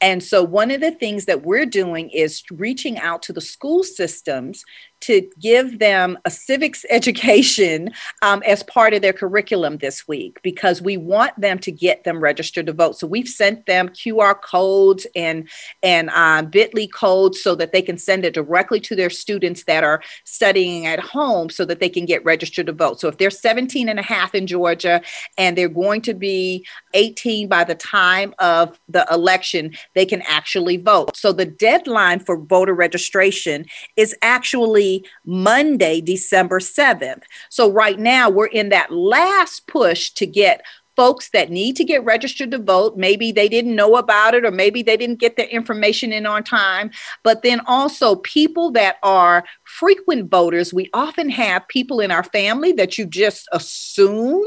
And 0.00 0.22
so, 0.22 0.42
one 0.42 0.70
of 0.70 0.80
the 0.80 0.92
things 0.92 1.26
that 1.26 1.42
we're 1.42 1.66
doing 1.66 2.10
is 2.10 2.42
reaching 2.50 2.98
out 2.98 3.22
to 3.22 3.32
the 3.32 3.40
school 3.40 3.82
systems 3.82 4.64
to 5.00 5.28
give 5.38 5.78
them 5.78 6.18
a 6.24 6.30
civics 6.30 6.84
education 6.90 7.90
um, 8.22 8.42
as 8.46 8.62
part 8.62 8.94
of 8.94 9.02
their 9.02 9.12
curriculum 9.12 9.78
this 9.78 10.06
week 10.06 10.38
because 10.42 10.82
we 10.82 10.96
want 10.96 11.38
them 11.40 11.58
to 11.58 11.72
get 11.72 12.04
them 12.04 12.20
registered 12.20 12.66
to 12.66 12.72
vote. 12.72 12.98
So 12.98 13.06
we've 13.06 13.28
sent 13.28 13.66
them 13.66 13.88
QR 13.88 14.40
codes 14.40 15.06
and 15.14 15.48
and 15.82 16.10
uh, 16.10 16.42
Bitly 16.42 16.90
codes 16.92 17.42
so 17.42 17.54
that 17.54 17.72
they 17.72 17.82
can 17.82 17.98
send 17.98 18.24
it 18.24 18.34
directly 18.34 18.80
to 18.80 18.96
their 18.96 19.10
students 19.10 19.64
that 19.64 19.84
are 19.84 20.02
studying 20.24 20.86
at 20.86 21.00
home 21.00 21.50
so 21.50 21.64
that 21.64 21.80
they 21.80 21.88
can 21.88 22.04
get 22.04 22.24
registered 22.24 22.66
to 22.66 22.72
vote. 22.72 23.00
So 23.00 23.08
if 23.08 23.18
they're 23.18 23.30
17 23.30 23.88
and 23.88 23.98
a 23.98 24.02
half 24.02 24.34
in 24.34 24.46
Georgia 24.46 25.00
and 25.38 25.56
they're 25.56 25.68
going 25.68 26.02
to 26.02 26.14
be 26.14 26.66
18 26.94 27.48
by 27.48 27.64
the 27.64 27.74
time 27.74 28.34
of 28.38 28.78
the 28.88 29.06
election, 29.10 29.72
they 29.94 30.06
can 30.06 30.22
actually 30.22 30.76
vote. 30.76 31.16
So 31.16 31.32
the 31.32 31.46
deadline 31.46 32.20
for 32.20 32.36
voter 32.36 32.74
registration 32.74 33.66
is 33.96 34.14
actually 34.22 35.04
Monday, 35.24 36.00
December 36.00 36.60
7th. 36.60 37.22
So 37.48 37.70
right 37.70 37.98
now 37.98 38.30
we're 38.30 38.46
in 38.46 38.68
that 38.70 38.92
last 38.92 39.66
push 39.66 40.10
to 40.12 40.26
get 40.26 40.62
folks 41.00 41.30
that 41.30 41.50
need 41.50 41.76
to 41.76 41.82
get 41.82 42.04
registered 42.04 42.50
to 42.50 42.58
vote. 42.58 42.94
Maybe 42.94 43.32
they 43.32 43.48
didn't 43.48 43.74
know 43.74 43.96
about 43.96 44.34
it, 44.34 44.44
or 44.44 44.50
maybe 44.50 44.82
they 44.82 44.98
didn't 44.98 45.18
get 45.18 45.36
their 45.36 45.46
information 45.46 46.12
in 46.12 46.26
on 46.26 46.44
time. 46.44 46.90
But 47.24 47.40
then 47.40 47.62
also 47.66 48.16
people 48.16 48.70
that 48.72 48.96
are 49.02 49.42
frequent 49.64 50.30
voters. 50.30 50.74
We 50.74 50.90
often 50.92 51.30
have 51.30 51.66
people 51.68 52.00
in 52.00 52.10
our 52.10 52.22
family 52.22 52.72
that 52.72 52.98
you 52.98 53.06
just 53.06 53.48
assume 53.50 54.44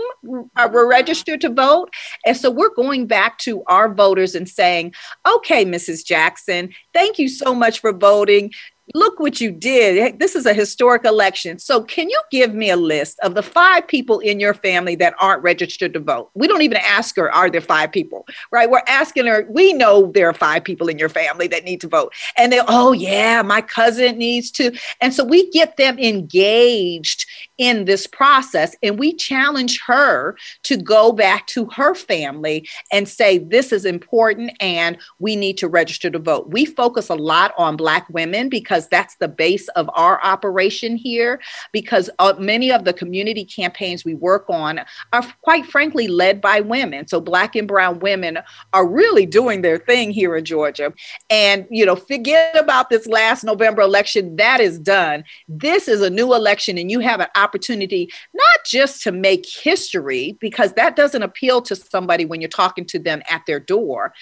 are 0.55 0.69
mm-hmm. 0.69 0.87
registered 0.87 1.41
to 1.41 1.49
vote. 1.49 1.89
And 2.23 2.37
so 2.37 2.51
we're 2.51 2.75
going 2.75 3.07
back 3.07 3.39
to 3.39 3.63
our 3.65 3.91
voters 3.91 4.35
and 4.35 4.47
saying, 4.47 4.93
okay, 5.27 5.65
Mrs. 5.65 6.05
Jackson, 6.05 6.71
thank 6.93 7.17
you 7.17 7.29
so 7.29 7.55
much 7.55 7.79
for 7.79 7.93
voting 7.93 8.51
look 8.93 9.19
what 9.19 9.39
you 9.39 9.51
did. 9.51 10.19
This 10.19 10.35
is 10.35 10.45
a 10.45 10.53
historic 10.53 11.05
election. 11.05 11.59
So, 11.59 11.83
can 11.83 12.09
you 12.09 12.21
give 12.31 12.53
me 12.53 12.69
a 12.69 12.75
list 12.75 13.19
of 13.21 13.35
the 13.35 13.43
five 13.43 13.87
people 13.87 14.19
in 14.19 14.39
your 14.39 14.53
family 14.53 14.95
that 14.95 15.13
aren't 15.19 15.43
registered 15.43 15.93
to 15.93 15.99
vote? 15.99 16.29
We 16.33 16.47
don't 16.47 16.61
even 16.61 16.77
ask 16.77 17.15
her, 17.15 17.33
are 17.33 17.49
there 17.49 17.61
five 17.61 17.91
people, 17.91 18.25
right? 18.51 18.69
We're 18.69 18.81
asking 18.87 19.27
her, 19.27 19.47
we 19.49 19.73
know 19.73 20.11
there 20.13 20.29
are 20.29 20.33
five 20.33 20.63
people 20.63 20.87
in 20.89 20.99
your 20.99 21.09
family 21.09 21.47
that 21.47 21.63
need 21.63 21.81
to 21.81 21.87
vote. 21.87 22.13
And 22.37 22.51
they, 22.51 22.61
oh, 22.67 22.91
yeah, 22.91 23.41
my 23.41 23.61
cousin 23.61 24.17
needs 24.17 24.51
to. 24.51 24.77
And 25.01 25.13
so 25.13 25.23
we 25.23 25.49
get 25.51 25.77
them 25.77 25.97
engaged 25.99 27.25
in 27.57 27.85
this 27.85 28.07
process 28.07 28.75
and 28.81 28.97
we 28.97 29.13
challenge 29.13 29.79
her 29.85 30.35
to 30.63 30.75
go 30.75 31.11
back 31.11 31.47
to 31.47 31.65
her 31.67 31.95
family 31.95 32.67
and 32.91 33.07
say, 33.07 33.37
this 33.37 33.71
is 33.71 33.85
important 33.85 34.51
and 34.59 34.97
we 35.19 35.35
need 35.35 35.57
to 35.59 35.67
register 35.67 36.09
to 36.09 36.19
vote. 36.19 36.49
We 36.49 36.65
focus 36.65 37.09
a 37.09 37.15
lot 37.15 37.53
on 37.57 37.77
Black 37.77 38.07
women 38.09 38.49
because 38.49 38.72
because 38.73 38.87
that's 38.87 39.15
the 39.17 39.27
base 39.27 39.67
of 39.69 39.87
our 39.93 40.19
operation 40.23 40.95
here. 40.97 41.39
Because 41.71 42.09
uh, 42.17 42.33
many 42.39 42.71
of 42.71 42.85
the 42.85 42.93
community 42.93 43.45
campaigns 43.45 44.03
we 44.03 44.15
work 44.15 44.49
on 44.49 44.81
are 45.11 45.23
quite 45.43 45.67
frankly 45.67 46.07
led 46.07 46.41
by 46.41 46.59
women. 46.59 47.07
So 47.07 47.21
black 47.21 47.55
and 47.55 47.67
brown 47.67 47.99
women 47.99 48.39
are 48.73 48.87
really 48.87 49.27
doing 49.27 49.61
their 49.61 49.77
thing 49.77 50.09
here 50.09 50.35
in 50.35 50.43
Georgia. 50.43 50.91
And, 51.29 51.67
you 51.69 51.85
know, 51.85 51.95
forget 51.95 52.57
about 52.57 52.89
this 52.89 53.05
last 53.05 53.43
November 53.43 53.83
election. 53.83 54.37
That 54.37 54.59
is 54.59 54.79
done. 54.79 55.23
This 55.47 55.87
is 55.87 56.01
a 56.01 56.09
new 56.09 56.33
election, 56.33 56.79
and 56.79 56.89
you 56.89 56.99
have 56.99 57.19
an 57.19 57.27
opportunity 57.35 58.09
not 58.33 58.65
just 58.65 59.03
to 59.03 59.11
make 59.11 59.45
history, 59.47 60.35
because 60.39 60.73
that 60.73 60.95
doesn't 60.95 61.21
appeal 61.21 61.61
to 61.61 61.75
somebody 61.75 62.25
when 62.25 62.41
you're 62.41 62.49
talking 62.49 62.85
to 62.85 62.97
them 62.97 63.21
at 63.29 63.45
their 63.45 63.59
door 63.59 64.13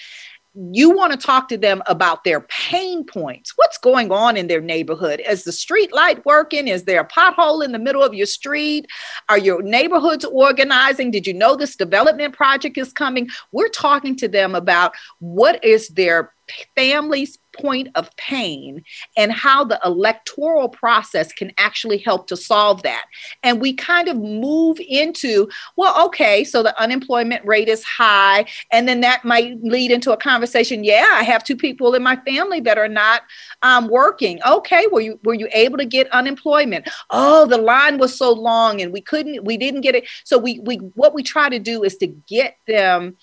you 0.54 0.90
want 0.90 1.12
to 1.12 1.18
talk 1.18 1.48
to 1.48 1.56
them 1.56 1.82
about 1.86 2.24
their 2.24 2.42
pain 2.42 3.04
points. 3.04 3.52
What's 3.56 3.78
going 3.78 4.12
on 4.12 4.36
in 4.36 4.48
their 4.48 4.60
neighborhood? 4.60 5.22
Is 5.26 5.44
the 5.44 5.52
street 5.52 5.92
light 5.94 6.24
working? 6.26 6.68
Is 6.68 6.84
there 6.84 7.00
a 7.00 7.08
pothole 7.08 7.64
in 7.64 7.72
the 7.72 7.78
middle 7.78 8.02
of 8.02 8.12
your 8.12 8.26
street? 8.26 8.86
Are 9.28 9.38
your 9.38 9.62
neighborhoods 9.62 10.24
organizing? 10.24 11.10
Did 11.10 11.26
you 11.26 11.34
know 11.34 11.56
this 11.56 11.76
development 11.76 12.34
project 12.34 12.76
is 12.76 12.92
coming? 12.92 13.28
We're 13.52 13.68
talking 13.68 14.16
to 14.16 14.28
them 14.28 14.54
about 14.54 14.92
what 15.20 15.64
is 15.64 15.88
their 15.88 16.34
family's 16.76 17.38
point 17.52 17.88
of 17.94 18.14
pain 18.16 18.84
and 19.16 19.32
how 19.32 19.64
the 19.64 19.80
electoral 19.84 20.68
process 20.68 21.32
can 21.32 21.52
actually 21.58 21.98
help 21.98 22.26
to 22.28 22.36
solve 22.36 22.82
that. 22.82 23.06
And 23.42 23.60
we 23.60 23.72
kind 23.72 24.08
of 24.08 24.16
move 24.16 24.78
into, 24.80 25.48
well, 25.76 26.06
okay, 26.06 26.44
so 26.44 26.62
the 26.62 26.78
unemployment 26.80 27.44
rate 27.44 27.68
is 27.68 27.82
high. 27.84 28.46
And 28.70 28.88
then 28.88 29.00
that 29.00 29.24
might 29.24 29.62
lead 29.62 29.90
into 29.90 30.12
a 30.12 30.16
conversation. 30.16 30.84
Yeah, 30.84 31.08
I 31.12 31.22
have 31.22 31.44
two 31.44 31.56
people 31.56 31.94
in 31.94 32.02
my 32.02 32.16
family 32.16 32.60
that 32.60 32.78
are 32.78 32.88
not 32.88 33.22
um, 33.62 33.88
working. 33.88 34.40
Okay, 34.46 34.86
were 34.90 35.00
you 35.00 35.18
were 35.24 35.34
you 35.34 35.48
able 35.52 35.78
to 35.78 35.84
get 35.84 36.10
unemployment? 36.10 36.88
Oh, 37.10 37.46
the 37.46 37.58
line 37.58 37.98
was 37.98 38.16
so 38.16 38.32
long 38.32 38.80
and 38.80 38.92
we 38.92 39.00
couldn't, 39.00 39.44
we 39.44 39.56
didn't 39.56 39.82
get 39.82 39.94
it. 39.94 40.08
So 40.24 40.38
we 40.38 40.58
we 40.60 40.76
what 40.76 41.14
we 41.14 41.22
try 41.22 41.48
to 41.48 41.58
do 41.58 41.82
is 41.82 41.96
to 41.98 42.06
get 42.06 42.56
them 42.66 43.16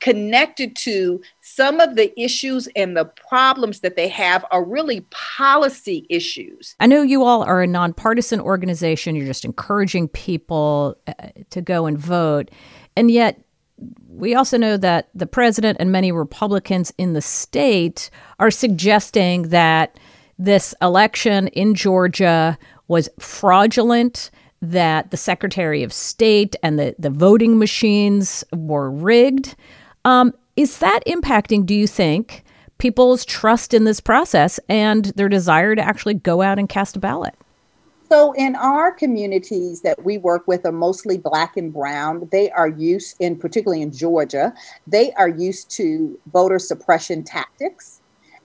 connected 0.00 0.76
to 0.76 1.20
some 1.56 1.80
of 1.80 1.96
the 1.96 2.12
issues 2.20 2.68
and 2.76 2.94
the 2.94 3.06
problems 3.06 3.80
that 3.80 3.96
they 3.96 4.08
have 4.08 4.44
are 4.50 4.62
really 4.62 5.00
policy 5.10 6.06
issues. 6.10 6.76
I 6.80 6.86
know 6.86 7.00
you 7.00 7.24
all 7.24 7.42
are 7.42 7.62
a 7.62 7.66
nonpartisan 7.66 8.40
organization. 8.40 9.16
You're 9.16 9.26
just 9.26 9.46
encouraging 9.46 10.08
people 10.08 10.98
uh, 11.06 11.12
to 11.48 11.62
go 11.62 11.86
and 11.86 11.96
vote. 11.96 12.50
And 12.94 13.10
yet, 13.10 13.40
we 14.08 14.34
also 14.34 14.58
know 14.58 14.76
that 14.76 15.08
the 15.14 15.26
president 15.26 15.78
and 15.80 15.90
many 15.90 16.12
Republicans 16.12 16.92
in 16.98 17.14
the 17.14 17.22
state 17.22 18.10
are 18.38 18.50
suggesting 18.50 19.48
that 19.48 19.98
this 20.38 20.74
election 20.82 21.48
in 21.48 21.74
Georgia 21.74 22.58
was 22.88 23.08
fraudulent, 23.18 24.30
that 24.60 25.10
the 25.10 25.16
Secretary 25.16 25.82
of 25.82 25.92
State 25.92 26.54
and 26.62 26.78
the, 26.78 26.94
the 26.98 27.10
voting 27.10 27.58
machines 27.58 28.44
were 28.52 28.90
rigged. 28.90 29.56
Um, 30.04 30.34
is 30.56 30.78
that 30.78 31.00
impacting, 31.06 31.66
do 31.66 31.74
you 31.74 31.86
think, 31.86 32.42
people's 32.78 33.24
trust 33.24 33.74
in 33.74 33.84
this 33.84 34.00
process 34.00 34.58
and 34.68 35.06
their 35.16 35.28
desire 35.28 35.74
to 35.74 35.82
actually 35.82 36.14
go 36.14 36.42
out 36.42 36.58
and 36.58 36.68
cast 36.68 36.96
a 36.96 37.00
ballot? 37.00 37.34
So, 38.08 38.32
in 38.32 38.54
our 38.54 38.92
communities 38.92 39.82
that 39.82 40.04
we 40.04 40.16
work 40.16 40.46
with 40.46 40.64
are 40.64 40.72
mostly 40.72 41.18
black 41.18 41.56
and 41.56 41.72
brown. 41.72 42.28
They 42.30 42.50
are 42.52 42.68
used, 42.68 43.16
in 43.18 43.36
particularly 43.36 43.82
in 43.82 43.92
Georgia, 43.92 44.54
they 44.86 45.12
are 45.14 45.28
used 45.28 45.70
to 45.72 46.18
voter 46.32 46.60
suppression 46.60 47.24
tactics. 47.24 48.00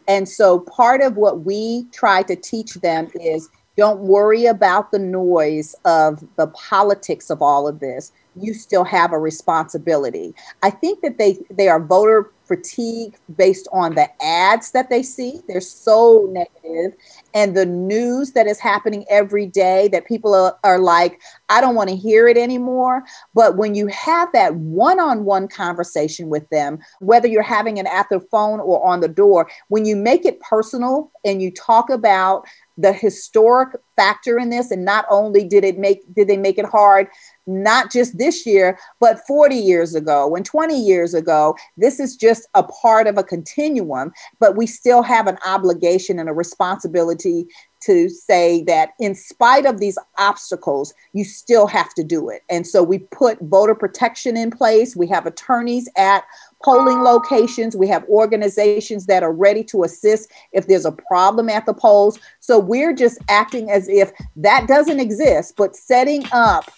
And 0.07 0.27
so, 0.27 0.61
part 0.61 1.01
of 1.01 1.15
what 1.15 1.41
we 1.41 1.85
try 1.91 2.23
to 2.23 2.35
teach 2.35 2.73
them 2.75 3.11
is 3.21 3.49
don't 3.77 3.99
worry 3.99 4.47
about 4.47 4.91
the 4.91 4.99
noise 4.99 5.75
of 5.85 6.23
the 6.37 6.47
politics 6.47 7.29
of 7.29 7.41
all 7.41 7.67
of 7.67 7.79
this 7.79 8.11
you 8.35 8.53
still 8.53 8.83
have 8.83 9.11
a 9.11 9.19
responsibility. 9.19 10.33
I 10.63 10.69
think 10.69 11.01
that 11.01 11.17
they 11.17 11.37
they 11.49 11.67
are 11.67 11.79
voter 11.79 12.31
fatigue 12.51 13.15
based 13.37 13.67
on 13.71 13.95
the 13.95 14.09
ads 14.21 14.71
that 14.71 14.89
they 14.89 15.01
see. 15.01 15.39
They're 15.47 15.61
so 15.61 16.27
negative 16.29 16.99
and 17.33 17.55
the 17.55 17.65
news 17.65 18.33
that 18.33 18.45
is 18.45 18.59
happening 18.59 19.05
every 19.09 19.45
day 19.45 19.87
that 19.89 20.05
people 20.05 20.33
are, 20.33 20.57
are 20.65 20.77
like, 20.77 21.21
I 21.47 21.61
don't 21.61 21.75
want 21.75 21.89
to 21.91 21.95
hear 21.95 22.27
it 22.27 22.37
anymore. 22.37 23.03
But 23.33 23.55
when 23.55 23.73
you 23.73 23.87
have 23.87 24.33
that 24.33 24.55
one-on-one 24.55 25.47
conversation 25.47 26.27
with 26.27 26.49
them, 26.49 26.79
whether 26.99 27.27
you're 27.27 27.41
having 27.41 27.77
it 27.77 27.85
at 27.85 28.09
the 28.09 28.19
phone 28.19 28.59
or 28.59 28.85
on 28.85 28.99
the 28.99 29.07
door, 29.07 29.49
when 29.69 29.85
you 29.85 29.95
make 29.95 30.25
it 30.25 30.41
personal 30.41 31.09
and 31.23 31.41
you 31.41 31.51
talk 31.51 31.89
about 31.89 32.45
the 32.77 32.91
historic 32.91 33.75
factor 33.95 34.39
in 34.39 34.49
this 34.49 34.71
and 34.71 34.83
not 34.83 35.05
only 35.09 35.43
did 35.43 35.63
it 35.63 35.77
make 35.77 36.01
did 36.15 36.27
they 36.27 36.37
make 36.37 36.57
it 36.57 36.65
hard 36.65 37.07
not 37.51 37.91
just 37.91 38.17
this 38.17 38.45
year, 38.45 38.77
but 38.99 39.25
40 39.27 39.55
years 39.55 39.95
ago 39.95 40.35
and 40.35 40.45
20 40.45 40.79
years 40.79 41.13
ago. 41.13 41.55
This 41.77 41.99
is 41.99 42.15
just 42.15 42.47
a 42.53 42.63
part 42.63 43.07
of 43.07 43.17
a 43.17 43.23
continuum, 43.23 44.11
but 44.39 44.55
we 44.55 44.67
still 44.67 45.01
have 45.03 45.27
an 45.27 45.37
obligation 45.45 46.19
and 46.19 46.29
a 46.29 46.33
responsibility 46.33 47.47
to 47.81 48.09
say 48.09 48.63
that 48.63 48.91
in 48.99 49.15
spite 49.15 49.65
of 49.65 49.79
these 49.79 49.97
obstacles, 50.19 50.93
you 51.13 51.23
still 51.23 51.67
have 51.67 51.93
to 51.95 52.03
do 52.03 52.29
it. 52.29 52.43
And 52.49 52.65
so 52.65 52.83
we 52.83 52.99
put 52.99 53.39
voter 53.41 53.75
protection 53.75 54.37
in 54.37 54.51
place. 54.51 54.95
We 54.95 55.07
have 55.07 55.25
attorneys 55.25 55.89
at 55.97 56.23
polling 56.63 57.01
locations. 57.01 57.75
We 57.75 57.87
have 57.87 58.07
organizations 58.07 59.07
that 59.07 59.23
are 59.23 59.33
ready 59.33 59.63
to 59.65 59.83
assist 59.83 60.31
if 60.51 60.67
there's 60.67 60.85
a 60.85 60.91
problem 60.91 61.49
at 61.49 61.65
the 61.65 61.73
polls. 61.73 62.19
So 62.39 62.59
we're 62.59 62.93
just 62.93 63.17
acting 63.29 63.71
as 63.71 63.89
if 63.89 64.11
that 64.35 64.67
doesn't 64.67 64.99
exist, 64.99 65.55
but 65.57 65.75
setting 65.75 66.23
up 66.31 66.71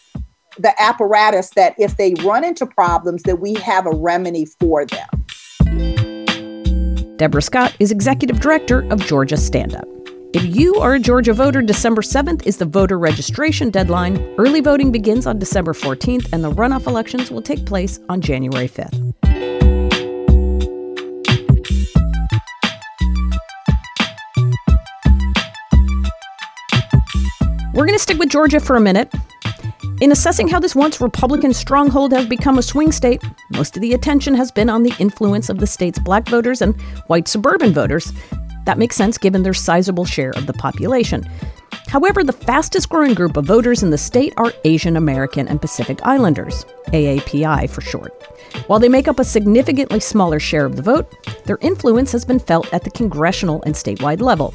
the 0.58 0.74
apparatus 0.82 1.52
that 1.52 1.76
if 1.78 1.98
they 1.98 2.14
run 2.24 2.44
into 2.44 2.66
problems 2.66 3.24
that 3.24 3.40
we 3.40 3.54
have 3.56 3.86
a 3.86 3.92
remedy 3.92 4.46
for 4.46 4.86
them. 4.86 5.10
Deborah 7.18 7.42
Scott 7.42 7.76
is 7.80 7.92
executive 7.92 8.40
director 8.40 8.82
of 8.92 9.00
Georgia 9.06 9.38
Stand 9.38 9.76
Up. 9.76 9.88
If 10.34 10.56
you 10.56 10.76
are 10.76 10.96
a 10.96 11.00
Georgia 11.00 11.32
voter, 11.32 11.62
December 11.62 12.02
7th 12.02 12.48
is 12.48 12.58
the 12.58 12.66
voter 12.66 12.98
registration 12.98 13.70
deadline. 13.70 14.18
Early 14.40 14.62
voting 14.62 14.92
begins 14.92 15.28
on 15.28 15.38
December 15.38 15.74
14th, 15.74 16.28
and 16.34 16.44
the 16.44 16.52
runoff 16.52 16.88
elections 16.88 17.30
will 17.30 17.44
take 17.44 17.66
place 17.68 18.00
on 18.10 18.20
January 18.20 18.68
5th. 18.68 19.14
We're 27.74 27.86
going 27.86 27.98
to 27.98 28.00
stick 28.00 28.18
with 28.18 28.30
Georgia 28.30 28.60
for 28.60 28.76
a 28.76 28.82
minute. 28.82 29.14
In 30.02 30.12
assessing 30.12 30.48
how 30.48 30.60
this 30.60 30.76
once 30.76 31.00
Republican 31.00 31.54
stronghold 31.54 32.12
has 32.14 32.26
become 32.26 32.58
a 32.58 32.64
swing 32.64 32.92
state, 32.92 33.24
most 33.52 33.78
of 33.78 33.82
the 33.82 33.94
attention 33.94 34.34
has 34.34 34.52
been 34.52 34.70
on 34.70 34.84
the 34.84 34.94
influence 35.00 35.50
of 35.50 35.60
the 35.60 35.68
state's 35.68 36.00
black 36.00 36.28
voters 36.28 36.62
and 36.62 36.80
white 37.08 37.28
suburban 37.28 37.74
voters. 37.74 38.12
That 38.66 38.78
makes 38.78 38.96
sense 38.96 39.18
given 39.18 39.44
their 39.44 39.54
sizable 39.54 40.06
share 40.06 40.32
of 40.32 40.48
the 40.48 40.54
population. 40.54 41.24
However, 41.88 42.24
the 42.24 42.34
fastest 42.34 42.90
growing 42.90 43.14
group 43.14 43.38
of 43.38 43.46
voters 43.46 43.84
in 43.84 43.92
the 43.92 43.98
state 43.98 44.34
are 44.38 44.52
Asian 44.66 44.98
American 44.98 45.48
and 45.48 45.62
Pacific 45.62 46.00
Islanders, 46.04 46.66
AAPI 46.88 47.70
for 47.70 47.82
short. 47.82 48.12
While 48.68 48.80
they 48.80 48.90
make 48.90 49.08
up 49.08 49.20
a 49.20 49.24
significantly 49.24 50.00
smaller 50.00 50.40
share 50.40 50.66
of 50.66 50.76
the 50.76 50.82
vote, 50.82 51.14
their 51.46 51.60
influence 51.62 52.12
has 52.12 52.26
been 52.26 52.40
felt 52.40 52.74
at 52.74 52.84
the 52.84 52.92
congressional 52.92 53.62
and 53.64 53.76
statewide 53.76 54.22
level. 54.22 54.54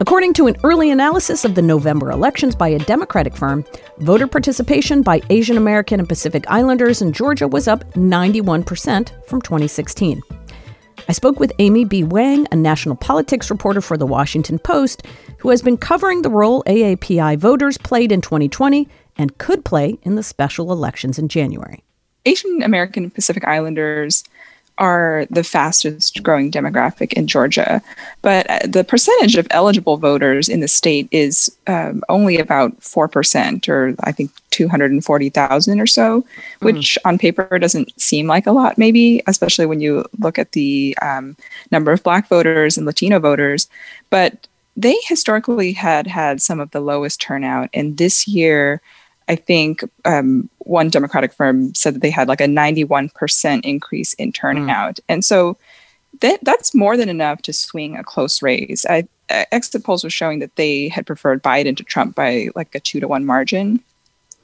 According 0.00 0.32
to 0.34 0.48
an 0.48 0.56
early 0.64 0.90
analysis 0.90 1.44
of 1.44 1.54
the 1.54 1.62
November 1.62 2.10
elections 2.10 2.56
by 2.56 2.68
a 2.68 2.80
Democratic 2.80 3.36
firm, 3.36 3.64
voter 3.98 4.26
participation 4.26 5.02
by 5.02 5.20
Asian 5.30 5.56
American 5.56 6.00
and 6.00 6.08
Pacific 6.08 6.44
Islanders 6.48 7.00
in 7.00 7.12
Georgia 7.12 7.46
was 7.46 7.68
up 7.68 7.84
91% 7.94 9.26
from 9.26 9.40
2016. 9.40 10.20
I 11.08 11.12
spoke 11.12 11.38
with 11.38 11.52
Amy 11.60 11.84
B. 11.84 12.02
Wang, 12.02 12.48
a 12.50 12.56
national 12.56 12.96
politics 12.96 13.50
reporter 13.50 13.80
for 13.80 13.96
The 13.96 14.06
Washington 14.06 14.58
Post, 14.58 15.06
who 15.38 15.50
has 15.50 15.62
been 15.62 15.76
covering 15.76 16.22
the 16.22 16.30
role 16.30 16.64
AAPI 16.66 17.38
voters 17.38 17.78
played 17.78 18.10
in 18.10 18.20
2020 18.20 18.88
and 19.16 19.38
could 19.38 19.64
play 19.64 19.98
in 20.02 20.16
the 20.16 20.24
special 20.24 20.72
elections 20.72 21.20
in 21.20 21.28
January. 21.28 21.84
Asian 22.26 22.62
American 22.62 23.10
Pacific 23.10 23.44
Islanders 23.44 24.24
are 24.78 25.26
the 25.30 25.44
fastest 25.44 26.22
growing 26.22 26.50
demographic 26.50 27.12
in 27.12 27.26
Georgia. 27.26 27.80
But 28.22 28.50
uh, 28.50 28.58
the 28.66 28.84
percentage 28.84 29.36
of 29.36 29.46
eligible 29.50 29.96
voters 29.96 30.48
in 30.48 30.60
the 30.60 30.68
state 30.68 31.08
is 31.10 31.54
um, 31.66 32.02
only 32.08 32.38
about 32.38 32.78
4%, 32.80 33.68
or 33.68 33.94
I 34.00 34.10
think 34.10 34.32
240,000 34.50 35.80
or 35.80 35.86
so, 35.86 36.22
mm. 36.22 36.26
which 36.60 36.98
on 37.04 37.18
paper 37.18 37.58
doesn't 37.58 38.00
seem 38.00 38.26
like 38.26 38.46
a 38.46 38.52
lot, 38.52 38.76
maybe, 38.76 39.22
especially 39.26 39.66
when 39.66 39.80
you 39.80 40.04
look 40.18 40.38
at 40.38 40.52
the 40.52 40.96
um, 41.02 41.36
number 41.70 41.92
of 41.92 42.02
Black 42.02 42.28
voters 42.28 42.76
and 42.76 42.86
Latino 42.86 43.20
voters. 43.20 43.68
But 44.10 44.48
they 44.76 44.96
historically 45.06 45.72
had 45.72 46.06
had 46.06 46.42
some 46.42 46.58
of 46.58 46.72
the 46.72 46.80
lowest 46.80 47.20
turnout. 47.20 47.70
And 47.72 47.96
this 47.96 48.26
year, 48.26 48.80
I 49.28 49.36
think 49.36 49.82
um, 50.04 50.48
one 50.58 50.90
Democratic 50.90 51.32
firm 51.32 51.74
said 51.74 51.94
that 51.94 52.00
they 52.00 52.10
had 52.10 52.28
like 52.28 52.40
a 52.40 52.46
91% 52.46 53.64
increase 53.64 54.14
in 54.14 54.32
turnout. 54.32 54.96
Mm. 54.96 55.00
And 55.08 55.24
so 55.24 55.56
that, 56.20 56.40
that's 56.42 56.74
more 56.74 56.96
than 56.96 57.08
enough 57.08 57.42
to 57.42 57.52
swing 57.52 57.96
a 57.96 58.04
close 58.04 58.42
race. 58.42 58.84
I, 58.88 59.08
exit 59.28 59.84
polls 59.84 60.04
were 60.04 60.10
showing 60.10 60.38
that 60.40 60.56
they 60.56 60.88
had 60.88 61.06
preferred 61.06 61.42
Biden 61.42 61.76
to 61.76 61.82
Trump 61.82 62.14
by 62.14 62.48
like 62.54 62.74
a 62.74 62.80
two 62.80 63.00
to 63.00 63.08
one 63.08 63.24
margin. 63.24 63.80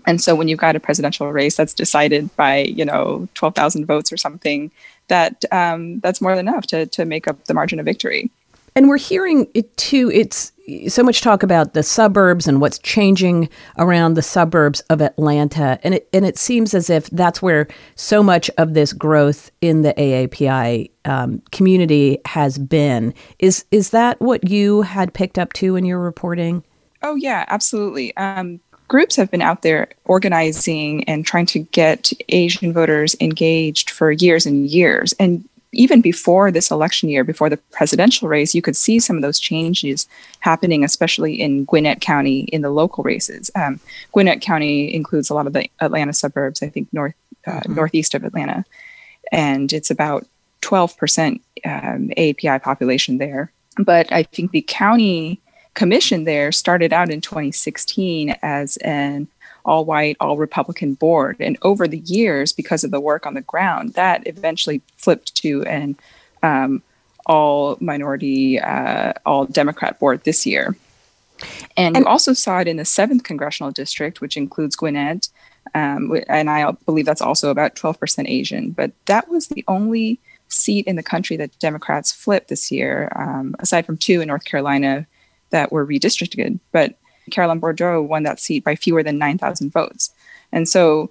And 0.07 0.21
so 0.21 0.35
when 0.35 0.49
you've 0.49 0.59
got 0.59 0.77
a 0.77 0.81
presidential 0.81 1.31
race 1.31 1.57
that's 1.57 1.75
decided 1.75 2.35
by, 2.37 2.61
you 2.61 2.85
know, 2.85 3.29
12,000 3.35 3.85
votes 3.85 4.11
or 4.13 4.17
something, 4.17 4.71
that 5.09 5.45
um, 5.53 6.01
that's 6.01 6.21
more 6.21 6.35
than 6.35 6.49
enough 6.49 6.67
to, 6.69 6.87
to 6.87 7.05
make 7.05 7.29
up 7.29 7.45
the 7.45 7.55
margin 7.55 7.79
of 7.79 7.85
victory. 7.85 8.31
And 8.75 8.89
we're 8.89 8.99
hearing 8.99 9.49
it 9.53 9.77
too. 9.77 10.11
It's 10.11 10.53
so 10.89 11.03
much 11.03 11.21
talk 11.21 11.43
about 11.43 11.75
the 11.75 11.83
suburbs 11.83 12.47
and 12.47 12.61
what's 12.61 12.79
changing 12.79 13.49
around 13.79 14.15
the 14.15 14.23
suburbs 14.23 14.81
of 14.91 15.01
Atlanta, 15.01 15.79
and 15.83 15.95
it 15.95 16.09
and 16.13 16.25
it 16.25 16.39
seems 16.39 16.75
as 16.75 16.91
if 16.91 17.09
that's 17.11 17.41
where 17.41 17.69
so 17.95 18.23
much 18.23 18.51
of 18.59 18.75
this 18.75 18.93
growth 18.93 19.51
in 19.61 19.83
the 19.83 19.95
AAPI 19.95 20.91
um, 21.05 21.43
community 21.53 22.19
has 22.27 22.59
been. 22.59 23.15
Is 23.39 23.65
is 23.71 23.91
that 23.91 24.21
what 24.21 24.49
you 24.49 24.83
had 24.83 25.15
picked 25.15 25.39
up 25.39 25.53
too 25.53 25.77
in 25.77 25.85
your 25.85 25.99
reporting? 25.99 26.65
Oh 27.03 27.15
yeah, 27.15 27.45
absolutely. 27.49 28.17
Um, 28.17 28.61
groups 28.89 29.17
have 29.17 29.31
been 29.31 29.43
out 29.43 29.63
there 29.63 29.89
organizing 30.05 31.05
and 31.05 31.25
trying 31.25 31.47
to 31.47 31.61
get 31.61 32.13
Asian 32.29 32.73
voters 32.73 33.17
engaged 33.21 33.91
for 33.91 34.11
years 34.11 34.47
and 34.47 34.67
years, 34.67 35.15
and 35.19 35.49
even 35.73 36.01
before 36.01 36.51
this 36.51 36.71
election 36.71 37.09
year, 37.09 37.23
before 37.23 37.49
the 37.49 37.57
presidential 37.57 38.29
race, 38.29 38.55
you 38.55 38.63
could 38.63 38.77
see 38.77 38.99
some 38.99 39.17
of 39.17 39.23
those 39.23 39.39
changes 39.39 40.09
happening, 40.41 40.85
especially 40.85 41.41
in 41.41 41.65
Gwinnett 41.65 42.01
County 42.01 42.41
in 42.41 42.63
the 42.63 42.71
local 42.71 43.05
races. 43.05 43.51
Um, 43.55 43.79
Gwinnett 44.13 44.41
County 44.41 44.93
includes 44.93 45.31
a 45.31 45.35
lot 45.35 45.47
of 45.47 45.53
the 45.53 45.69
Atlanta 45.81 46.13
suburbs, 46.13 46.63
I 46.63 46.69
think 46.69 46.89
north 46.93 47.15
uh, 47.47 47.53
mm-hmm. 47.53 47.75
northeast 47.75 48.15
of 48.15 48.25
Atlanta, 48.25 48.65
and 49.33 49.73
it's 49.73 49.91
about 49.91 50.27
12% 50.63 51.41
um, 51.65 52.11
AAPI 52.17 52.63
population 52.63 53.19
there. 53.19 53.53
But 53.79 54.13
I 54.13 54.25
think 54.25 54.51
the 54.51 54.65
county 54.67 55.41
commission 55.75 56.25
there 56.25 56.53
started 56.53 56.93
out 56.93 57.11
in 57.11 57.21
2016 57.21 58.37
as 58.43 58.77
an 58.79 59.29
all 59.65 59.85
white, 59.85 60.17
all 60.21 60.37
Republican 60.37 60.95
board. 60.95 61.37
And 61.41 61.59
over 61.63 61.87
the 61.87 61.99
years, 61.99 62.53
because 62.53 62.85
of 62.85 62.91
the 62.91 63.01
work 63.01 63.27
on 63.27 63.35
the 63.35 63.41
ground, 63.43 63.95
that 63.95 64.27
eventually 64.27 64.83
flipped 64.97 65.35
to 65.37 65.63
an 65.65 65.97
um, 66.43 66.83
all 67.27 67.77
minority, 67.81 68.59
uh, 68.59 69.13
all 69.27 69.47
Democrat 69.47 69.99
board 69.99 70.25
this 70.25 70.47
year. 70.47 70.77
And, 71.77 71.97
and 71.97 72.05
you 72.05 72.11
also 72.11 72.33
saw 72.33 72.59
it 72.61 72.69
in 72.69 72.77
the 72.77 72.83
7th 72.83 73.25
congressional 73.25 73.71
district, 73.71 74.21
which 74.21 74.37
includes 74.37 74.77
Gwinnett. 74.77 75.29
Um, 75.75 76.21
and 76.29 76.51
I 76.51 76.71
believe 76.87 77.07
that's 77.07 77.23
also 77.23 77.51
about 77.51 77.77
12% 77.77 78.29
Asian. 78.29 78.71
But 78.71 78.93
that 79.07 79.29
was 79.29 79.49
the 79.49 79.65
only 79.69 80.19
seat 80.49 80.87
in 80.87 80.97
the 80.97 81.03
country 81.03 81.37
that 81.37 81.59
Democrats 81.59 82.13
flipped 82.13 82.49
this 82.49 82.71
year, 82.71 83.11
um, 83.15 83.55
aside 83.61 83.87
from 83.87 83.97
two 83.97 84.21
in 84.21 84.29
North 84.29 84.45
Carolina 84.45 85.07
that 85.51 85.73
were 85.73 85.87
redistricted. 85.87 86.59
But 86.73 86.95
Carolyn 87.31 87.61
Bourdeaux 87.61 88.03
won 88.03 88.23
that 88.25 88.41
seat 88.41 88.65
by 88.65 88.77
fewer 88.77 89.03
than 89.03 89.19
9,000 89.19 89.73
votes. 89.73 90.11
And 90.53 90.69
so 90.69 91.11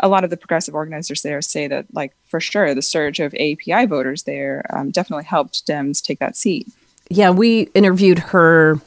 a 0.00 0.08
lot 0.08 0.24
of 0.24 0.30
the 0.30 0.36
progressive 0.36 0.74
organizers 0.74 1.22
there 1.22 1.42
say 1.42 1.66
that, 1.66 1.86
like, 1.92 2.14
for 2.26 2.40
sure, 2.40 2.74
the 2.74 2.82
surge 2.82 3.20
of 3.20 3.32
AAPI 3.32 3.88
voters 3.88 4.22
there 4.24 4.64
um, 4.70 4.90
definitely 4.90 5.24
helped 5.24 5.66
Dems 5.66 6.02
take 6.02 6.20
that 6.20 6.36
seat. 6.36 6.68
Yeah, 7.10 7.30
we 7.30 7.62
interviewed 7.74 8.18
her 8.18 8.80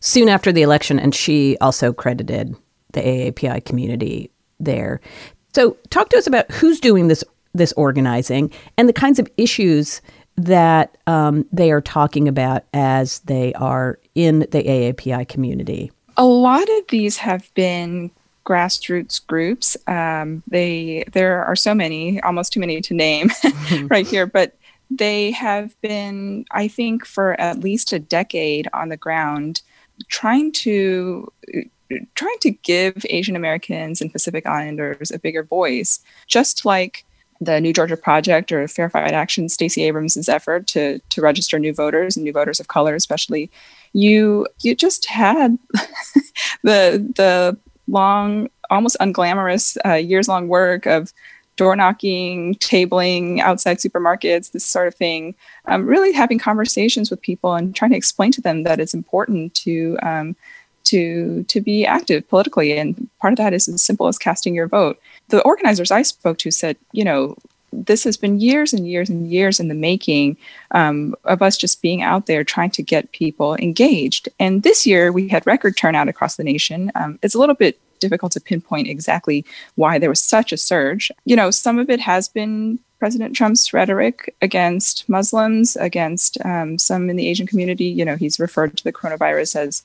soon 0.00 0.28
after 0.28 0.52
the 0.52 0.62
election, 0.62 0.98
and 0.98 1.14
she 1.14 1.56
also 1.60 1.92
credited 1.92 2.54
the 2.92 3.00
AAPI 3.00 3.64
community 3.64 4.30
there. 4.58 5.00
So, 5.54 5.76
talk 5.90 6.08
to 6.10 6.18
us 6.18 6.26
about 6.26 6.50
who's 6.50 6.80
doing 6.80 7.08
this 7.08 7.24
this 7.54 7.72
organizing 7.72 8.52
and 8.76 8.88
the 8.88 8.92
kinds 8.92 9.18
of 9.18 9.28
issues 9.38 10.02
that 10.36 10.96
um, 11.06 11.46
they 11.50 11.70
are 11.70 11.80
talking 11.80 12.28
about 12.28 12.64
as 12.74 13.20
they 13.20 13.54
are 13.54 13.98
in 14.14 14.40
the 14.40 14.62
AAPI 14.62 15.26
community. 15.28 15.90
A 16.16 16.24
lot 16.24 16.68
of 16.68 16.86
these 16.88 17.18
have 17.18 17.52
been 17.54 18.10
grassroots 18.44 19.24
groups. 19.26 19.76
Um, 19.86 20.42
they 20.46 21.04
there 21.12 21.44
are 21.44 21.56
so 21.56 21.74
many, 21.74 22.20
almost 22.22 22.52
too 22.52 22.60
many 22.60 22.80
to 22.80 22.94
name 22.94 23.30
right 23.90 24.06
here, 24.06 24.26
but 24.26 24.56
they 24.90 25.32
have 25.32 25.78
been, 25.80 26.46
I 26.52 26.68
think, 26.68 27.04
for 27.04 27.38
at 27.40 27.60
least 27.60 27.92
a 27.92 27.98
decade 27.98 28.68
on 28.72 28.88
the 28.88 28.96
ground, 28.96 29.62
trying 30.08 30.52
to 30.52 31.32
trying 32.14 32.38
to 32.40 32.50
give 32.50 33.06
Asian 33.10 33.36
Americans 33.36 34.00
and 34.00 34.12
Pacific 34.12 34.46
Islanders 34.46 35.10
a 35.10 35.18
bigger 35.18 35.42
voice, 35.42 36.00
just 36.26 36.64
like 36.64 37.04
the 37.40 37.60
New 37.60 37.72
Georgia 37.72 37.96
Project 37.96 38.52
or 38.52 38.66
Fair 38.68 38.88
Fight 38.88 39.12
Action, 39.12 39.48
Stacey 39.48 39.82
Abrams' 39.84 40.28
effort 40.28 40.66
to 40.68 40.98
to 41.10 41.20
register 41.20 41.58
new 41.58 41.74
voters 41.74 42.16
and 42.16 42.24
new 42.24 42.32
voters 42.32 42.60
of 42.60 42.68
color, 42.68 42.94
especially, 42.94 43.50
you 43.92 44.46
you 44.62 44.74
just 44.74 45.06
had 45.06 45.58
the 46.62 47.12
the 47.14 47.56
long, 47.88 48.48
almost 48.70 48.96
unglamorous, 49.00 49.76
uh, 49.84 49.94
years 49.94 50.28
long 50.28 50.48
work 50.48 50.86
of 50.86 51.12
door 51.56 51.74
knocking, 51.74 52.54
tabling 52.56 53.40
outside 53.40 53.78
supermarkets, 53.78 54.52
this 54.52 54.64
sort 54.64 54.88
of 54.88 54.94
thing. 54.94 55.34
Um, 55.66 55.86
really 55.86 56.12
having 56.12 56.38
conversations 56.38 57.10
with 57.10 57.20
people 57.20 57.54
and 57.54 57.74
trying 57.74 57.92
to 57.92 57.96
explain 57.96 58.30
to 58.32 58.40
them 58.40 58.62
that 58.64 58.78
it's 58.78 58.94
important 58.94 59.54
to 59.54 59.98
um, 60.02 60.36
to 60.86 61.44
to 61.44 61.60
be 61.60 61.86
active 61.86 62.28
politically, 62.28 62.76
and 62.78 63.08
part 63.20 63.32
of 63.32 63.38
that 63.38 63.54
is 63.54 63.68
as 63.68 63.82
simple 63.82 64.08
as 64.08 64.18
casting 64.18 64.54
your 64.54 64.68
vote. 64.68 64.98
The 65.28 65.42
organizers 65.42 65.90
I 65.90 66.02
spoke 66.02 66.38
to 66.38 66.50
said, 66.50 66.76
you 66.92 67.04
know, 67.04 67.36
this 67.72 68.04
has 68.04 68.16
been 68.16 68.40
years 68.40 68.72
and 68.72 68.88
years 68.88 69.10
and 69.10 69.30
years 69.30 69.60
in 69.60 69.68
the 69.68 69.74
making 69.74 70.36
um, 70.70 71.14
of 71.24 71.42
us 71.42 71.56
just 71.56 71.82
being 71.82 72.02
out 72.02 72.26
there 72.26 72.44
trying 72.44 72.70
to 72.70 72.82
get 72.82 73.12
people 73.12 73.56
engaged. 73.56 74.28
And 74.38 74.62
this 74.62 74.86
year 74.86 75.12
we 75.12 75.28
had 75.28 75.46
record 75.46 75.76
turnout 75.76 76.08
across 76.08 76.36
the 76.36 76.44
nation. 76.44 76.90
Um, 76.94 77.18
it's 77.22 77.34
a 77.34 77.38
little 77.38 77.54
bit 77.54 77.78
difficult 77.98 78.32
to 78.32 78.40
pinpoint 78.40 78.88
exactly 78.88 79.44
why 79.74 79.98
there 79.98 80.10
was 80.10 80.22
such 80.22 80.52
a 80.52 80.56
surge. 80.56 81.10
You 81.24 81.36
know, 81.36 81.50
some 81.50 81.78
of 81.78 81.90
it 81.90 82.00
has 82.00 82.28
been 82.28 82.78
President 82.98 83.36
Trump's 83.36 83.72
rhetoric 83.72 84.34
against 84.40 85.08
Muslims, 85.08 85.76
against 85.76 86.38
um, 86.44 86.78
some 86.78 87.10
in 87.10 87.16
the 87.16 87.28
Asian 87.28 87.46
community. 87.46 87.86
You 87.86 88.04
know, 88.04 88.16
he's 88.16 88.40
referred 88.40 88.76
to 88.76 88.84
the 88.84 88.92
coronavirus 88.92 89.56
as 89.56 89.84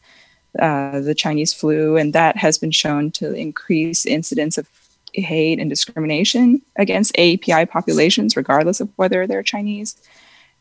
uh, 0.60 1.00
the 1.00 1.16
Chinese 1.16 1.54
flu, 1.54 1.98
and 1.98 2.14
that 2.14 2.38
has 2.38 2.58
been 2.58 2.72
shown 2.72 3.12
to 3.12 3.34
increase 3.34 4.06
incidence 4.06 4.58
of 4.58 4.68
hate 5.14 5.60
and 5.60 5.70
discrimination 5.70 6.62
against 6.78 7.14
AAPI 7.16 7.70
populations, 7.70 8.36
regardless 8.36 8.80
of 8.80 8.90
whether 8.96 9.28
they're 9.28 9.44
Chinese. 9.44 9.96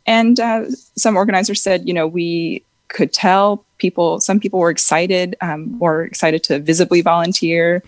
And 0.07 0.41
uh, 0.41 0.71
some 0.97 1.17
organizers 1.17 1.63
said, 1.63 1.87
you 1.87 1.95
know, 1.95 2.07
we 2.07 2.65
could 2.89 3.13
tell 3.13 3.65
people, 3.79 4.21
some 4.21 4.41
people 4.41 4.59
were 4.59 4.71
excited, 4.71 5.37
um, 5.41 5.79
were 5.79 6.05
excited 6.05 6.43
to 6.45 6.59
visibly 6.59 7.01
volunteer 7.01 7.83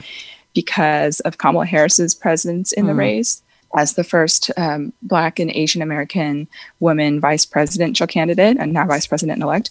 because 0.54 1.20
of 1.20 1.38
Kamala 1.38 1.66
Harris's 1.66 2.14
presence 2.14 2.72
in 2.72 2.84
mm. 2.84 2.88
the 2.88 2.94
race 2.94 3.42
as 3.74 3.94
the 3.94 4.04
first 4.04 4.50
um, 4.56 4.92
Black 5.02 5.38
and 5.38 5.50
Asian 5.50 5.82
American 5.82 6.46
woman 6.80 7.20
vice 7.20 7.46
presidential 7.46 8.06
candidate 8.06 8.56
and 8.58 8.72
now 8.72 8.86
vice 8.86 9.06
president 9.06 9.42
elect. 9.42 9.70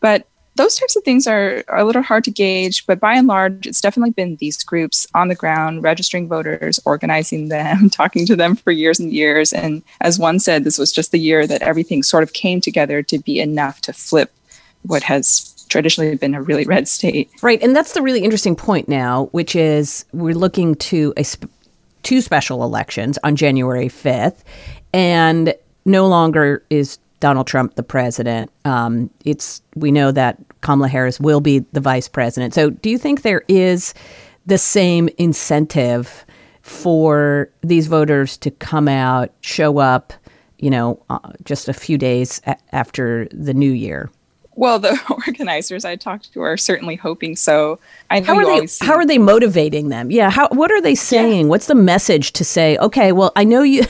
But 0.00 0.26
those 0.56 0.76
types 0.76 0.96
of 0.96 1.04
things 1.04 1.26
are, 1.26 1.64
are, 1.68 1.78
a 1.78 1.84
little 1.84 2.02
hard 2.02 2.24
to 2.24 2.30
gauge, 2.30 2.86
but 2.86 3.00
by 3.00 3.14
and 3.14 3.26
large, 3.26 3.66
it's 3.66 3.80
definitely 3.80 4.10
been 4.10 4.36
these 4.36 4.62
groups 4.62 5.06
on 5.14 5.28
the 5.28 5.34
ground, 5.34 5.82
registering 5.82 6.28
voters, 6.28 6.80
organizing 6.84 7.48
them, 7.48 7.88
talking 7.90 8.26
to 8.26 8.36
them 8.36 8.56
for 8.56 8.72
years 8.72 8.98
and 8.98 9.12
years. 9.12 9.52
And 9.52 9.82
as 10.00 10.18
one 10.18 10.38
said, 10.38 10.64
this 10.64 10.78
was 10.78 10.92
just 10.92 11.12
the 11.12 11.20
year 11.20 11.46
that 11.46 11.62
everything 11.62 12.02
sort 12.02 12.22
of 12.22 12.32
came 12.32 12.60
together 12.60 13.02
to 13.04 13.18
be 13.18 13.40
enough 13.40 13.80
to 13.82 13.92
flip 13.92 14.32
what 14.82 15.02
has 15.02 15.54
traditionally 15.68 16.16
been 16.16 16.34
a 16.34 16.42
really 16.42 16.64
red 16.64 16.88
state. 16.88 17.30
Right. 17.42 17.62
And 17.62 17.76
that's 17.76 17.92
the 17.92 18.02
really 18.02 18.22
interesting 18.22 18.56
point 18.56 18.88
now, 18.88 19.26
which 19.26 19.54
is 19.54 20.04
we're 20.12 20.34
looking 20.34 20.74
to 20.76 21.14
a 21.16 21.22
sp- 21.22 21.46
two 22.02 22.20
special 22.20 22.64
elections 22.64 23.18
on 23.22 23.36
January 23.36 23.88
5th. 23.88 24.38
And 24.92 25.54
no 25.84 26.08
longer 26.08 26.64
is 26.70 26.98
Donald 27.20 27.46
Trump 27.46 27.74
the 27.76 27.82
president. 27.82 28.50
Um, 28.64 29.10
it's 29.24 29.62
we 29.76 29.92
know 29.92 30.10
that 30.10 30.38
Kamala 30.62 30.88
Harris 30.88 31.20
will 31.20 31.40
be 31.40 31.60
the 31.72 31.80
vice 31.80 32.08
president. 32.08 32.54
So, 32.54 32.70
do 32.70 32.90
you 32.90 32.98
think 32.98 33.22
there 33.22 33.42
is 33.48 33.94
the 34.46 34.58
same 34.58 35.08
incentive 35.18 36.24
for 36.62 37.50
these 37.62 37.86
voters 37.86 38.36
to 38.38 38.50
come 38.50 38.88
out, 38.88 39.30
show 39.40 39.78
up, 39.78 40.12
you 40.58 40.70
know, 40.70 41.02
uh, 41.10 41.18
just 41.44 41.68
a 41.68 41.72
few 41.72 41.98
days 41.98 42.40
a- 42.46 42.56
after 42.72 43.28
the 43.32 43.54
new 43.54 43.70
year? 43.70 44.10
Well, 44.56 44.78
the 44.78 44.98
organizers 45.10 45.84
I 45.84 45.96
talked 45.96 46.32
to 46.32 46.42
are 46.42 46.56
certainly 46.56 46.96
hoping 46.96 47.36
so. 47.36 47.78
I 48.10 48.20
how 48.20 48.36
are 48.36 48.44
they? 48.44 48.66
How 48.80 48.94
are 48.94 49.06
they 49.06 49.18
motivating 49.18 49.88
them? 49.90 50.10
Yeah. 50.10 50.30
How? 50.30 50.48
What 50.48 50.72
are 50.72 50.80
they 50.80 50.94
saying? 50.94 51.46
Yeah. 51.46 51.50
What's 51.50 51.66
the 51.66 51.74
message 51.74 52.32
to 52.32 52.44
say? 52.44 52.76
Okay, 52.78 53.12
well, 53.12 53.32
I 53.36 53.44
know 53.44 53.62
you. 53.62 53.84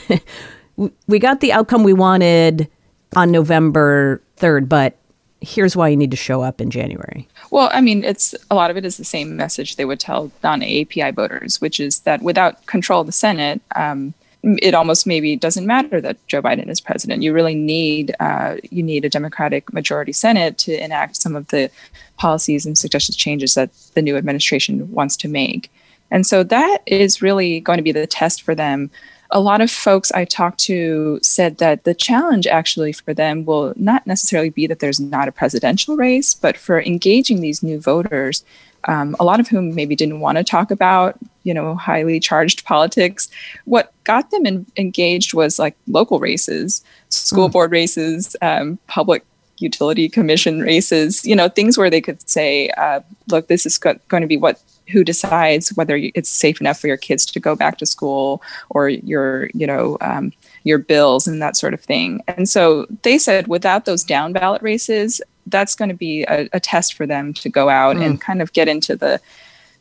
we 1.07 1.19
got 1.19 1.39
the 1.39 1.53
outcome 1.53 1.83
we 1.83 1.93
wanted 1.93 2.69
on 3.15 3.31
November 3.31 4.21
3rd, 4.37 4.69
but 4.69 4.97
here's 5.41 5.75
why 5.75 5.89
you 5.89 5.97
need 5.97 6.11
to 6.11 6.17
show 6.17 6.41
up 6.41 6.61
in 6.61 6.69
January. 6.69 7.27
Well, 7.49 7.69
I 7.73 7.81
mean, 7.81 8.03
it's 8.03 8.35
a 8.49 8.55
lot 8.55 8.69
of 8.69 8.77
it 8.77 8.85
is 8.85 8.97
the 8.97 9.03
same 9.03 9.35
message 9.35 9.75
they 9.75 9.85
would 9.85 9.99
tell 9.99 10.31
non 10.43 10.61
API 10.61 11.11
voters, 11.11 11.59
which 11.59 11.79
is 11.79 11.99
that 12.01 12.21
without 12.21 12.65
control 12.67 13.01
of 13.01 13.07
the 13.07 13.13
Senate, 13.13 13.61
um, 13.75 14.13
it 14.43 14.73
almost 14.73 15.05
maybe 15.05 15.35
doesn't 15.35 15.67
matter 15.67 16.01
that 16.01 16.25
Joe 16.27 16.41
Biden 16.41 16.69
is 16.69 16.81
president. 16.81 17.21
You 17.21 17.33
really 17.33 17.55
need 17.55 18.15
uh, 18.19 18.57
you 18.71 18.81
need 18.81 19.05
a 19.05 19.09
Democratic 19.09 19.71
majority 19.73 20.13
Senate 20.13 20.57
to 20.59 20.83
enact 20.83 21.17
some 21.17 21.35
of 21.35 21.47
the 21.47 21.69
policies 22.17 22.65
and 22.65 22.77
suggested 22.77 23.15
changes 23.15 23.53
that 23.53 23.71
the 23.93 24.01
new 24.01 24.17
administration 24.17 24.91
wants 24.91 25.15
to 25.17 25.27
make. 25.27 25.71
And 26.09 26.25
so 26.25 26.43
that 26.43 26.79
is 26.85 27.21
really 27.21 27.59
going 27.59 27.77
to 27.77 27.83
be 27.83 27.91
the 27.91 28.07
test 28.07 28.41
for 28.41 28.53
them 28.53 28.89
a 29.31 29.39
lot 29.39 29.61
of 29.61 29.71
folks 29.71 30.11
I 30.11 30.25
talked 30.25 30.59
to 30.61 31.19
said 31.21 31.57
that 31.59 31.83
the 31.83 31.93
challenge 31.93 32.47
actually 32.47 32.91
for 32.91 33.13
them 33.13 33.45
will 33.45 33.73
not 33.77 34.05
necessarily 34.05 34.49
be 34.49 34.67
that 34.67 34.79
there's 34.79 34.99
not 34.99 35.27
a 35.27 35.31
presidential 35.31 35.95
race, 35.95 36.33
but 36.33 36.57
for 36.57 36.81
engaging 36.81 37.39
these 37.39 37.63
new 37.63 37.79
voters, 37.79 38.43
um, 38.85 39.15
a 39.19 39.23
lot 39.23 39.39
of 39.39 39.47
whom 39.47 39.73
maybe 39.73 39.95
didn't 39.95 40.19
want 40.19 40.37
to 40.37 40.43
talk 40.43 40.69
about, 40.69 41.17
you 41.43 41.53
know, 41.53 41.75
highly 41.75 42.19
charged 42.19 42.65
politics. 42.65 43.29
What 43.65 43.93
got 44.03 44.31
them 44.31 44.45
in, 44.45 44.65
engaged 44.77 45.33
was 45.33 45.59
like 45.59 45.75
local 45.87 46.19
races, 46.19 46.83
school 47.09 47.47
mm. 47.47 47.53
board 47.53 47.71
races, 47.71 48.35
um, 48.41 48.79
public 48.87 49.23
utility 49.59 50.09
commission 50.09 50.61
races, 50.61 51.25
you 51.25 51.35
know, 51.35 51.47
things 51.47 51.77
where 51.77 51.89
they 51.89 52.01
could 52.01 52.27
say, 52.27 52.69
uh, 52.71 52.99
look, 53.29 53.47
this 53.47 53.65
is 53.65 53.77
go- 53.77 53.99
going 54.07 54.21
to 54.21 54.27
be 54.27 54.37
what 54.37 54.61
who 54.91 55.03
decides 55.03 55.69
whether 55.73 55.95
it's 56.13 56.29
safe 56.29 56.61
enough 56.61 56.79
for 56.79 56.87
your 56.87 56.97
kids 56.97 57.25
to 57.25 57.39
go 57.39 57.55
back 57.55 57.77
to 57.77 57.85
school 57.85 58.41
or 58.69 58.89
your 58.89 59.49
you 59.53 59.65
know 59.65 59.97
um, 60.01 60.31
your 60.63 60.77
bills 60.77 61.27
and 61.27 61.41
that 61.41 61.55
sort 61.55 61.73
of 61.73 61.81
thing 61.81 62.21
and 62.27 62.49
so 62.49 62.85
they 63.03 63.17
said 63.17 63.47
without 63.47 63.85
those 63.85 64.03
down 64.03 64.33
ballot 64.33 64.61
races 64.61 65.21
that's 65.47 65.75
going 65.75 65.89
to 65.89 65.95
be 65.95 66.23
a, 66.23 66.47
a, 66.53 66.59
test 66.59 66.93
for 66.93 67.07
them 67.07 67.33
to 67.33 67.49
go 67.49 67.67
out 67.67 67.95
mm. 67.95 68.05
and 68.05 68.21
kind 68.21 68.41
of 68.41 68.53
get 68.53 68.67
into 68.67 68.95
the 68.95 69.19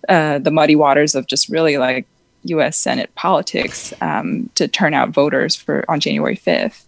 uh, 0.08 0.38
the 0.38 0.50
muddy 0.50 0.76
waters 0.76 1.14
of 1.14 1.26
just 1.26 1.48
really 1.48 1.76
like 1.76 2.06
U.S. 2.44 2.76
Senate 2.76 3.14
politics 3.14 3.92
um, 4.00 4.48
to 4.54 4.66
turn 4.66 4.94
out 4.94 5.10
voters 5.10 5.54
for 5.54 5.84
on 5.90 6.00
January 6.00 6.36
5th. 6.36 6.84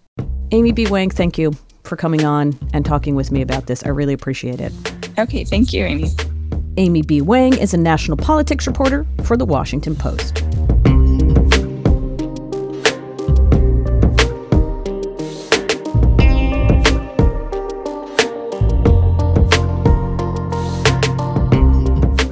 Amy 0.51 0.73
B. 0.73 0.87
Wang, 0.87 1.11
thank 1.11 1.39
you 1.39 1.53
for 1.85 1.97
coming 1.97 2.25
on 2.25 2.59
and 2.73 2.85
talking 2.85 3.15
with 3.15 3.31
me 3.31 3.43
about 3.43 3.67
this. 3.67 3.85
I 3.85 3.89
really 3.89 4.15
appreciate 4.15 4.61
it. 4.61 4.73
Okay, 5.19 5.45
thank 5.45 5.73
you, 5.73 5.85
Amy. 5.85 6.09
Amy 6.79 7.03
B. 7.03 7.21
Wang 7.21 7.57
is 7.59 7.75
a 7.75 7.77
national 7.77 8.17
politics 8.17 8.67
reporter 8.67 9.07
for 9.25 9.37
The 9.37 9.45
Washington 9.45 9.95
Post. 9.95 10.37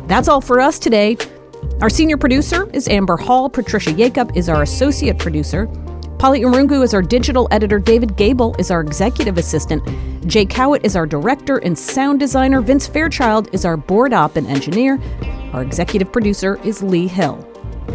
That's 0.09 0.26
all 0.26 0.41
for 0.41 0.61
us 0.61 0.78
today. 0.78 1.16
Our 1.80 1.91
senior 1.91 2.16
producer 2.16 2.68
is 2.72 2.88
Amber 2.88 3.16
Hall. 3.16 3.49
Patricia 3.49 3.91
Yakup 3.91 4.36
is 4.36 4.49
our 4.49 4.62
associate 4.62 5.18
producer. 5.18 5.66
Polly 6.21 6.43
Irungu 6.43 6.85
is 6.85 6.93
our 6.93 7.01
digital 7.01 7.49
editor. 7.51 7.79
David 7.79 8.14
Gable 8.14 8.55
is 8.59 8.71
our 8.71 8.83
executive 8.83 9.39
assistant. 9.39 9.83
Jay 10.29 10.45
Cowit 10.45 10.85
is 10.85 10.95
our 10.95 11.07
director 11.07 11.57
and 11.57 11.79
sound 11.79 12.21
designer. 12.21 12.61
Vince 12.61 12.87
Fairchild 12.87 13.49
is 13.55 13.64
our 13.64 13.79
board 13.79 14.12
op 14.12 14.37
and 14.37 14.47
engineer. 14.47 15.01
Our 15.55 15.62
executive 15.62 16.12
producer 16.12 16.61
is 16.62 16.83
Lee 16.83 17.07
Hill. 17.07 17.43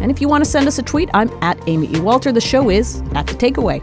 And 0.00 0.10
if 0.10 0.20
you 0.20 0.26
want 0.26 0.42
to 0.42 0.50
send 0.50 0.66
us 0.66 0.80
a 0.80 0.82
tweet, 0.82 1.08
I'm 1.14 1.30
at 1.40 1.56
Amy 1.68 1.86
E. 1.94 2.00
Walter. 2.00 2.32
The 2.32 2.40
show 2.40 2.68
is 2.68 3.00
at 3.14 3.28
The 3.28 3.34
Takeaway. 3.34 3.80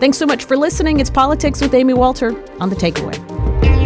Thanks 0.00 0.18
so 0.18 0.26
much 0.26 0.44
for 0.44 0.56
listening. 0.56 0.98
It's 0.98 1.08
Politics 1.08 1.60
with 1.60 1.72
Amy 1.72 1.94
Walter 1.94 2.30
on 2.58 2.70
The 2.70 2.76
Takeaway. 2.76 3.83